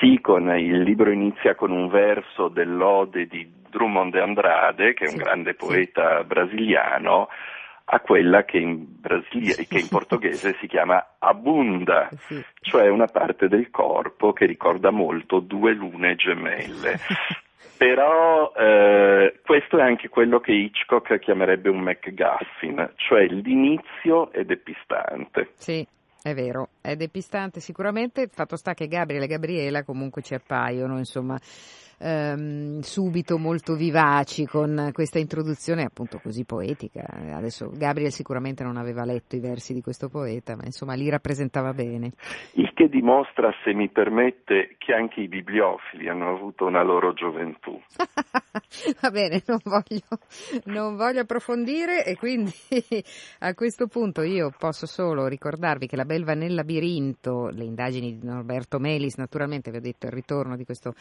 Sì, 0.00 0.18
con, 0.20 0.50
il 0.58 0.82
libro 0.82 1.12
inizia 1.12 1.54
con 1.54 1.70
un 1.70 1.88
verso 1.88 2.48
dell'Ode 2.48 3.26
di 3.26 3.48
Drummond 3.76 4.12
de 4.12 4.20
Andrade, 4.20 4.94
che 4.94 5.04
è 5.04 5.10
un 5.10 5.16
grande 5.16 5.52
poeta 5.52 6.24
brasiliano, 6.24 7.28
a 7.88 8.00
quella 8.00 8.44
che 8.44 8.56
in, 8.56 8.84
Brasile, 8.88 9.66
che 9.66 9.78
in 9.78 9.88
portoghese 9.88 10.56
si 10.58 10.66
chiama 10.66 11.16
abunda, 11.18 12.08
sì. 12.26 12.42
cioè 12.62 12.88
una 12.88 13.06
parte 13.06 13.48
del 13.48 13.70
corpo 13.70 14.32
che 14.32 14.46
ricorda 14.46 14.90
molto 14.90 15.40
due 15.40 15.72
lune 15.72 16.16
gemelle. 16.16 16.98
Però 17.76 18.54
eh, 18.56 19.40
questo 19.44 19.76
è 19.76 19.82
anche 19.82 20.08
quello 20.08 20.40
che 20.40 20.52
Hitchcock 20.52 21.18
chiamerebbe 21.18 21.68
un 21.68 21.80
MacGuffin, 21.80 22.92
cioè 22.96 23.26
l'inizio 23.26 24.32
è 24.32 24.44
depistante. 24.44 25.50
Sì, 25.56 25.86
è 26.22 26.32
vero, 26.32 26.70
è 26.80 26.96
depistante 26.96 27.60
sicuramente, 27.60 28.28
fatto 28.28 28.56
sta 28.56 28.72
che 28.72 28.88
Gabriele 28.88 29.26
e 29.26 29.28
Gabriela 29.28 29.84
comunque 29.84 30.22
ci 30.22 30.32
appaiono, 30.32 30.96
insomma, 30.96 31.38
ehm, 31.98 32.80
subito 32.80 33.38
molto 33.38 33.74
vivaci 33.74 34.46
con 34.46 34.90
questa 34.92 35.18
introduzione 35.18 35.84
appunto 35.84 36.18
così 36.22 36.44
poetica. 36.44 37.04
Adesso 37.34 37.70
Gabriel 37.74 38.12
sicuramente 38.12 38.62
non 38.62 38.76
aveva 38.76 39.04
letto 39.04 39.36
i 39.36 39.40
versi 39.40 39.72
di 39.72 39.80
questo 39.80 40.08
poeta, 40.08 40.56
ma 40.56 40.64
insomma 40.64 40.94
li 40.94 41.08
rappresentava 41.08 41.72
bene. 41.72 42.12
Il 42.52 42.72
che 42.74 42.88
dimostra, 42.90 43.50
se 43.64 43.72
mi 43.72 43.88
permette, 43.88 44.76
che 44.76 44.92
anche 44.92 45.20
i 45.22 45.28
bibliofili 45.28 46.08
hanno 46.08 46.28
avuto 46.28 46.66
una 46.66 46.82
loro 46.82 47.14
gioventù. 47.14 47.80
Va 49.00 49.10
bene, 49.10 49.42
non 49.46 49.58
voglio, 49.64 50.04
non 50.64 50.96
voglio 50.96 51.20
approfondire 51.20 52.04
e 52.04 52.16
quindi 52.16 52.52
a 53.40 53.54
questo 53.54 53.86
punto 53.86 54.22
io 54.22 54.52
posso 54.58 54.86
solo 54.86 55.26
ricordarvi 55.26 55.86
che 55.86 55.96
La 55.96 56.04
belva 56.04 56.34
nel 56.34 56.54
labirinto, 56.54 57.48
le 57.48 57.64
indagini 57.64 58.18
di 58.18 58.26
Norberto 58.26 58.78
Melis, 58.78 59.16
naturalmente 59.16 59.70
vi 59.70 59.78
ho 59.78 59.80
detto 59.80 60.06
il 60.06 60.12
ritorno 60.12 60.54
di 60.56 60.64
questo 60.64 60.94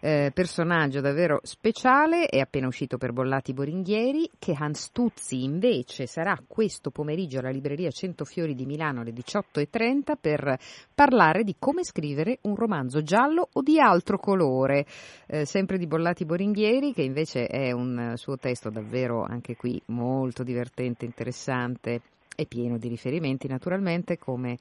eh, 0.00 0.30
personaggio 0.42 1.00
davvero 1.00 1.38
speciale, 1.44 2.26
è 2.26 2.40
appena 2.40 2.66
uscito 2.66 2.98
per 2.98 3.12
Bollati 3.12 3.52
Boringhieri, 3.52 4.28
che 4.40 4.56
Hans 4.58 4.90
Tuzzi 4.90 5.44
invece 5.44 6.06
sarà 6.08 6.36
questo 6.48 6.90
pomeriggio 6.90 7.38
alla 7.38 7.50
libreria 7.50 7.92
Centofiori 7.92 8.56
di 8.56 8.66
Milano 8.66 9.02
alle 9.02 9.12
18.30 9.12 10.14
per 10.20 10.58
parlare 10.92 11.44
di 11.44 11.54
come 11.60 11.84
scrivere 11.84 12.38
un 12.42 12.56
romanzo 12.56 13.04
giallo 13.04 13.50
o 13.52 13.62
di 13.62 13.78
altro 13.78 14.18
colore, 14.18 14.84
eh, 15.28 15.44
sempre 15.44 15.78
di 15.78 15.86
Bollati 15.86 16.24
Boringhieri, 16.24 16.92
che 16.92 17.02
invece 17.02 17.46
è 17.46 17.70
un 17.70 18.14
suo 18.16 18.36
testo 18.36 18.68
davvero 18.68 19.22
anche 19.22 19.54
qui 19.54 19.80
molto 19.86 20.42
divertente, 20.42 21.04
interessante 21.04 22.00
e 22.34 22.46
pieno 22.46 22.78
di 22.78 22.88
riferimenti 22.88 23.46
naturalmente 23.46 24.18
come 24.18 24.58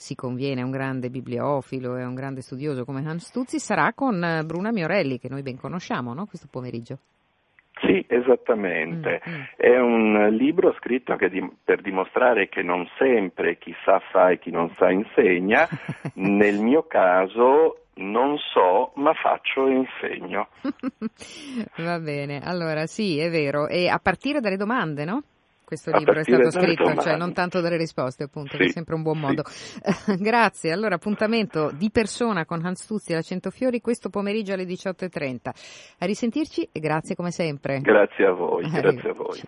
si 0.00 0.14
conviene 0.14 0.62
a 0.62 0.64
un 0.64 0.70
grande 0.70 1.10
bibliofilo 1.10 1.96
e 1.96 2.02
a 2.02 2.08
un 2.08 2.14
grande 2.14 2.40
studioso 2.40 2.84
come 2.84 3.06
Hans 3.06 3.30
Tuzzi, 3.30 3.58
sarà 3.58 3.92
con 3.92 4.22
eh, 4.24 4.42
Bruna 4.44 4.72
Miorelli, 4.72 5.18
che 5.18 5.28
noi 5.28 5.42
ben 5.42 5.58
conosciamo, 5.58 6.14
no? 6.14 6.24
questo 6.24 6.48
pomeriggio. 6.50 6.98
Sì, 7.82 8.04
esattamente. 8.08 9.22
Mm-hmm. 9.26 9.42
È 9.56 9.78
un 9.78 10.28
libro 10.36 10.74
scritto 10.78 11.16
di, 11.28 11.50
per 11.62 11.82
dimostrare 11.82 12.48
che 12.48 12.62
non 12.62 12.86
sempre 12.98 13.58
chi 13.58 13.74
sa 13.84 14.00
fa 14.10 14.30
e 14.30 14.38
chi 14.38 14.50
non 14.50 14.72
sa 14.76 14.90
insegna. 14.90 15.68
Nel 16.14 16.58
mio 16.60 16.86
caso 16.86 17.84
non 17.94 18.38
so, 18.38 18.92
ma 18.96 19.12
faccio 19.12 19.66
e 19.66 19.72
insegno. 19.72 20.48
Va 21.76 21.98
bene, 21.98 22.40
allora 22.42 22.86
sì, 22.86 23.18
è 23.18 23.30
vero. 23.30 23.66
E 23.68 23.88
a 23.88 23.98
partire 23.98 24.40
dalle 24.40 24.56
domande, 24.56 25.04
no? 25.04 25.22
Questo 25.70 25.96
libro 25.96 26.18
è 26.18 26.24
stato 26.24 26.50
scritto, 26.50 26.96
cioè 26.96 27.16
non 27.16 27.32
tanto 27.32 27.60
dalle 27.60 27.76
risposte, 27.76 28.24
appunto, 28.24 28.56
sì, 28.56 28.56
che 28.56 28.64
è 28.64 28.68
sempre 28.70 28.96
un 28.96 29.02
buon 29.02 29.14
sì. 29.14 29.20
modo. 29.20 29.42
Grazie. 30.18 30.72
Allora, 30.72 30.96
appuntamento 30.96 31.70
di 31.72 31.92
persona 31.92 32.44
con 32.44 32.64
Hans 32.64 32.84
Tuzzi 32.84 33.12
alla 33.12 33.22
Centofiori 33.22 33.80
questo 33.80 34.08
pomeriggio 34.08 34.52
alle 34.52 34.64
18.30. 34.64 35.38
A 35.98 36.06
risentirci 36.06 36.70
e 36.72 36.80
grazie 36.80 37.14
come 37.14 37.30
sempre. 37.30 37.78
Grazie 37.78 38.26
a 38.26 38.32
voi, 38.32 38.68
grazie 38.68 39.10
a 39.10 39.12
voi. 39.12 39.40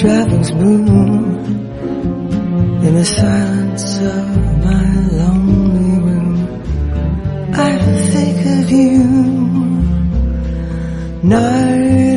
travels 0.00 0.50
moon 0.52 0.88
in 2.86 2.94
the 2.94 3.04
silence 3.04 3.98
of 3.98 4.64
my 4.64 4.86
lonely 5.18 5.98
room. 6.06 6.36
I 7.52 7.76
think 8.10 8.38
of 8.46 8.70
you 8.70 9.04
night. 11.22 12.09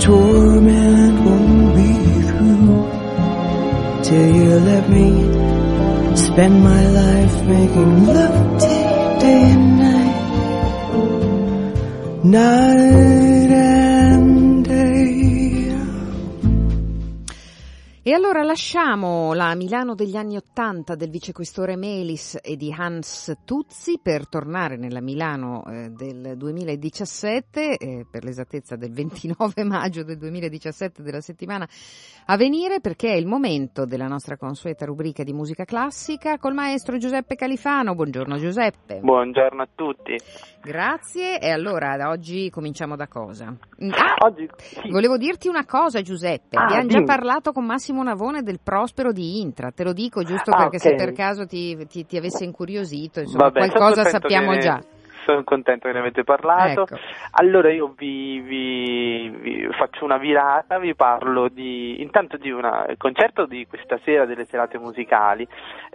Torment 0.00 1.16
won't 1.24 1.74
be 1.76 1.90
through. 2.28 2.88
Till 4.04 4.28
you 4.36 4.50
let 4.70 4.84
me 4.90 5.08
spend 6.16 6.54
my 6.62 6.82
life 7.02 7.36
making 7.44 8.06
love 8.06 8.58
to 8.62 8.68
you 8.68 9.18
day 9.22 9.42
and 9.54 9.78
night, 9.78 10.16
night 12.24 13.17
E 18.08 18.14
allora 18.14 18.42
lasciamo 18.42 19.34
la 19.34 19.54
Milano 19.54 19.94
degli 19.94 20.16
anni 20.16 20.38
Ottanta 20.38 20.94
del 20.94 21.10
vicequestore 21.10 21.76
Melis 21.76 22.38
e 22.40 22.56
di 22.56 22.72
Hans 22.72 23.34
Tuzzi 23.44 24.00
per 24.02 24.26
tornare 24.26 24.78
nella 24.78 25.02
Milano 25.02 25.62
eh, 25.66 25.90
del 25.90 26.32
2017, 26.38 27.76
eh, 27.76 28.06
per 28.10 28.24
l'esattezza 28.24 28.76
del 28.76 28.92
29 28.96 29.62
maggio 29.62 30.04
del 30.04 30.16
2017 30.16 31.02
della 31.02 31.20
settimana 31.20 31.68
a 32.30 32.36
venire, 32.36 32.80
perché 32.80 33.08
è 33.08 33.16
il 33.16 33.24
momento 33.24 33.86
della 33.86 34.06
nostra 34.06 34.36
consueta 34.36 34.84
rubrica 34.84 35.22
di 35.22 35.32
musica 35.32 35.64
classica 35.64 36.36
col 36.36 36.52
maestro 36.52 36.98
Giuseppe 36.98 37.36
Califano. 37.36 37.94
Buongiorno 37.94 38.36
Giuseppe. 38.36 38.98
Buongiorno 39.00 39.62
a 39.62 39.68
tutti. 39.74 40.14
Grazie. 40.62 41.38
E 41.40 41.48
allora 41.50 41.96
da 41.96 42.10
oggi 42.10 42.50
cominciamo 42.50 42.96
da 42.96 43.06
cosa? 43.08 43.46
Ah, 43.46 44.26
Oggi 44.26 44.46
sì. 44.58 44.90
Volevo 44.90 45.16
dirti 45.16 45.48
una 45.48 45.64
cosa 45.64 46.02
Giuseppe, 46.02 46.58
Ah, 46.58 46.64
abbiamo 46.64 46.88
già 46.88 46.94
dimmi. 46.96 47.06
parlato 47.06 47.52
con 47.52 47.64
Massimo 47.64 48.02
Navone 48.02 48.42
del 48.42 48.60
Prospero 48.62 49.10
di 49.10 49.40
Intra, 49.40 49.70
te 49.70 49.82
lo 49.84 49.94
dico 49.94 50.22
giusto 50.22 50.50
Ah, 50.50 50.68
perché 50.68 50.76
ok. 50.76 50.82
se 50.82 50.94
per 50.96 51.12
caso 51.12 51.46
ti, 51.46 51.78
ti- 51.88 52.04
ti 52.04 52.18
avesse 52.18 52.44
incuriosito, 52.44 53.20
insomma 53.20 53.44
Vabbè, 53.44 53.70
qualcosa 53.70 54.04
sappiamo 54.04 54.52
che- 54.52 54.58
già. 54.58 54.78
Sono 55.28 55.44
contento 55.44 55.88
che 55.88 55.92
ne 55.92 55.98
avete 55.98 56.24
parlato. 56.24 56.84
Ecco. 56.84 56.98
Allora 57.32 57.70
io 57.70 57.92
vi, 57.94 58.40
vi- 58.40 59.28
vi 59.28 59.68
faccio 59.72 60.06
una 60.06 60.16
virata, 60.16 60.78
vi 60.78 60.94
parlo 60.94 61.48
di, 61.48 62.00
intanto 62.00 62.38
di 62.38 62.48
il 62.48 62.94
concerto 62.96 63.44
di 63.44 63.66
questa 63.66 63.98
sera 64.04 64.24
delle 64.24 64.46
serate 64.46 64.78
musicali, 64.78 65.46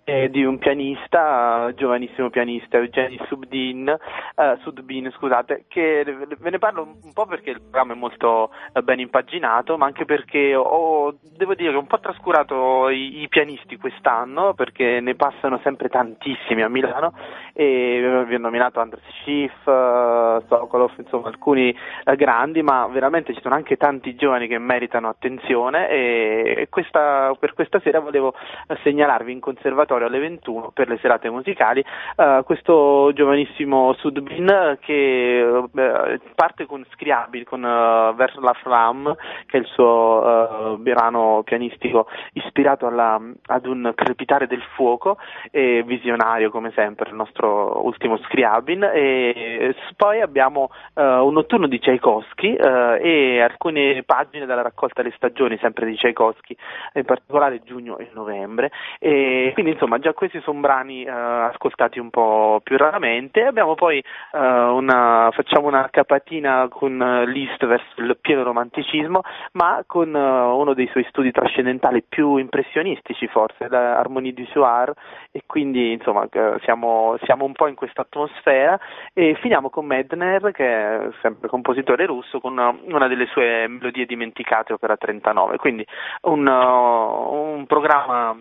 eh, 0.05 0.29
di 0.29 0.43
un 0.43 0.57
pianista, 0.57 1.71
giovanissimo 1.75 2.29
pianista, 2.29 2.77
Eugeni 2.77 3.19
Subdin, 3.27 3.87
eh, 3.87 4.57
Sudbin, 4.61 5.11
scusate, 5.15 5.65
che 5.67 6.03
ve 6.03 6.49
ne 6.49 6.59
parlo 6.59 6.97
un 7.01 7.13
po' 7.13 7.25
perché 7.25 7.51
il 7.51 7.61
programma 7.61 7.93
è 7.93 7.97
molto 7.97 8.51
eh, 8.73 8.81
ben 8.81 8.99
impaginato, 8.99 9.77
ma 9.77 9.85
anche 9.85 10.05
perché 10.05 10.55
ho, 10.55 11.15
devo 11.37 11.55
dire 11.55 11.77
un 11.77 11.87
po' 11.87 11.99
trascurato 11.99 12.89
i, 12.89 13.21
i 13.21 13.29
pianisti 13.29 13.77
quest'anno, 13.77 14.53
perché 14.53 14.99
ne 14.99 15.15
passano 15.15 15.59
sempre 15.63 15.87
tantissimi 15.87 16.61
a 16.61 16.69
Milano, 16.69 17.13
e 17.53 18.25
vi 18.27 18.35
ho 18.35 18.39
nominato 18.39 18.81
Andres 18.81 19.03
Schiff, 19.21 19.67
eh, 19.67 20.41
Sokolov, 20.47 20.91
insomma 20.97 21.27
alcuni 21.27 21.73
eh, 22.03 22.15
grandi, 22.15 22.61
ma 22.61 22.87
veramente 22.87 23.33
ci 23.33 23.41
sono 23.41 23.55
anche 23.55 23.77
tanti 23.77 24.15
giovani 24.15 24.47
che 24.47 24.57
meritano 24.57 25.07
attenzione 25.07 25.89
e, 25.89 26.53
e 26.57 26.69
questa- 26.69 27.33
per 27.39 27.53
questa 27.53 27.79
sera 27.79 27.99
volevo 27.99 28.33
eh, 28.67 28.77
segnalarvi 28.83 29.31
in 29.31 29.39
conservatorio 29.39 29.92
alle 30.01 30.19
21 30.19 30.71
per 30.73 30.87
le 30.87 30.97
serate 30.97 31.29
musicali. 31.29 31.83
Eh, 32.15 32.41
questo 32.45 33.11
giovanissimo 33.13 33.93
Sudbin 33.93 34.47
eh, 34.47 34.77
che 34.79 35.39
eh, 35.75 36.19
parte 36.35 36.65
con 36.65 36.85
Scriabile, 36.93 37.43
con 37.43 37.63
eh, 37.63 38.13
Vers 38.15 38.35
la 38.37 38.53
Flamme, 38.53 39.15
che 39.45 39.57
è 39.57 39.59
il 39.59 39.67
suo 39.67 40.77
brano 40.79 41.41
pianistico 41.43 42.07
ispirato 42.33 42.87
alla- 42.87 43.19
ad 43.47 43.65
un 43.65 43.91
crepitare 43.95 44.47
del 44.47 44.61
fuoco, 44.75 45.17
e 45.51 45.83
visionario 45.85 46.49
come 46.49 46.71
sempre 46.75 47.09
il 47.09 47.15
nostro 47.15 47.85
ultimo 47.85 48.17
Scriabin 48.17 48.83
e 48.93 49.75
poi 49.95 50.21
abbiamo 50.21 50.69
un 50.95 51.33
notturno 51.33 51.67
di 51.67 51.79
Tchaikovsky 51.79 52.55
e 52.55 53.41
alcune 53.41 54.03
pagine 54.05 54.45
dalla 54.45 54.61
raccolta 54.61 55.01
Le 55.01 55.11
stagioni 55.15 55.57
sempre 55.59 55.85
di 55.85 55.95
Tchaikovsky, 55.95 56.55
in 56.93 57.05
particolare 57.05 57.61
giugno 57.63 57.97
e 57.97 58.09
novembre. 58.13 58.71
E 58.99 59.51
quindi 59.53 59.75
insomma 59.83 59.99
già 59.99 60.13
questi 60.13 60.39
sono 60.41 60.61
brani 60.61 61.03
eh, 61.03 61.09
ascoltati 61.11 61.99
un 61.99 62.09
po' 62.09 62.61
più 62.63 62.77
raramente. 62.77 63.43
Abbiamo 63.43 63.75
poi 63.75 63.97
eh, 63.99 64.37
una, 64.37 65.29
facciamo 65.33 65.67
una 65.67 65.89
capatina 65.91 66.67
con 66.69 67.01
eh, 67.01 67.25
Liszt 67.25 67.65
verso 67.65 67.85
il 67.97 68.17
pieno 68.21 68.43
romanticismo 68.43 69.21
ma 69.53 69.83
con 69.85 70.15
eh, 70.15 70.19
uno 70.19 70.73
dei 70.73 70.87
suoi 70.87 71.05
studi 71.09 71.31
trascendentali 71.31 72.03
più 72.07 72.37
impressionistici 72.37 73.27
forse, 73.27 73.67
l'Harmonie 73.67 74.33
du 74.33 74.45
Soir. 74.45 74.93
E 75.31 75.43
quindi 75.45 75.91
insomma 75.91 76.25
eh, 76.31 76.59
siamo, 76.63 77.17
siamo 77.23 77.43
un 77.43 77.53
po' 77.53 77.67
in 77.67 77.75
questa 77.75 78.01
atmosfera. 78.01 78.79
E 79.13 79.35
finiamo 79.41 79.69
con 79.69 79.85
Medner 79.85 80.51
che 80.51 80.65
è 80.65 81.09
sempre 81.21 81.49
compositore 81.49 82.05
russo 82.05 82.39
con 82.39 82.53
una, 82.53 82.73
una 82.83 83.07
delle 83.07 83.25
sue 83.25 83.67
melodie 83.67 84.05
dimenticate 84.05 84.73
opera 84.73 84.95
39 84.95 85.57
quindi 85.57 85.85
un, 86.21 86.45
uh, 86.47 87.33
un 87.33 87.65
programma 87.65 88.37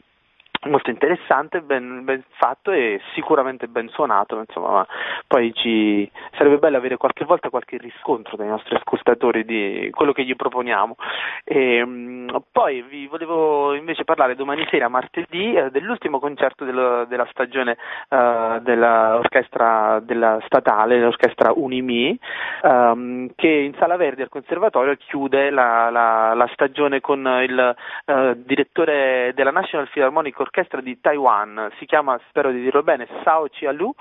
molto 0.65 0.91
interessante, 0.91 1.61
ben, 1.61 2.05
ben 2.05 2.23
fatto 2.37 2.71
e 2.71 3.01
sicuramente 3.15 3.67
ben 3.67 3.89
suonato, 3.89 4.39
insomma, 4.39 4.71
ma 4.71 4.87
poi 5.27 5.53
ci 5.55 6.09
sarebbe 6.37 6.59
bello 6.59 6.77
avere 6.77 6.97
qualche 6.97 7.25
volta 7.25 7.51
qualche 7.51 7.79
riscontro 7.79 8.37
dai 8.37 8.47
nostri 8.49 8.77
ascoltatori 8.77 9.45
di 9.45 9.89
quello 9.91 10.13
che 10.13 10.25
gli 10.25 10.37
proponiamo. 10.37 10.97
E, 11.45 11.85
mh, 11.85 12.43
poi 12.53 12.83
vi 12.83 13.07
volevo 13.09 13.75
invece 13.75 14.05
parlare 14.05 14.37
domani 14.37 14.65
sera, 14.71 14.89
martedì, 14.89 15.55
eh, 15.55 15.71
dell'ultimo 15.71 16.21
concerto 16.21 16.65
dello- 16.65 17.05
della 17.07 17.27
stagione 17.31 17.77
eh, 18.09 18.59
dell'orchestra 18.63 20.01
della 20.01 20.39
statale, 20.45 21.01
l'orchestra 21.01 21.53
Unimi, 21.55 22.17
ehm, 22.63 23.31
che 23.35 23.49
in 23.49 23.75
Sala 23.79 23.97
Verdi 23.97 24.23
al 24.23 24.29
Conservatorio 24.29 24.95
chiude 24.97 25.51
la, 25.51 25.91
la- 25.91 26.35
la 26.35 26.49
stagione 26.53 27.01
con 27.01 27.27
il 27.43 27.75
eh, 28.05 28.35
direttore 28.45 29.33
della 29.35 29.51
National 29.51 29.89
Philharmonic 29.89 30.39
Orchestra 30.39 30.51
di 30.82 31.00
Taiwan, 31.00 31.70
si 31.78 31.86
chiama, 31.86 32.20
spero 32.28 32.50
di 32.50 32.61
dirlo 32.61 32.82
bene, 32.82 33.09
Sao 33.24 33.46
Chia-lu, 33.46 33.94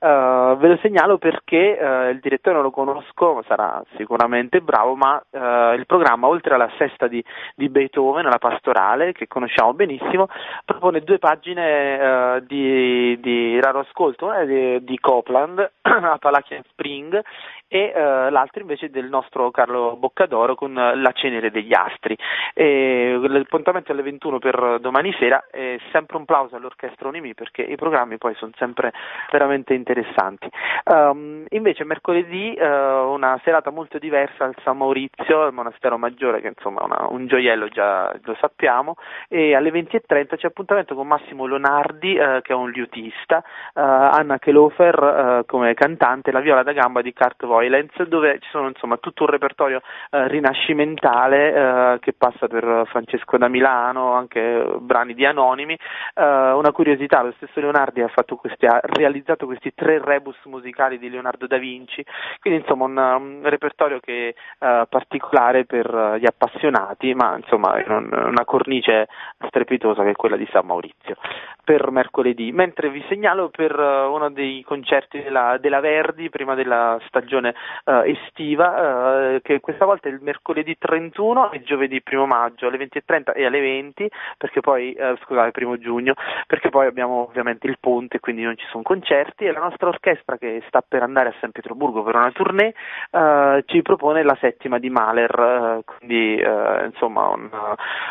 eh, 0.00 0.56
ve 0.58 0.68
lo 0.68 0.78
segnalo 0.80 1.18
perché 1.18 1.76
eh, 1.76 2.10
il 2.10 2.20
direttore 2.20 2.54
non 2.54 2.64
lo 2.64 2.70
conosco, 2.70 3.42
sarà 3.46 3.82
sicuramente 3.96 4.60
bravo, 4.60 4.94
ma 4.94 5.20
eh, 5.30 5.74
il 5.76 5.86
programma, 5.86 6.28
oltre 6.28 6.54
alla 6.54 6.70
sesta 6.78 7.08
di, 7.08 7.22
di 7.54 7.68
Beethoven, 7.68 8.24
la 8.24 8.38
pastorale, 8.38 9.12
che 9.12 9.26
conosciamo 9.26 9.74
benissimo, 9.74 10.28
propone 10.64 11.00
due 11.00 11.18
pagine 11.18 12.42
di, 12.46 13.18
di 13.20 13.60
raro 13.60 13.80
ascolto, 13.80 14.26
una 14.26 14.44
di, 14.44 14.82
di 14.84 14.98
Copland, 14.98 15.70
Appalachian 15.82 16.62
Spring, 16.70 17.20
e 17.68 17.92
eh, 17.94 18.30
l'altro 18.30 18.62
invece 18.62 18.90
del 18.90 19.08
nostro 19.08 19.50
Carlo 19.50 19.96
Boccadoro 19.96 20.54
con 20.54 20.76
eh, 20.76 20.96
La 20.96 21.12
cenere 21.12 21.50
degli 21.50 21.74
astri. 21.74 22.16
E 22.54 23.18
l'appuntamento 23.22 23.90
è 23.90 23.92
alle 23.92 24.02
21 24.02 24.38
per 24.38 24.78
domani 24.80 25.14
sera 25.18 25.44
e 25.50 25.78
sempre 25.92 26.16
un 26.16 26.24
plauso 26.24 26.56
all'orchestra 26.56 27.08
Unimi 27.08 27.34
perché 27.34 27.62
i 27.62 27.76
programmi 27.76 28.16
poi 28.16 28.34
sono 28.34 28.52
sempre 28.56 28.92
veramente 29.30 29.74
interessanti. 29.74 30.48
Ehm, 30.84 31.44
invece 31.50 31.84
mercoledì 31.84 32.54
eh, 32.54 32.66
una 32.66 33.38
serata 33.44 33.70
molto 33.70 33.98
diversa 33.98 34.44
al 34.44 34.54
San 34.64 34.78
Maurizio, 34.78 35.42
al 35.42 35.52
monastero 35.52 35.98
maggiore 35.98 36.40
che 36.40 36.48
insomma 36.48 36.86
è 36.86 37.06
un 37.12 37.26
gioiello 37.26 37.68
già 37.68 38.14
lo 38.22 38.36
sappiamo 38.40 38.94
e 39.28 39.54
alle 39.54 39.70
20.30 39.70 40.36
c'è 40.36 40.46
appuntamento 40.46 40.94
con 40.94 41.06
Massimo 41.06 41.46
Leonardi 41.46 42.16
eh, 42.16 42.40
che 42.42 42.52
è 42.52 42.56
un 42.56 42.70
liutista, 42.70 43.42
eh, 43.74 43.80
Anna 43.80 44.38
Kelofer 44.38 45.44
come 45.46 45.74
cantante, 45.74 46.32
la 46.32 46.40
viola 46.40 46.62
da 46.62 46.72
gamba 46.72 47.02
di 47.02 47.12
Kurt 47.12 47.44
Voylens 47.58 48.00
dove 48.04 48.38
ci 48.40 48.48
sono 48.50 48.68
insomma 48.68 48.98
tutto 48.98 49.24
un 49.24 49.30
repertorio 49.30 49.80
eh, 50.10 50.28
rinascimentale 50.28 51.52
eh, 51.52 51.98
che 51.98 52.12
passa 52.12 52.46
per 52.46 52.84
Francesco 52.86 53.36
da 53.36 53.48
Milano, 53.48 54.12
anche 54.12 54.40
eh, 54.40 54.76
brani 54.78 55.14
di 55.14 55.24
Anonimi. 55.26 55.74
Eh, 55.74 56.22
una 56.22 56.70
curiosità, 56.70 57.22
lo 57.22 57.32
stesso 57.36 57.58
Leonardi 57.58 58.00
ha, 58.00 58.10
questi, 58.40 58.66
ha 58.66 58.80
realizzato 58.82 59.46
questi 59.46 59.72
tre 59.74 60.00
rebus 60.02 60.36
musicali 60.44 60.98
di 60.98 61.10
Leonardo 61.10 61.46
da 61.46 61.56
Vinci, 61.56 62.04
quindi 62.40 62.60
insomma 62.60 62.84
un, 62.84 62.96
un 62.96 63.40
repertorio 63.42 63.98
che 63.98 64.34
è 64.58 64.86
particolare 64.88 65.64
per 65.64 65.86
eh, 65.92 66.20
gli 66.20 66.26
appassionati, 66.26 67.12
ma 67.14 67.36
insomma 67.36 67.80
in 67.80 67.90
un- 67.90 68.26
una 68.28 68.44
cornice 68.44 69.08
strepitosa 69.48 70.02
che 70.04 70.10
è 70.10 70.14
quella 70.14 70.36
di 70.36 70.48
San 70.52 70.66
Maurizio 70.66 71.16
per 71.64 71.90
mercoledì, 71.90 72.50
mentre 72.50 72.88
vi 72.88 73.04
segnalo 73.08 73.50
per 73.50 73.78
eh, 73.78 74.06
uno 74.06 74.30
dei 74.30 74.62
concerti 74.62 75.22
della, 75.22 75.58
della 75.58 75.80
Verdi 75.80 76.30
prima 76.30 76.54
della 76.54 76.98
stagione 77.06 77.47
programmazione 77.48 77.54
eh, 77.84 78.10
estiva, 78.10 79.34
eh, 79.34 79.40
che 79.42 79.60
questa 79.60 79.84
volta 79.84 80.08
è 80.08 80.12
il 80.12 80.20
mercoledì 80.20 80.76
31 80.78 81.52
e 81.52 81.62
giovedì 81.62 82.02
1 82.08 82.26
maggio 82.26 82.66
alle 82.66 82.78
20.30 82.78 83.32
e 83.34 83.46
alle 83.46 83.60
20, 83.60 84.10
perché 84.36 84.60
poi, 84.60 84.92
eh, 84.92 85.16
scusate, 85.22 85.50
primo 85.50 85.78
giugno, 85.78 86.14
perché 86.46 86.68
poi 86.68 86.86
abbiamo 86.86 87.26
ovviamente 87.28 87.66
il 87.66 87.78
ponte, 87.80 88.20
quindi 88.20 88.42
non 88.42 88.56
ci 88.56 88.66
sono 88.70 88.82
concerti 88.82 89.44
e 89.44 89.52
la 89.52 89.60
nostra 89.60 89.88
orchestra 89.88 90.36
che 90.36 90.62
sta 90.66 90.82
per 90.86 91.02
andare 91.02 91.30
a 91.30 91.34
San 91.40 91.50
Pietroburgo 91.50 92.02
per 92.02 92.14
una 92.14 92.30
tournée 92.32 92.74
eh, 93.10 93.64
ci 93.66 93.82
propone 93.82 94.22
la 94.22 94.36
settima 94.40 94.78
di 94.78 94.90
Mahler, 94.90 95.82
quindi 95.84 96.40
insomma 96.84 97.28
un, 97.28 97.48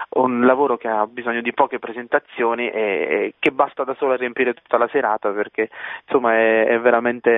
un, 0.09 0.45
lavoro 0.45 0.77
che 0.77 0.87
ha 0.87 1.05
bisogno 1.07 1.41
di 1.41 1.53
poche 1.53 1.79
presentazioni 1.79 2.69
e, 2.69 2.79
e 2.79 3.33
che 3.39 3.51
basta 3.51 3.83
da 3.83 3.95
solo 3.95 4.13
a 4.13 4.17
riempire 4.17 4.53
tutta 4.53 4.77
la 4.77 4.87
serata 4.91 5.29
perché 5.29 5.69
insomma 6.05 6.33
è, 6.33 6.65
è 6.67 6.79
veramente 6.79 7.29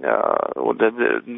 uh, 0.00 0.74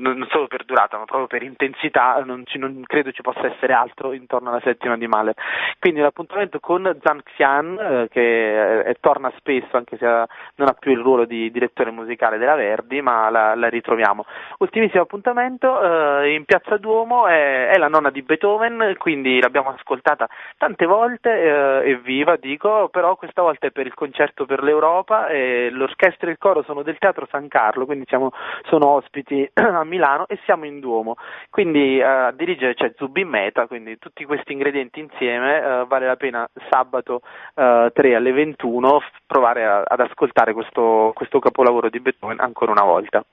non 0.01 0.26
solo 0.30 0.47
per 0.47 0.64
durata 0.64 0.97
ma 0.99 1.05
proprio 1.05 1.26
per 1.26 1.43
intensità 1.43 2.22
non, 2.24 2.45
ci, 2.47 2.59
non, 2.59 2.82
credo 2.86 3.12
ci 3.12 3.22
possa 3.22 3.47
essere 3.47 3.72
altro 3.72 4.12
intorno 4.12 4.51
alla 4.51 4.61
settima 4.62 4.97
di 4.97 5.07
Mahler 5.07 5.34
quindi 5.78 6.01
l'appuntamento 6.01 6.61
con 6.61 6.82
Zhang 7.03 7.22
Xian 7.22 7.78
eh, 7.78 8.09
che 8.11 8.80
eh, 8.80 8.97
torna 9.01 9.32
spesso 9.36 9.76
anche 9.76 9.97
se 9.97 10.07
ha, 10.07 10.26
non 10.57 10.68
ha 10.68 10.72
più 10.78 10.93
il 10.93 11.01
ruolo 11.01 11.24
di 11.24 11.51
direttore 11.51 11.90
musicale 11.90 12.38
della 12.38 12.55
Verdi 12.55 13.01
ma 13.01 13.30
la, 13.30 13.55
la 13.55 13.68
ritroviamo. 13.68 14.24
Ultimissimo 14.59 15.03
appuntamento 15.03 16.20
eh, 16.22 16.34
in 16.34 16.45
Piazza 16.45 16.76
Duomo 16.76 17.26
è, 17.26 17.68
è, 17.68 17.78
la 17.78 17.88
nonna 17.88 18.11
di 18.11 18.22
Beethoven 18.22 18.95
quindi 18.99 19.40
l'abbiamo 19.40 19.70
ascoltata 19.70 20.28
tante 20.57 20.86
volte 20.86 21.30
eh, 21.30 21.90
e 21.90 21.97
viva 21.99 22.36
dico 22.36 22.88
però 22.88 23.16
questa 23.16 23.43
volta 23.43 23.66
è 23.66 23.70
per 23.70 23.86
il 23.86 23.95
concerto 23.95 24.47
per 24.47 24.62
l'Europa 24.62 25.26
l'orchestra 25.70 26.28
e 26.28 26.32
il 26.32 26.38
coro 26.38 26.62
sono 26.62 26.82
del 26.82 26.99
Teatro 26.99 27.26
San 27.30 27.49
Carlo, 27.49 27.86
quindi 27.86 28.05
siamo, 28.07 28.30
sono 28.68 28.88
ospiti 28.88 29.49
a 29.83 29.85
Milano 29.85 30.26
e 30.26 30.39
siamo 30.45 30.64
in 30.64 30.80
Duomo. 30.80 31.16
Quindi 31.51 31.99
eh, 31.99 32.03
a 32.03 32.33
dirigere 32.33 32.74
c'è 32.74 32.93
Zubin 32.97 33.28
Meta, 33.28 33.66
quindi 33.66 33.99
tutti 33.99 34.24
questi 34.24 34.53
ingredienti 34.53 35.01
insieme 35.01 35.59
eh, 35.59 35.85
vale 35.87 36.07
la 36.07 36.16
pena 36.16 36.49
sabato 36.70 37.20
eh, 37.55 37.91
3 37.93 38.14
alle 38.14 38.33
21 38.33 39.01
provare 39.26 39.64
a, 39.64 39.83
ad 39.87 40.01
ascoltare 40.01 40.53
questo, 40.53 41.12
questo 41.14 41.39
capolavoro 41.39 41.89
di 41.89 42.01
Beethoven 42.01 42.41
ancora 42.41 42.72
una 42.72 42.85
volta. 42.85 43.24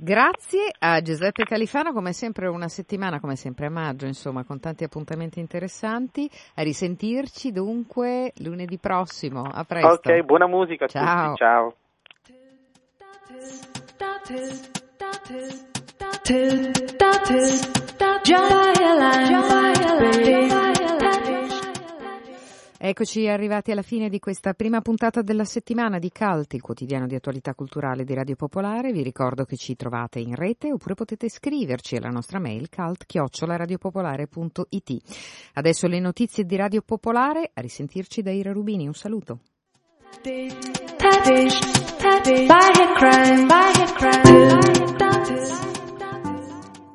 Grazie 0.00 0.70
a 0.78 1.02
Giuseppe 1.02 1.42
Califano, 1.42 1.92
come 1.92 2.12
sempre 2.12 2.46
una 2.46 2.68
settimana, 2.68 3.18
come 3.18 3.34
sempre 3.34 3.66
a 3.66 3.70
maggio, 3.70 4.06
insomma, 4.06 4.44
con 4.44 4.60
tanti 4.60 4.84
appuntamenti 4.84 5.40
interessanti. 5.40 6.30
A 6.54 6.62
risentirci 6.62 7.50
dunque 7.50 8.32
lunedì 8.36 8.78
prossimo. 8.78 9.42
A 9.42 9.64
presto. 9.64 9.88
Ok, 9.88 10.20
buona 10.22 10.46
musica 10.46 10.84
a 10.84 10.88
ciao. 10.88 11.34
tutti. 11.34 11.38
Ciao. 11.38 11.74
Eccoci 22.80 23.28
arrivati 23.28 23.70
alla 23.70 23.82
fine 23.82 24.08
di 24.08 24.18
questa 24.18 24.54
prima 24.54 24.80
puntata 24.80 25.20
della 25.20 25.44
settimana 25.44 25.98
di 25.98 26.10
Cult, 26.10 26.54
il 26.54 26.62
quotidiano 26.62 27.06
di 27.06 27.14
attualità 27.14 27.54
culturale 27.54 28.04
di 28.04 28.14
Radio 28.14 28.34
Popolare. 28.34 28.92
Vi 28.92 29.02
ricordo 29.02 29.44
che 29.44 29.56
ci 29.56 29.76
trovate 29.76 30.20
in 30.20 30.34
rete 30.34 30.72
oppure 30.72 30.94
potete 30.94 31.28
scriverci 31.28 31.96
alla 31.96 32.08
nostra 32.08 32.38
mail 32.38 32.70
cult-radiopopolare.it. 32.70 34.96
Adesso 35.54 35.86
le 35.86 36.00
notizie 36.00 36.44
di 36.44 36.56
Radio 36.56 36.80
Popolare, 36.82 37.50
a 37.52 37.60
risentirci 37.60 38.22
da 38.22 38.30
Ira 38.30 38.52
Rubini. 38.52 38.86
Un 38.86 38.94
saluto. 38.94 39.40
Published, 41.28 41.62
published 41.98 42.48
by 42.48 42.72
Hit 42.74 42.96
Crime, 42.96 43.48
by 43.48 43.70
Hit 43.76 43.94
Crime, 43.96 44.96
by 44.96 45.26
Hit 45.28 45.58
Crime. 45.58 45.77